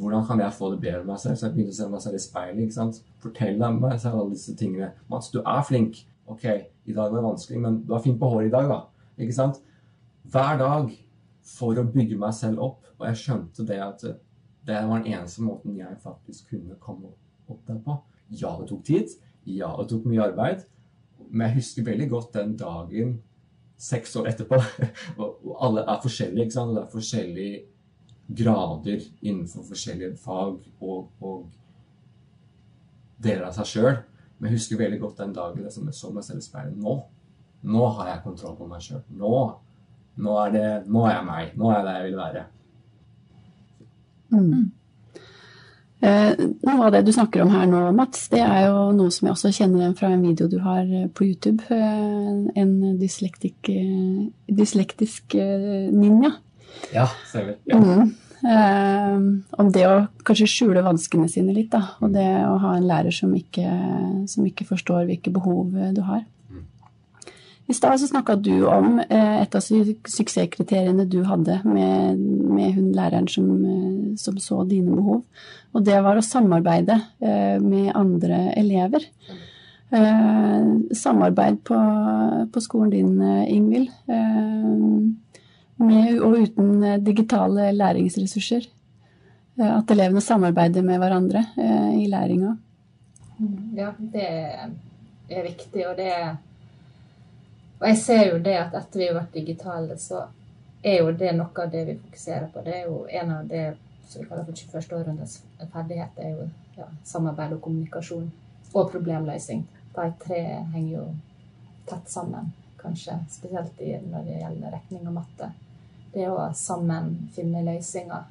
hvordan 0.00 0.22
kan 0.24 0.40
jeg 0.40 0.56
få 0.56 0.70
det 0.72 0.80
bedre 0.80 1.02
med 1.02 1.10
meg 1.12 1.18
selv? 1.20 1.36
Så 1.36 1.46
jeg 1.46 1.54
begynte 1.54 1.74
å 1.74 1.76
se 1.76 1.86
meg 1.92 2.00
selv 2.00 2.16
i 2.16 2.22
speilet. 2.24 2.60
ikke 2.64 2.76
sant? 2.76 3.00
Fortell 3.20 3.58
deg 3.60 3.80
meg 3.82 3.98
selv 4.00 4.16
alle 4.16 4.32
disse 4.32 4.54
tingene. 4.56 4.94
Mats, 5.12 5.28
du 5.28 5.42
er 5.42 5.60
flink. 5.68 5.98
Ok, 6.30 6.46
i 6.48 6.94
dag 6.96 7.10
var 7.10 7.18
det 7.18 7.26
vanskelig, 7.26 7.60
men 7.60 7.76
du 7.84 7.92
er 7.92 8.04
fin 8.04 8.16
på 8.16 8.30
håret 8.32 8.48
i 8.48 8.54
dag, 8.54 8.70
da. 8.70 8.78
Ikke 9.20 9.36
sant? 9.36 9.60
Hver 10.32 10.56
dag 10.62 10.94
for 11.50 11.76
å 11.76 11.84
bygge 11.84 12.16
meg 12.20 12.32
selv 12.38 12.64
opp. 12.64 12.88
Og 12.96 13.06
jeg 13.10 13.20
skjønte 13.20 13.66
det 13.68 13.80
at 13.84 14.06
det 14.68 14.78
var 14.88 15.02
den 15.02 15.12
eneste 15.12 15.44
måten 15.44 15.76
jeg 15.76 16.00
faktisk 16.02 16.54
kunne 16.54 16.80
komme 16.80 17.12
opp 17.50 17.60
der 17.68 17.80
på. 17.84 17.96
Ja, 18.30 18.54
det 18.60 18.70
tok 18.70 18.84
tid. 18.86 19.12
Ja, 19.44 19.74
det 19.76 19.88
tok 19.90 20.08
mye 20.08 20.30
arbeid. 20.30 20.64
Men 21.28 21.48
jeg 21.48 21.60
husker 21.60 21.86
veldig 21.86 22.08
godt 22.10 22.32
den 22.38 22.56
dagen 22.58 23.18
seks 23.80 24.16
år 24.20 24.32
etterpå. 24.32 24.58
og 25.20 25.54
alle 25.66 25.84
er 25.84 26.02
forskjellige, 26.02 26.48
ikke 26.48 26.56
sant? 26.56 26.74
Det 26.76 26.82
er 26.82 26.96
forskjellige 26.96 27.62
grader 28.40 29.06
innenfor 29.20 29.64
forskjellige 29.66 30.16
fag 30.22 30.58
og, 30.80 31.08
og 31.20 31.46
deler 33.22 33.48
av 33.48 33.56
seg 33.58 33.72
sjøl. 33.72 33.96
Men 34.38 34.48
jeg 34.48 34.58
husker 34.60 34.80
veldig 34.80 35.00
godt 35.02 35.24
den 35.24 35.32
dagen 35.36 35.64
jeg 35.66 35.72
så 35.96 36.12
meg 36.14 36.24
selv 36.24 36.40
i 36.40 36.46
speilet. 36.46 36.76
Nå 36.80 37.00
nå 37.62 37.86
har 37.96 38.08
jeg 38.08 38.22
kontroll 38.24 38.56
på 38.56 38.68
meg 38.68 38.84
sjøl. 38.84 39.02
Nå, 39.20 39.34
nå, 40.16 40.36
er 40.46 40.86
nå 40.88 41.04
er 41.06 41.14
jeg 41.14 41.26
meg. 41.26 41.54
Nå 41.60 41.70
er 41.70 41.76
jeg 41.76 41.86
der 41.86 41.98
jeg 41.98 42.06
vil 42.06 42.20
være. 42.20 42.44
Mm. 44.30 44.68
Eh, 46.00 46.32
noe 46.64 46.86
av 46.86 46.94
det 46.94 47.02
du 47.04 47.12
snakker 47.12 47.42
om 47.44 47.50
her 47.52 47.66
nå, 47.68 47.82
Mats, 47.92 48.28
det 48.32 48.40
er 48.40 48.70
jo 48.70 48.86
noe 48.96 49.12
som 49.12 49.28
jeg 49.28 49.34
også 49.34 49.52
kjenner 49.52 49.82
igjen 49.82 49.98
fra 49.98 50.08
en 50.14 50.24
video 50.24 50.48
du 50.48 50.56
har 50.64 50.86
på 51.16 51.26
YouTube. 51.28 51.66
Eh, 51.68 52.30
en 52.62 52.72
dyslektik, 53.00 53.68
eh, 53.68 54.30
dyslektisk 54.48 55.36
eh, 55.36 55.90
ninja. 55.92 56.32
Ja, 56.94 57.06
stemmer. 57.28 57.58
Ja. 57.68 57.76
Mm. 57.76 58.14
Eh, 58.40 59.16
om 59.60 59.72
det 59.74 59.84
å 59.84 59.96
kanskje 60.24 60.48
skjule 60.48 60.84
vanskene 60.86 61.28
sine 61.28 61.52
litt, 61.52 61.68
da. 61.74 61.82
Og 62.00 62.14
det 62.16 62.28
å 62.48 62.56
ha 62.62 62.74
en 62.78 62.88
lærer 62.88 63.12
som 63.12 63.34
ikke, 63.36 63.68
som 64.30 64.46
ikke 64.48 64.68
forstår 64.70 65.04
hvilke 65.10 65.32
behov 65.34 65.76
du 65.92 66.00
har. 66.08 66.24
I 67.70 67.74
stad 67.74 68.00
så 68.00 68.06
snakka 68.06 68.34
du 68.36 68.66
om 68.66 68.98
eh, 68.98 69.42
et 69.42 69.54
av 69.54 69.62
su 69.62 69.92
suksesskriteriene 70.10 71.04
du 71.06 71.20
hadde 71.22 71.60
med, 71.62 72.18
med 72.50 72.72
hun 72.74 72.88
læreren 72.96 73.28
som, 73.30 73.46
eh, 73.62 74.16
som, 74.18 74.40
så 74.42 74.64
dine 74.66 74.96
behov. 74.96 75.20
Og 75.70 75.84
det 75.86 76.00
var 76.02 76.18
å 76.18 76.24
samarbeide 76.24 76.96
eh, 77.22 77.62
med 77.62 77.92
andre 77.94 78.48
elever. 78.58 79.06
Samarbeid 79.90 81.56
på, 81.66 81.76
på, 82.54 82.60
skolen 82.62 82.92
din, 82.92 83.22
Ingvild. 83.50 83.88
med 85.82 86.20
og 86.22 86.36
uten 86.38 86.84
digitale 87.02 87.72
læringsressurser. 87.74 88.68
At 89.58 89.90
elevene 89.90 90.22
samarbeider 90.22 90.86
med 90.86 91.02
hverandre 91.02 91.42
i 91.98 92.06
læringa. 92.06 92.52
Ja, 93.74 93.90
det 93.98 94.28
er 94.30 95.42
viktig, 95.48 95.82
og 95.90 95.98
det 95.98 96.06
er 96.14 96.30
og 97.80 97.88
jeg 97.88 97.96
ser 97.96 98.26
jo 98.28 98.38
det 98.44 98.58
at 98.60 98.74
etter 98.76 99.00
vi 99.00 99.06
har 99.08 99.16
vært 99.16 99.32
digitale, 99.32 99.96
så 99.98 100.26
er 100.84 100.98
jo 101.00 101.12
det 101.16 101.30
noe 101.36 101.62
av 101.62 101.70
det 101.72 101.86
vi 101.88 101.94
fokuserer 101.96 102.50
på. 102.52 102.60
Det 102.64 102.74
er 102.76 102.90
jo 102.90 103.06
en 103.08 103.32
av 103.32 103.48
det 103.48 103.62
som 104.04 104.20
vi 104.20 104.26
kaller 104.28 104.44
for 104.44 104.58
21. 104.58 104.92
århundres 104.98 105.36
ferdighet, 105.72 106.12
det 106.16 106.26
er 106.26 106.34
jo 106.34 106.48
ja, 106.76 106.88
samarbeid 107.08 107.56
og 107.56 107.62
kommunikasjon. 107.64 108.28
Og 108.72 108.90
problemløsning. 108.92 109.64
De 109.94 110.06
tre 110.22 110.42
henger 110.74 110.92
jo 110.92 111.06
tett 111.88 112.12
sammen, 112.12 112.52
kanskje. 112.82 113.16
Spesielt 113.32 113.80
når 114.12 114.28
det 114.28 114.36
gjelder 114.42 114.76
regning 114.76 115.08
og 115.08 115.16
matte. 115.16 115.50
Det 116.12 116.28
å 116.28 116.50
sammen 116.54 117.14
finne 117.34 117.64
løsninger. 117.64 118.28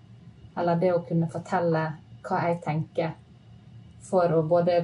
Eller 0.61 0.79
det 0.79 0.93
å 0.93 1.03
kunne 1.09 1.27
fortelle 1.31 1.87
hva 2.23 2.45
jeg 2.45 2.61
tenker, 2.63 3.17
for 4.05 4.29
å 4.29 4.45
både 4.45 4.83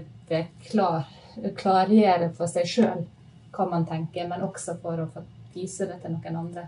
klar, 0.66 1.06
klargjøre 1.54 2.34
for 2.34 2.50
seg 2.50 2.68
sjøl 2.72 3.06
hva 3.56 3.68
man 3.70 3.88
tenker, 3.88 4.28
men 4.30 4.44
også 4.46 4.78
for 4.82 5.02
å 5.02 5.10
få 5.12 5.24
vise 5.56 5.88
det 5.90 6.02
til 6.04 6.16
noen 6.16 6.40
andre. 6.44 6.68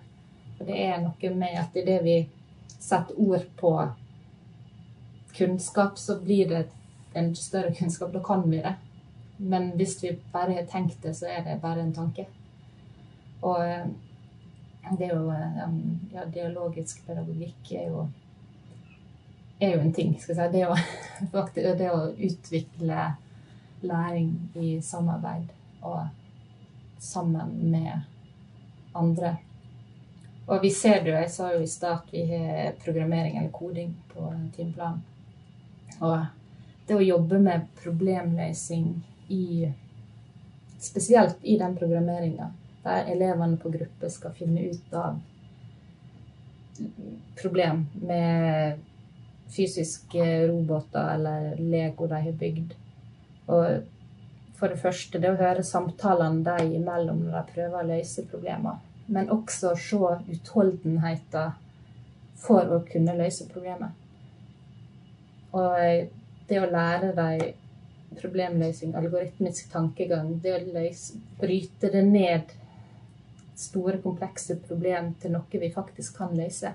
For 0.57 0.67
det 0.67 0.79
er 0.87 0.99
noe 1.03 1.31
med 1.35 1.59
at 1.59 1.75
idet 1.77 2.01
vi 2.05 2.17
setter 2.79 3.19
ord 3.19 3.45
på 3.59 3.73
kunnskap, 5.37 5.99
så 5.99 6.17
blir 6.21 6.49
det 6.49 6.63
en 7.17 7.33
større 7.35 7.73
kunnskap. 7.75 8.13
Da 8.13 8.23
kan 8.23 8.45
vi 8.49 8.61
det. 8.63 8.75
Men 9.37 9.71
hvis 9.77 9.99
vi 10.03 10.17
bare 10.33 10.57
har 10.57 10.69
tenkt 10.71 11.03
det, 11.03 11.13
så 11.17 11.29
er 11.29 11.43
det 11.45 11.59
bare 11.61 11.83
en 11.83 11.93
tanke. 11.93 12.25
Og 13.45 13.61
eh, 13.61 13.85
det 14.97 15.09
er 15.09 15.13
jo 15.13 15.27
eh, 15.29 15.75
Ja, 16.13 16.25
dialogisk 16.33 17.03
pedagogikk 17.05 17.75
er 17.77 17.91
jo 17.91 18.07
er 19.59 19.75
jo 19.75 19.79
en 19.81 19.93
ting. 19.93 20.15
skal 20.21 20.35
jeg 20.35 20.51
si. 20.51 20.57
Det 20.57 20.67
å, 20.67 20.75
faktisk, 21.35 21.77
det 21.79 21.91
å 21.91 22.07
utvikle 22.29 23.11
læring 23.81 24.31
i 24.57 24.77
samarbeid 24.81 25.51
og 25.85 26.07
sammen 26.99 27.71
med 27.71 28.01
andre. 28.93 29.35
Og 30.47 30.61
vi 30.63 30.71
ser 30.71 31.03
det 31.03 31.11
jo, 31.11 31.17
jeg 31.19 31.31
sa 31.31 31.51
jo 31.53 31.63
i 31.63 31.69
stad 31.69 31.99
at 31.99 32.13
vi 32.13 32.23
har 32.29 32.77
programmering 32.83 33.37
eller 33.37 33.51
koding 33.51 33.91
på 34.13 34.29
timeplanen. 34.55 35.03
Og 35.99 36.19
det 36.87 36.95
å 36.95 37.03
jobbe 37.03 37.39
med 37.43 37.67
problemløsning 37.81 38.93
i 39.33 39.73
Spesielt 40.77 41.39
i 41.41 41.55
den 41.57 41.73
programmeringa, 41.73 42.51
der 42.83 43.07
elevene 43.09 43.57
på 43.57 43.71
gruppe 43.73 44.11
skal 44.13 44.35
finne 44.37 44.67
ut 44.69 44.91
av 44.93 45.15
problem 47.41 47.87
med 47.97 48.77
fysiske 49.49 50.27
roboter 50.51 51.15
eller 51.15 51.55
Lego 51.57 52.05
de 52.07 52.19
har 52.27 52.37
bygd. 52.37 52.75
Og 53.47 53.65
for 54.57 54.73
det 54.73 54.81
første 54.81 55.21
det 55.21 55.29
å 55.31 55.37
høre 55.37 55.65
samtalene 55.65 56.43
dem 56.45 56.73
imellom 56.79 57.21
når 57.27 57.35
de 57.37 57.53
prøver 57.53 57.77
å 57.79 57.89
løse 57.91 58.25
problemer. 58.31 58.79
Men 59.07 59.29
også 59.31 59.75
se 59.79 60.13
utholdenheten 60.33 61.53
for 62.41 62.73
å 62.73 62.81
kunne 62.89 63.15
løse 63.17 63.47
problemet. 63.51 63.93
Og 65.55 66.09
det 66.49 66.59
å 66.61 66.71
lære 66.71 67.13
dem 67.17 68.17
problemløsning, 68.17 68.95
algoritmisk 68.97 69.69
tankegang, 69.71 70.33
det 70.41 70.55
å 70.55 70.59
løse, 70.73 71.19
bryte 71.39 71.91
det 71.93 72.03
ned 72.07 72.53
store, 73.57 73.99
komplekse 74.01 74.57
problem 74.67 75.13
til 75.21 75.33
noe 75.37 75.61
vi 75.61 75.71
faktisk 75.73 76.17
kan 76.17 76.35
løse. 76.37 76.73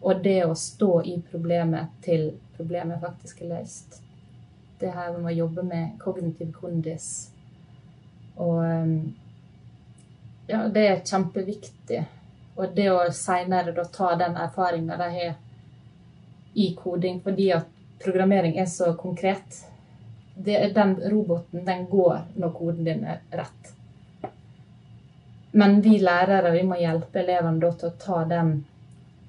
Og 0.00 0.20
det 0.24 0.40
å 0.46 0.56
stå 0.56 0.92
i 1.10 1.18
problemet 1.30 1.96
til 2.04 2.30
problemet 2.56 3.02
faktisk 3.02 3.42
er 3.44 3.56
løst 3.56 4.02
det 4.80 4.92
her 4.94 5.16
med 5.18 5.32
å 5.32 5.38
jobbe 5.44 5.64
med 5.66 5.96
kognitiv 6.02 6.52
kondis. 6.60 7.08
Og 8.38 8.62
um, 8.62 8.94
ja, 10.46 10.64
det 10.68 10.84
er 10.86 11.02
kjempeviktig. 11.04 12.04
Og 12.58 12.74
det 12.74 12.88
å 12.90 13.00
seinere 13.14 13.74
da 13.74 13.84
ta 13.92 14.14
den 14.18 14.36
erfaringa 14.38 14.98
de 14.98 15.08
har 15.14 15.34
i 16.58 16.72
koding, 16.74 17.20
fordi 17.22 17.52
at 17.54 17.68
programmering 18.02 18.58
er 18.58 18.66
så 18.66 18.92
konkret. 18.98 19.64
Det, 20.34 20.56
den 20.74 20.96
roboten, 21.10 21.64
den 21.66 21.86
går 21.90 22.20
når 22.34 22.54
koden 22.54 22.84
din 22.86 23.04
er 23.04 23.20
rett. 23.30 23.72
Men 25.50 25.80
vi 25.82 25.98
lærere 25.98 26.52
vi 26.54 26.62
må 26.66 26.78
hjelpe 26.78 27.22
elevene 27.22 27.62
da 27.62 27.72
til 27.74 27.90
å 27.90 27.98
ta 27.98 28.24
den 28.30 28.52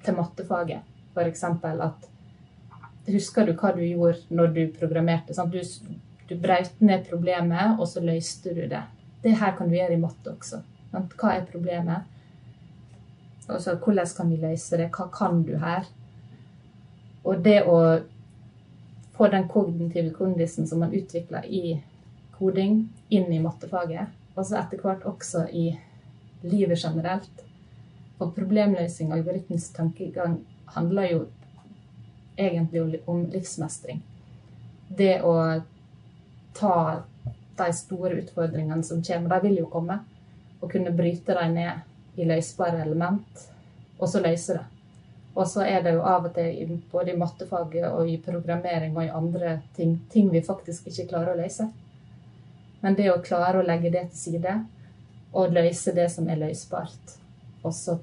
til 0.04 0.16
mattefaget. 0.18 0.86
f.eks. 1.14 1.44
at 1.44 2.09
Husker 3.10 3.46
du 3.46 3.54
hva 3.58 3.72
du 3.74 3.82
gjorde 3.84 4.20
når 4.30 4.54
du 4.54 4.62
programmerte? 4.78 5.34
Sant? 5.34 5.52
Du, 5.52 5.96
du 6.28 6.36
brøt 6.38 6.80
ned 6.84 7.06
problemet, 7.08 7.78
og 7.78 7.88
så 7.88 8.02
løste 8.04 8.54
du 8.54 8.62
det. 8.70 8.82
Det 9.22 9.36
her 9.36 9.56
kan 9.56 9.68
du 9.68 9.76
gjøre 9.76 9.96
i 9.96 10.00
matte 10.00 10.32
også. 10.32 10.62
Sant? 10.92 11.16
Hva 11.18 11.34
er 11.36 11.48
problemet? 11.48 12.08
Altså, 13.50 13.74
hvordan 13.74 14.06
kan 14.16 14.30
vi 14.30 14.38
løse 14.40 14.78
det? 14.78 14.90
Hva 14.94 15.08
kan 15.12 15.42
du 15.42 15.56
her? 15.58 15.88
Og 17.24 17.42
det 17.44 17.60
å 17.68 17.80
få 19.16 19.28
den 19.28 19.48
kognitive 19.48 20.14
kondisen 20.16 20.66
som 20.66 20.80
man 20.80 20.94
utvikler 20.96 21.44
i 21.44 21.80
koding, 22.38 22.86
inn 23.12 23.32
i 23.32 23.42
mattefaget, 23.42 24.08
og 24.36 24.46
så 24.46 24.62
etter 24.62 24.80
hvert 24.80 25.04
også 25.04 25.44
i 25.52 25.66
livet 26.46 26.80
generelt. 26.80 27.42
For 28.16 28.32
problemløsning 28.36 29.10
og 29.10 29.18
algoritmisk 29.18 29.74
tankegang 29.76 30.38
handler 30.76 31.10
jo 31.10 31.20
egentlig 32.36 33.02
om 33.06 33.24
livsmestring. 33.30 34.02
Det 34.88 35.20
å 35.22 35.34
ta 36.56 37.02
de 37.56 37.72
store 37.76 38.22
utfordringene 38.22 38.82
som 38.84 39.02
kommer, 39.04 39.40
de 39.40 39.48
vil 39.48 39.62
jo 39.62 39.70
komme, 39.70 39.98
og 40.60 40.72
kunne 40.72 40.92
bryte 40.92 41.36
dem 41.36 41.54
ned 41.56 42.20
i 42.20 42.26
løsbare 42.28 42.82
element, 42.82 43.46
og 43.98 44.08
så 44.08 44.20
løse 44.20 44.58
det. 44.58 44.66
Og 45.34 45.46
så 45.48 45.62
er 45.62 45.84
det 45.84 45.94
jo 45.94 46.02
av 46.02 46.26
og 46.26 46.34
til 46.34 46.74
både 46.90 47.12
i 47.12 47.18
mattefaget 47.18 47.86
og 47.86 48.08
i 48.10 48.16
programmering 48.24 48.96
og 48.96 49.04
i 49.04 49.12
andre 49.14 49.60
ting 49.76 49.94
ting 50.10 50.26
vi 50.32 50.42
faktisk 50.42 50.90
ikke 50.90 51.06
klarer 51.12 51.34
å 51.34 51.38
løse. 51.38 51.68
Men 52.80 52.96
det 52.98 53.10
å 53.12 53.20
klare 53.22 53.60
å 53.60 53.66
legge 53.66 53.92
det 53.94 54.08
til 54.10 54.18
side 54.24 54.56
og 55.30 55.54
løse 55.54 55.94
det 55.94 56.08
som 56.10 56.28
er 56.28 56.40
løsbart, 56.40 57.16
og 57.62 57.74
så 57.76 58.00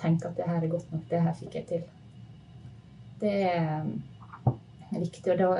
tenke 0.00 0.30
at 0.30 0.38
det 0.38 0.46
her 0.48 0.62
er 0.62 0.72
godt 0.72 0.92
nok, 0.94 1.02
det 1.10 1.20
her 1.20 1.34
fikk 1.36 1.58
jeg 1.58 1.66
til, 1.68 1.82
det 3.20 3.34
er 3.46 3.84
viktig. 4.90 5.32
Og 5.32 5.38
da 5.38 5.50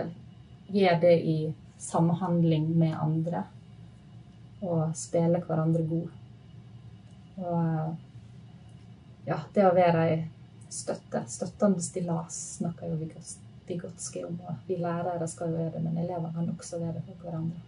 gjør 0.71 1.01
det 1.03 1.17
i 1.23 1.39
samhandling 1.81 2.69
med 2.79 2.97
andre 3.01 3.45
og 4.61 4.93
spille 4.97 5.41
hverandre 5.41 5.87
god. 5.89 6.09
Og 7.41 7.97
ja, 9.29 9.39
det 9.55 9.65
å 9.65 9.75
være 9.77 10.05
ei 10.09 10.19
støtte. 10.71 11.25
Støttende 11.29 11.83
stillas 11.83 12.37
snakker 12.59 12.93
jo 12.93 13.09
Vigotskij 13.71 14.25
om. 14.27 14.37
Og 14.49 14.67
vi 14.67 14.77
lærere 14.77 15.29
skal 15.29 15.53
jo 15.53 15.61
være 15.61 15.79
det, 15.79 15.83
men 15.85 15.99
elevene 16.03 16.33
kan 16.35 16.51
også 16.53 16.81
være 16.83 16.99
det 16.99 17.05
for 17.07 17.25
hverandre. 17.25 17.61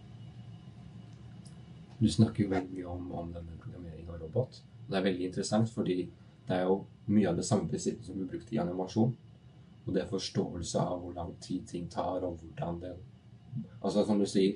Du 1.99 2.09
snakker 2.11 2.43
jo 2.43 2.51
veldig 2.51 2.73
mye 2.75 2.87
om, 2.91 3.11
om 3.15 3.29
denne 3.31 3.57
programmering 3.61 4.09
av 4.09 4.19
robot. 4.21 4.61
Det 4.89 4.97
er 4.99 5.05
veldig 5.05 5.29
interessant, 5.29 5.69
fordi 5.71 6.09
det 6.47 6.57
er 6.57 6.65
jo 6.67 6.81
mye 7.07 7.29
av 7.29 7.37
det 7.39 7.45
samme 7.47 7.69
prinsippet 7.71 8.05
som 8.05 8.17
blir 8.19 8.27
brukt 8.33 8.51
i 8.51 8.59
animasjon. 8.59 9.13
Og 9.85 9.93
det 9.93 10.03
er 10.03 10.11
forståelse 10.11 10.79
av 10.79 11.01
hvor 11.01 11.15
lang 11.15 11.33
tid 11.43 11.65
ting 11.67 11.89
tar, 11.91 12.23
og 12.23 12.39
hvordan 12.41 12.79
det 12.83 12.93
Altså, 13.83 14.01
som 14.05 14.17
du 14.17 14.25
sier, 14.25 14.55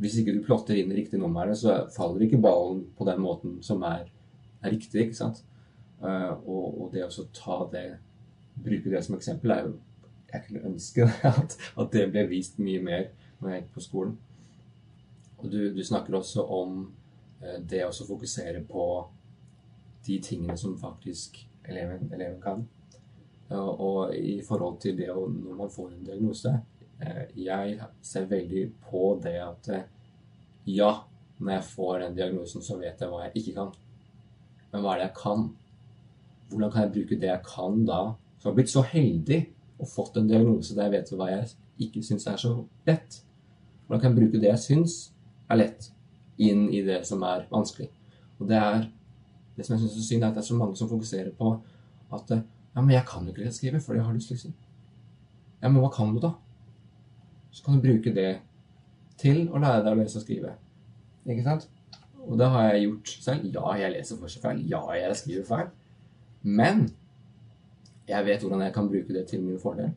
hvis 0.00 0.16
ikke 0.18 0.32
du 0.34 0.40
plotter 0.42 0.78
inn 0.80 0.92
riktig 0.96 1.20
nummeret, 1.20 1.58
så 1.60 1.84
faller 1.94 2.24
ikke 2.24 2.40
ballen 2.42 2.80
på 2.98 3.04
den 3.06 3.20
måten 3.22 3.58
som 3.62 3.84
er, 3.86 4.08
er 4.62 4.72
riktig, 4.72 5.04
ikke 5.04 5.18
sant? 5.18 5.42
Uh, 6.00 6.32
og, 6.48 6.64
og, 6.80 6.86
det 6.94 7.04
å 7.04 7.26
ta 7.36 7.58
det, 7.72 7.84
bruke 8.64 8.90
det 8.90 9.02
som 9.04 9.18
eksempel, 9.18 9.52
er 9.52 9.68
jo 9.68 9.76
Jeg 10.30 10.44
kunne 10.46 10.66
ønske 10.70 11.06
at, 11.42 11.56
at 11.76 11.92
det 11.92 12.06
ble 12.12 12.22
vist 12.30 12.58
mye 12.62 12.80
mer 12.82 13.08
når 13.40 13.50
jeg 13.50 13.62
gikk 13.62 13.72
på 13.74 13.84
skolen. 13.84 14.18
Og 15.40 15.50
du, 15.52 15.60
du 15.74 15.82
snakker 15.84 16.16
også 16.16 16.44
om 16.46 16.82
uh, 17.44 17.58
det 17.60 17.84
å 17.84 17.92
fokusere 17.92 18.64
på 18.66 18.84
de 20.06 20.18
tingene 20.24 20.56
som 20.56 20.78
faktisk 20.80 21.42
eleven, 21.68 22.08
eleven 22.14 22.40
kan. 22.40 22.64
Uh, 23.50 23.70
og 23.82 24.14
i 24.14 24.38
forhold 24.46 24.78
til 24.82 24.98
det 24.98 25.08
når 25.10 25.56
man 25.58 25.70
får 25.74 25.88
en 25.90 26.04
diagnose 26.06 26.52
Jeg 27.34 27.78
ser 28.02 28.26
veldig 28.30 28.66
på 28.86 29.20
det 29.24 29.38
at 29.40 29.70
ja, 30.68 30.90
når 31.38 31.52
jeg 31.52 31.64
får 31.64 31.98
den 31.98 32.16
diagnosen, 32.18 32.62
så 32.62 32.76
vet 32.76 33.00
jeg 33.00 33.08
hva 33.08 33.22
jeg 33.24 33.40
ikke 33.40 33.54
kan. 33.56 33.70
Men 34.72 34.82
hva 34.84 34.92
er 34.92 35.00
det 35.00 35.06
jeg 35.06 35.16
kan? 35.16 35.46
Hvordan 36.50 36.72
kan 36.74 36.84
jeg 36.84 36.92
bruke 36.92 37.18
det 37.22 37.30
jeg 37.30 37.42
kan 37.46 37.80
da? 37.88 38.00
Så 38.36 38.44
jeg 38.44 38.50
har 38.50 38.58
blitt 38.58 38.74
så 38.74 38.84
heldig 38.84 39.40
og 39.80 39.88
fått 39.88 40.20
en 40.20 40.28
diagnose 40.28 40.76
der 40.76 40.90
jeg 40.90 40.94
vet 40.98 41.14
hva 41.16 41.30
jeg 41.30 41.48
ikke 41.86 42.04
syns 42.04 42.28
er 42.28 42.36
så 42.40 42.52
lett. 42.88 43.22
Hvordan 43.86 44.02
kan 44.02 44.12
jeg 44.12 44.20
bruke 44.20 44.42
det 44.42 44.50
jeg 44.52 44.64
syns 44.66 44.98
er 45.50 45.62
lett, 45.62 45.90
inn 46.36 46.68
i 46.68 46.84
det 46.86 47.00
som 47.08 47.24
er 47.26 47.48
vanskelig? 47.50 47.88
Og 48.38 48.48
det 48.50 48.60
er 48.60 48.84
det 49.56 49.66
som 49.66 49.76
jeg 49.76 49.86
syns 49.86 49.96
er 49.96 50.06
synd, 50.06 50.24
er 50.24 50.28
at 50.28 50.36
det 50.36 50.44
er 50.44 50.50
så 50.50 50.58
mange 50.60 50.76
som 50.78 50.90
fokuserer 50.90 51.32
på 51.36 51.54
at 52.12 52.34
ja, 52.74 52.80
men 52.80 52.92
jeg 52.94 53.06
kan 53.08 53.26
jo 53.26 53.34
ikke 53.34 53.52
skrive 53.52 53.80
fordi 53.82 53.98
jeg 53.98 54.06
har 54.06 54.16
dysleksi. 54.18 54.52
Ja, 55.60 55.68
men 55.68 55.80
hva 55.82 55.90
kan 55.92 56.14
du, 56.14 56.20
da? 56.22 56.32
Så 57.50 57.64
kan 57.64 57.76
du 57.76 57.84
bruke 57.84 58.14
det 58.14 58.30
til 59.20 59.48
å 59.50 59.60
lære 59.60 59.82
deg 59.84 59.96
å 59.96 60.00
lese 60.00 60.20
og 60.20 60.24
skrive. 60.24 60.54
Ikke 61.26 61.44
sant? 61.44 61.66
Og 62.26 62.38
det 62.38 62.48
har 62.52 62.70
jeg 62.70 62.86
gjort 62.86 63.12
selv. 63.26 63.48
Ja, 63.52 63.64
jeg 63.80 63.94
leser 63.96 64.20
fortsatt 64.20 64.44
feil. 64.44 64.62
Ja, 64.70 64.80
jeg 64.96 65.16
skriver 65.18 65.48
feil. 65.48 65.70
Men 66.42 66.86
jeg 68.08 68.26
vet 68.26 68.44
hvordan 68.44 68.64
jeg 68.64 68.74
kan 68.74 68.88
bruke 68.90 69.14
det 69.14 69.26
til 69.30 69.42
min 69.44 69.60
fordel, 69.60 69.92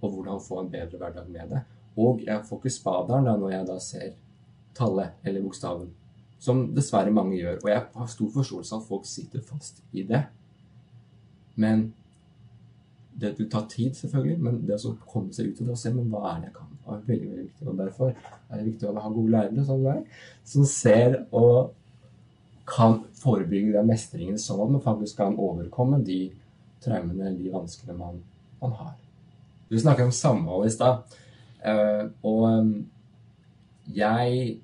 og 0.00 0.14
hvordan 0.14 0.40
få 0.42 0.62
en 0.62 0.72
bedre 0.72 0.98
hverdag 1.00 1.28
med 1.30 1.54
det. 1.54 1.62
Og 1.98 2.22
jeg 2.26 2.44
får 2.46 2.60
ikke 2.60 2.74
spaderen 2.74 3.26
da 3.26 3.36
når 3.38 3.54
jeg 3.54 3.68
da 3.68 3.78
ser 3.82 4.10
tallet 4.78 5.26
eller 5.26 5.42
bokstaven, 5.42 5.88
som 6.38 6.66
dessverre 6.74 7.14
mange 7.14 7.38
gjør. 7.38 7.58
Og 7.62 7.70
jeg 7.72 7.86
har 7.94 8.10
stor 8.10 8.34
forståelse 8.34 8.74
av 8.74 8.82
at 8.82 8.90
folk 8.90 9.06
sitter 9.08 9.42
fast 9.42 9.82
i 9.92 10.04
det. 10.06 10.22
Men 11.58 11.88
det 13.18 13.32
vil 13.38 13.48
ta 13.50 13.64
tid, 13.66 13.96
selvfølgelig, 13.98 14.38
men 14.46 14.60
det 14.66 14.78
å 14.86 14.94
komme 15.10 15.34
seg 15.34 15.50
ut 15.50 15.62
av 15.62 15.66
det 15.66 15.74
og 15.74 15.80
se 15.80 15.90
men 15.94 16.10
hva 16.12 16.20
er 16.30 16.42
det 16.42 16.50
jeg 16.50 16.56
kan, 16.58 16.68
er 16.86 17.00
veldig 17.08 17.30
veldig 17.32 17.46
viktig. 17.48 17.66
Og 17.66 17.80
Derfor 17.80 18.12
er 18.12 18.52
det 18.52 18.66
viktig 18.68 18.88
å 18.88 18.94
ha 18.94 19.10
gode 19.10 19.34
lærere 19.34 19.64
som 19.66 19.82
deg, 19.82 20.20
som 20.46 20.68
ser 20.70 21.18
og 21.34 21.74
kan 22.68 23.00
forebygge 23.18 23.74
den 23.74 23.88
mestringen, 23.88 24.38
sånn 24.38 24.62
at 24.62 24.72
man 24.76 24.84
faktisk 24.84 25.18
kan 25.18 25.38
overkomme 25.40 26.02
de 26.04 26.20
traumene 26.84 27.30
eller 27.30 27.40
de 27.40 27.52
vanskene 27.52 27.96
man, 27.96 28.20
man 28.60 28.76
har. 28.78 28.94
Du 29.68 29.76
snakker 29.80 30.06
om 30.06 30.14
samhold 30.14 30.68
i 30.68 30.72
stad. 30.72 31.18
Uh, 31.58 32.06
og 32.22 32.44
um, 32.46 32.72
jeg 33.90 34.60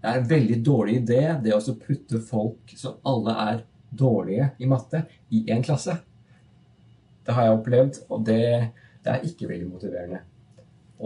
Det 0.00 0.08
er 0.08 0.16
en 0.16 0.28
veldig 0.30 0.56
dårlig 0.64 0.94
idé 1.02 1.18
det 1.44 1.52
å 1.52 1.74
putte 1.76 2.22
folk 2.24 2.70
som 2.72 2.94
alle 3.04 3.34
er 3.42 3.58
dårlige 3.92 4.46
i 4.56 4.68
matte, 4.70 5.02
i 5.28 5.42
én 5.52 5.60
klasse. 5.60 5.98
Det 7.30 7.36
har 7.36 7.46
jeg 7.46 7.58
opplevd, 7.60 7.98
og 8.10 8.22
det, 8.26 8.44
det 9.04 9.10
er 9.12 9.26
ikke 9.28 9.46
veldig 9.46 9.68
motiverende. 9.70 10.18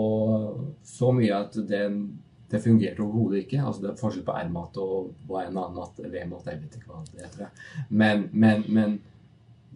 Og 0.01 0.55
så 0.89 1.11
mye 1.12 1.37
at 1.37 1.59
det, 1.68 1.83
det 2.49 2.61
fungerte 2.64 3.05
overhodet 3.05 3.43
ikke. 3.43 3.61
Altså 3.61 3.83
Det 3.83 3.91
er 3.91 3.99
forskjell 4.01 4.25
på 4.25 4.37
R-mat 4.41 4.81
og 4.81 5.11
hva 5.29 5.43
en 5.45 5.59
annen 5.59 5.77
mat, 5.77 6.01
V-mat, 6.01 6.49
jeg 6.49 6.62
vet 6.62 6.79
ikke 6.79 6.89
hva 6.95 7.03
det 7.11 7.27
heter. 7.27 7.68
Men, 7.91 8.31
men, 8.33 8.64
men, 8.72 8.97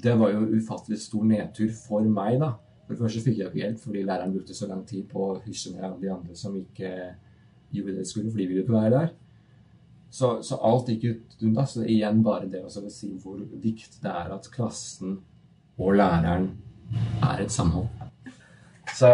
det 0.01 0.17
var 0.17 0.33
jo 0.33 0.47
ufattelig 0.57 1.03
stor 1.03 1.29
nedtur 1.29 1.69
for 1.75 2.09
meg, 2.09 2.41
da. 2.41 2.55
For 2.87 2.95
det 2.95 3.03
første 3.03 3.23
fikk 3.27 3.41
jeg 3.43 3.51
ikke 3.51 3.61
hjelp 3.61 3.81
fordi 3.83 4.03
læreren 4.09 4.33
brukte 4.33 4.57
så 4.57 4.69
lang 4.71 4.85
tid 4.89 5.05
på 5.11 5.25
å 5.27 5.41
hysje 5.45 5.75
ned 5.75 5.97
de 6.01 6.13
andre 6.15 6.37
som 6.39 6.55
ikke 6.57 6.93
gjorde 7.75 7.97
det 7.97 8.05
de 8.07 8.09
skulle, 8.09 8.31
for 8.31 8.41
de 8.41 8.47
ville 8.49 8.63
ikke 8.65 8.79
være 8.79 8.93
der. 8.95 9.17
Så, 10.09 10.39
så 10.47 10.57
alt 10.65 10.89
gikk 10.89 11.11
ut 11.11 11.43
unna. 11.45 11.67
Så 11.69 11.85
igjen 11.85 12.23
bare 12.25 12.49
det 12.49 12.63
å 12.65 12.71
si 12.73 13.11
hvor 13.21 13.43
viktig 13.43 14.01
det 14.01 14.15
er 14.23 14.33
at 14.33 14.49
klassen 14.55 15.19
og 15.79 15.95
læreren 15.95 16.51
er 17.23 17.43
et 17.43 17.53
samhold. 17.53 17.89
Så 18.99 19.11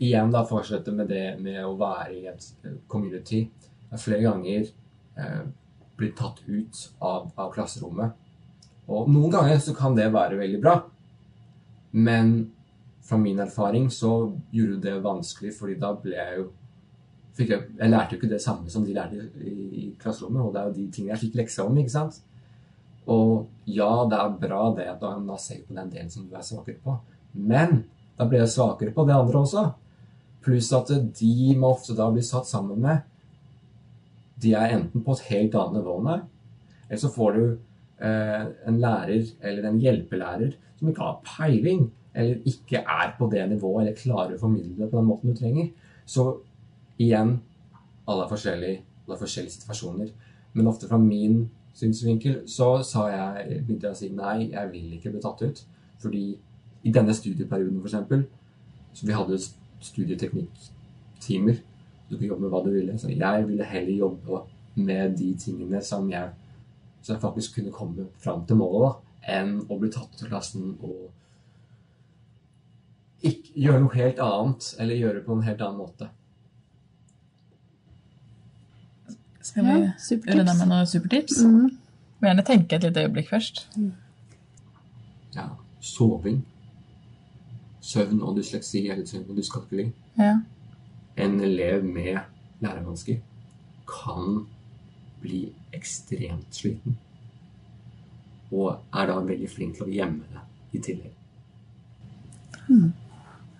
igjen 0.00 0.32
da 0.32 0.44
fortsette 0.48 0.92
med 0.94 1.10
det 1.12 1.36
med 1.42 1.60
å 1.64 1.76
være 1.78 2.12
i 2.14 2.26
et 2.30 2.48
community. 2.88 3.44
Jeg 3.46 3.94
har 3.94 4.02
flere 4.02 4.24
ganger 4.24 4.68
eh, 5.20 5.42
blitt 5.96 6.16
tatt 6.18 6.42
ut 6.46 6.82
av, 7.00 7.30
av, 7.36 7.50
klasserommet. 7.54 8.12
Og 8.86 9.08
noen 9.10 9.32
ganger 9.32 9.58
så 9.62 9.74
kan 9.76 9.96
det 9.96 10.12
være 10.14 10.38
veldig 10.38 10.60
bra. 10.62 10.76
Men 11.96 12.36
fra 13.06 13.18
min 13.20 13.40
erfaring 13.42 13.88
så 13.90 14.12
gjorde 14.54 14.82
det 14.84 15.00
vanskelig, 15.04 15.52
fordi 15.56 15.76
da 15.80 15.92
ble 16.00 16.16
jeg 16.16 16.40
jo 16.40 16.46
jeg, 17.36 17.50
jeg, 17.52 17.90
lærte 17.92 18.14
jo 18.14 18.16
ikke 18.16 18.30
det 18.30 18.40
samme 18.40 18.70
som 18.72 18.84
de 18.86 18.94
lærte 18.96 19.26
i, 19.44 19.50
i 19.52 19.82
klasserommet, 20.00 20.40
og 20.40 20.54
det 20.54 20.60
er 20.60 20.70
jo 20.70 20.76
de 20.78 20.86
tingene 20.88 21.12
jeg 21.12 21.26
fikk 21.26 21.34
lekser 21.42 21.68
om. 21.68 21.76
ikke 21.76 21.92
sant? 21.92 22.22
Og 23.12 23.46
ja, 23.70 23.90
det 24.10 24.18
er 24.18 24.38
bra 24.40 24.62
det 24.74 24.86
at 24.90 25.02
da 25.02 25.36
ser 25.38 25.62
på 25.66 25.76
den 25.76 25.90
delen 25.92 26.10
som 26.10 26.26
du 26.26 26.34
er 26.34 26.46
svakere 26.46 26.80
på, 26.82 26.96
men 27.32 27.84
da 28.16 28.26
blir 28.26 28.42
jeg 28.42 28.54
svakere 28.54 28.94
på 28.94 29.04
det 29.06 29.14
andre 29.14 29.42
også. 29.42 29.66
Pluss 30.42 30.72
at 30.74 30.90
de 31.18 31.36
må 31.58 31.72
ofte 31.74 31.96
da 31.98 32.08
bli 32.12 32.22
satt 32.24 32.46
sammen 32.46 32.78
med 32.84 33.02
De 34.38 34.52
er 34.54 34.76
enten 34.76 35.02
på 35.02 35.16
et 35.16 35.24
helt 35.30 35.54
annet 35.58 35.78
nivå 35.80 35.96
enn 36.00 36.10
deg, 36.10 36.24
eller 36.86 37.00
så 37.02 37.10
får 37.14 37.36
du 37.36 37.44
eh, 38.04 38.42
en 38.68 38.80
lærer 38.82 39.30
eller 39.40 39.68
en 39.70 39.78
hjelpelærer 39.80 40.52
som 40.76 40.90
ikke 40.90 41.06
har 41.06 41.22
peiling, 41.24 41.86
eller 42.12 42.42
ikke 42.48 42.82
er 42.82 43.14
på 43.18 43.30
det 43.32 43.46
nivået, 43.48 43.86
eller 43.86 43.96
klarer 43.96 44.36
å 44.36 44.42
formidle 44.42 44.76
det 44.76 44.90
på 44.90 45.00
den 45.00 45.08
måten 45.08 45.32
du 45.32 45.38
trenger. 45.38 45.70
Så 46.04 46.26
igjen 47.00 47.38
alle 48.06 48.26
er 48.26 48.30
forskjellige, 48.30 48.82
alle 49.06 49.16
er 49.16 49.22
forskjellige 49.22 49.56
situasjoner. 49.56 50.12
Men 50.56 50.70
ofte 50.70 50.88
fra 50.90 51.00
min 51.00 51.46
synsvinkel 51.76 52.42
så 52.50 52.70
sa 52.86 53.06
jeg, 53.12 53.60
begynte 53.66 53.90
jeg 53.90 53.94
å 53.96 53.98
si 53.98 54.10
nei, 54.16 54.50
jeg 54.52 54.72
vil 54.72 54.96
ikke 54.96 55.12
bli 55.14 55.22
tatt 55.24 55.42
ut. 55.44 55.62
Fordi 56.02 56.24
I 56.86 56.92
denne 56.94 57.14
studieperioden, 57.16 57.80
f.eks., 57.82 58.26
så 58.96 59.06
vi 59.06 59.16
hadde 59.16 59.38
studieteknikktimer. 59.82 61.58
Du 62.08 62.14
kunne 62.14 62.28
jobbe 62.30 62.44
med 62.44 62.52
hva 62.52 62.62
du 62.64 62.70
ville. 62.70 62.94
Så 62.98 63.10
jeg 63.10 63.48
ville 63.48 63.66
heller 63.66 64.02
jobbe 64.04 64.44
med 64.76 65.16
de 65.18 65.32
tingene 65.40 65.80
som 65.84 66.06
jeg, 66.10 66.30
som 67.02 67.14
jeg 67.16 67.22
faktisk 67.24 67.58
kunne 67.58 67.74
komme 67.74 68.06
fram 68.22 68.44
til 68.46 68.60
målet, 68.60 68.86
da, 68.86 69.16
enn 69.36 69.56
å 69.66 69.78
bli 69.80 69.90
tatt 69.92 70.14
ut 70.14 70.22
av 70.22 70.30
klassen 70.30 70.76
og 70.76 71.08
ikke, 73.26 73.50
gjøre 73.56 73.82
noe 73.82 73.96
helt 73.96 74.22
annet, 74.22 74.68
eller 74.78 75.00
gjøre 75.00 75.18
det 75.18 75.26
på 75.26 75.34
en 75.34 75.46
helt 75.46 75.62
annen 75.64 75.80
måte. 75.80 76.08
Skal 79.56 79.64
vi 79.64 79.70
Ja, 79.70 79.76
runde 79.76 79.94
supertips. 79.98 80.58
med 80.58 80.68
noen 80.68 80.86
supertips? 80.86 81.38
Mm. 81.44 81.70
Må 82.20 82.28
gjerne 82.28 82.42
tenke 82.44 82.76
et 82.76 82.82
lite 82.84 83.00
øyeblikk 83.06 83.30
først. 83.30 83.62
Ja, 85.34 85.46
soving. 85.80 86.42
Søvn 87.80 88.20
og 88.22 88.36
dysleksi 88.36 88.82
eller 88.90 89.06
søvn 89.06 89.30
og 89.30 89.36
dyskalkuli. 89.36 89.86
Ja. 90.18 90.34
En 91.16 91.40
elev 91.40 91.84
med 91.84 92.18
lærevansker 92.60 93.16
kan 93.88 94.46
bli 95.22 95.52
ekstremt 95.72 96.52
sliten. 96.52 96.98
Og 98.52 98.76
er 98.92 99.06
da 99.06 99.20
veldig 99.24 99.48
flink 99.50 99.76
til 99.78 99.86
å 99.86 99.92
gjemme 99.92 100.24
det 100.32 100.44
i 100.76 100.82
tillegg. 100.82 101.14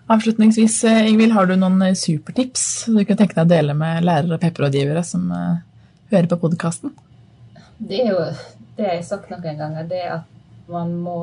Avslutningsvis, 0.08 0.84
eh, 0.84 1.08
Ingvild, 1.08 1.32
har 1.32 1.46
du 1.46 1.56
noen 1.56 1.80
eh, 1.82 1.94
supertips 1.94 2.84
du 2.86 3.00
kunne 3.04 3.16
tenke 3.16 3.34
deg 3.34 3.46
å 3.46 3.48
dele 3.48 3.74
med 3.74 4.04
lærere 4.04 4.36
og 4.36 4.40
pepperrådgivere 4.44 5.02
som 5.06 5.30
eh, 5.32 5.56
hører 6.10 6.26
på 6.30 6.38
podkasten? 6.38 6.94
Det 7.78 8.00
er 8.04 8.12
jo 8.12 8.20
det 8.76 8.86
jeg 8.86 9.00
har 9.00 9.06
sagt 9.06 9.30
noen 9.32 9.58
ganger, 9.58 9.88
det 9.88 10.00
er 10.04 10.14
at 10.20 10.70
man 10.70 10.92
må 11.02 11.16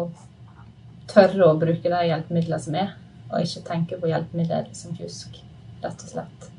tørre 1.12 1.50
å 1.50 1.58
bruke 1.60 1.90
de 1.92 2.02
hjelpemidlene 2.08 2.60
som 2.62 2.78
er, 2.80 2.94
og 3.30 3.44
ikke 3.44 3.64
tenke 3.68 4.00
på 4.00 4.10
hjelpemidler 4.12 4.70
som 4.78 4.96
fusk, 4.98 5.40
rett 5.84 6.06
og 6.06 6.14
slett. 6.14 6.50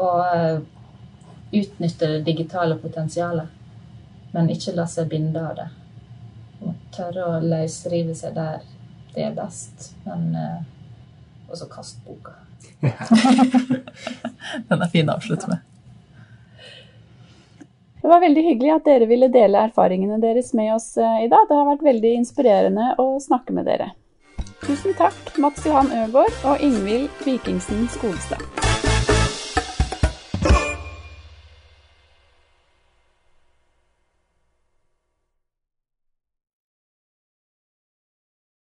Og 0.00 0.20
eh, 0.26 0.60
utnytte 1.52 2.08
det 2.14 2.22
digitale 2.28 2.78
potensialet, 2.80 3.48
men 4.32 4.52
ikke 4.52 4.76
la 4.76 4.86
seg 4.88 5.10
binde 5.12 5.42
av 5.42 5.56
det. 5.58 5.68
Man 6.62 6.78
tørre 6.94 7.26
å 7.26 7.42
løsrive 7.44 8.14
seg 8.16 8.36
der 8.38 8.62
det 9.12 9.26
er 9.26 9.34
best, 9.36 9.90
men 10.06 10.30
eh, 10.38 10.62
også 11.52 11.68
kaste 11.72 12.00
boka. 12.06 12.38
Den 14.68 14.80
er 14.80 14.88
fin 14.92 15.10
å 15.10 15.18
avslutte 15.18 15.50
med. 15.50 15.71
Det 18.02 18.08
var 18.08 18.20
veldig 18.20 18.42
hyggelig 18.42 18.70
at 18.74 18.86
dere 18.88 19.06
ville 19.06 19.28
dele 19.30 19.60
erfaringene 19.68 20.18
deres 20.22 20.50
med 20.58 20.72
oss 20.74 20.96
eh, 20.98 21.20
i 21.22 21.28
dag. 21.30 21.46
Det 21.48 21.54
har 21.54 21.68
vært 21.68 21.84
veldig 21.86 22.14
inspirerende 22.18 22.88
å 22.98 23.06
snakke 23.22 23.54
med 23.54 23.70
dere. 23.70 23.92
Tusen 24.66 24.98
takk, 24.98 25.22
Mats 25.42 25.62
Johan 25.66 25.94
Øgård 26.02 26.42
og 26.42 26.66
Ingvild 26.66 27.22
Vikingsen 27.22 27.86
Skogstad. 27.94 28.42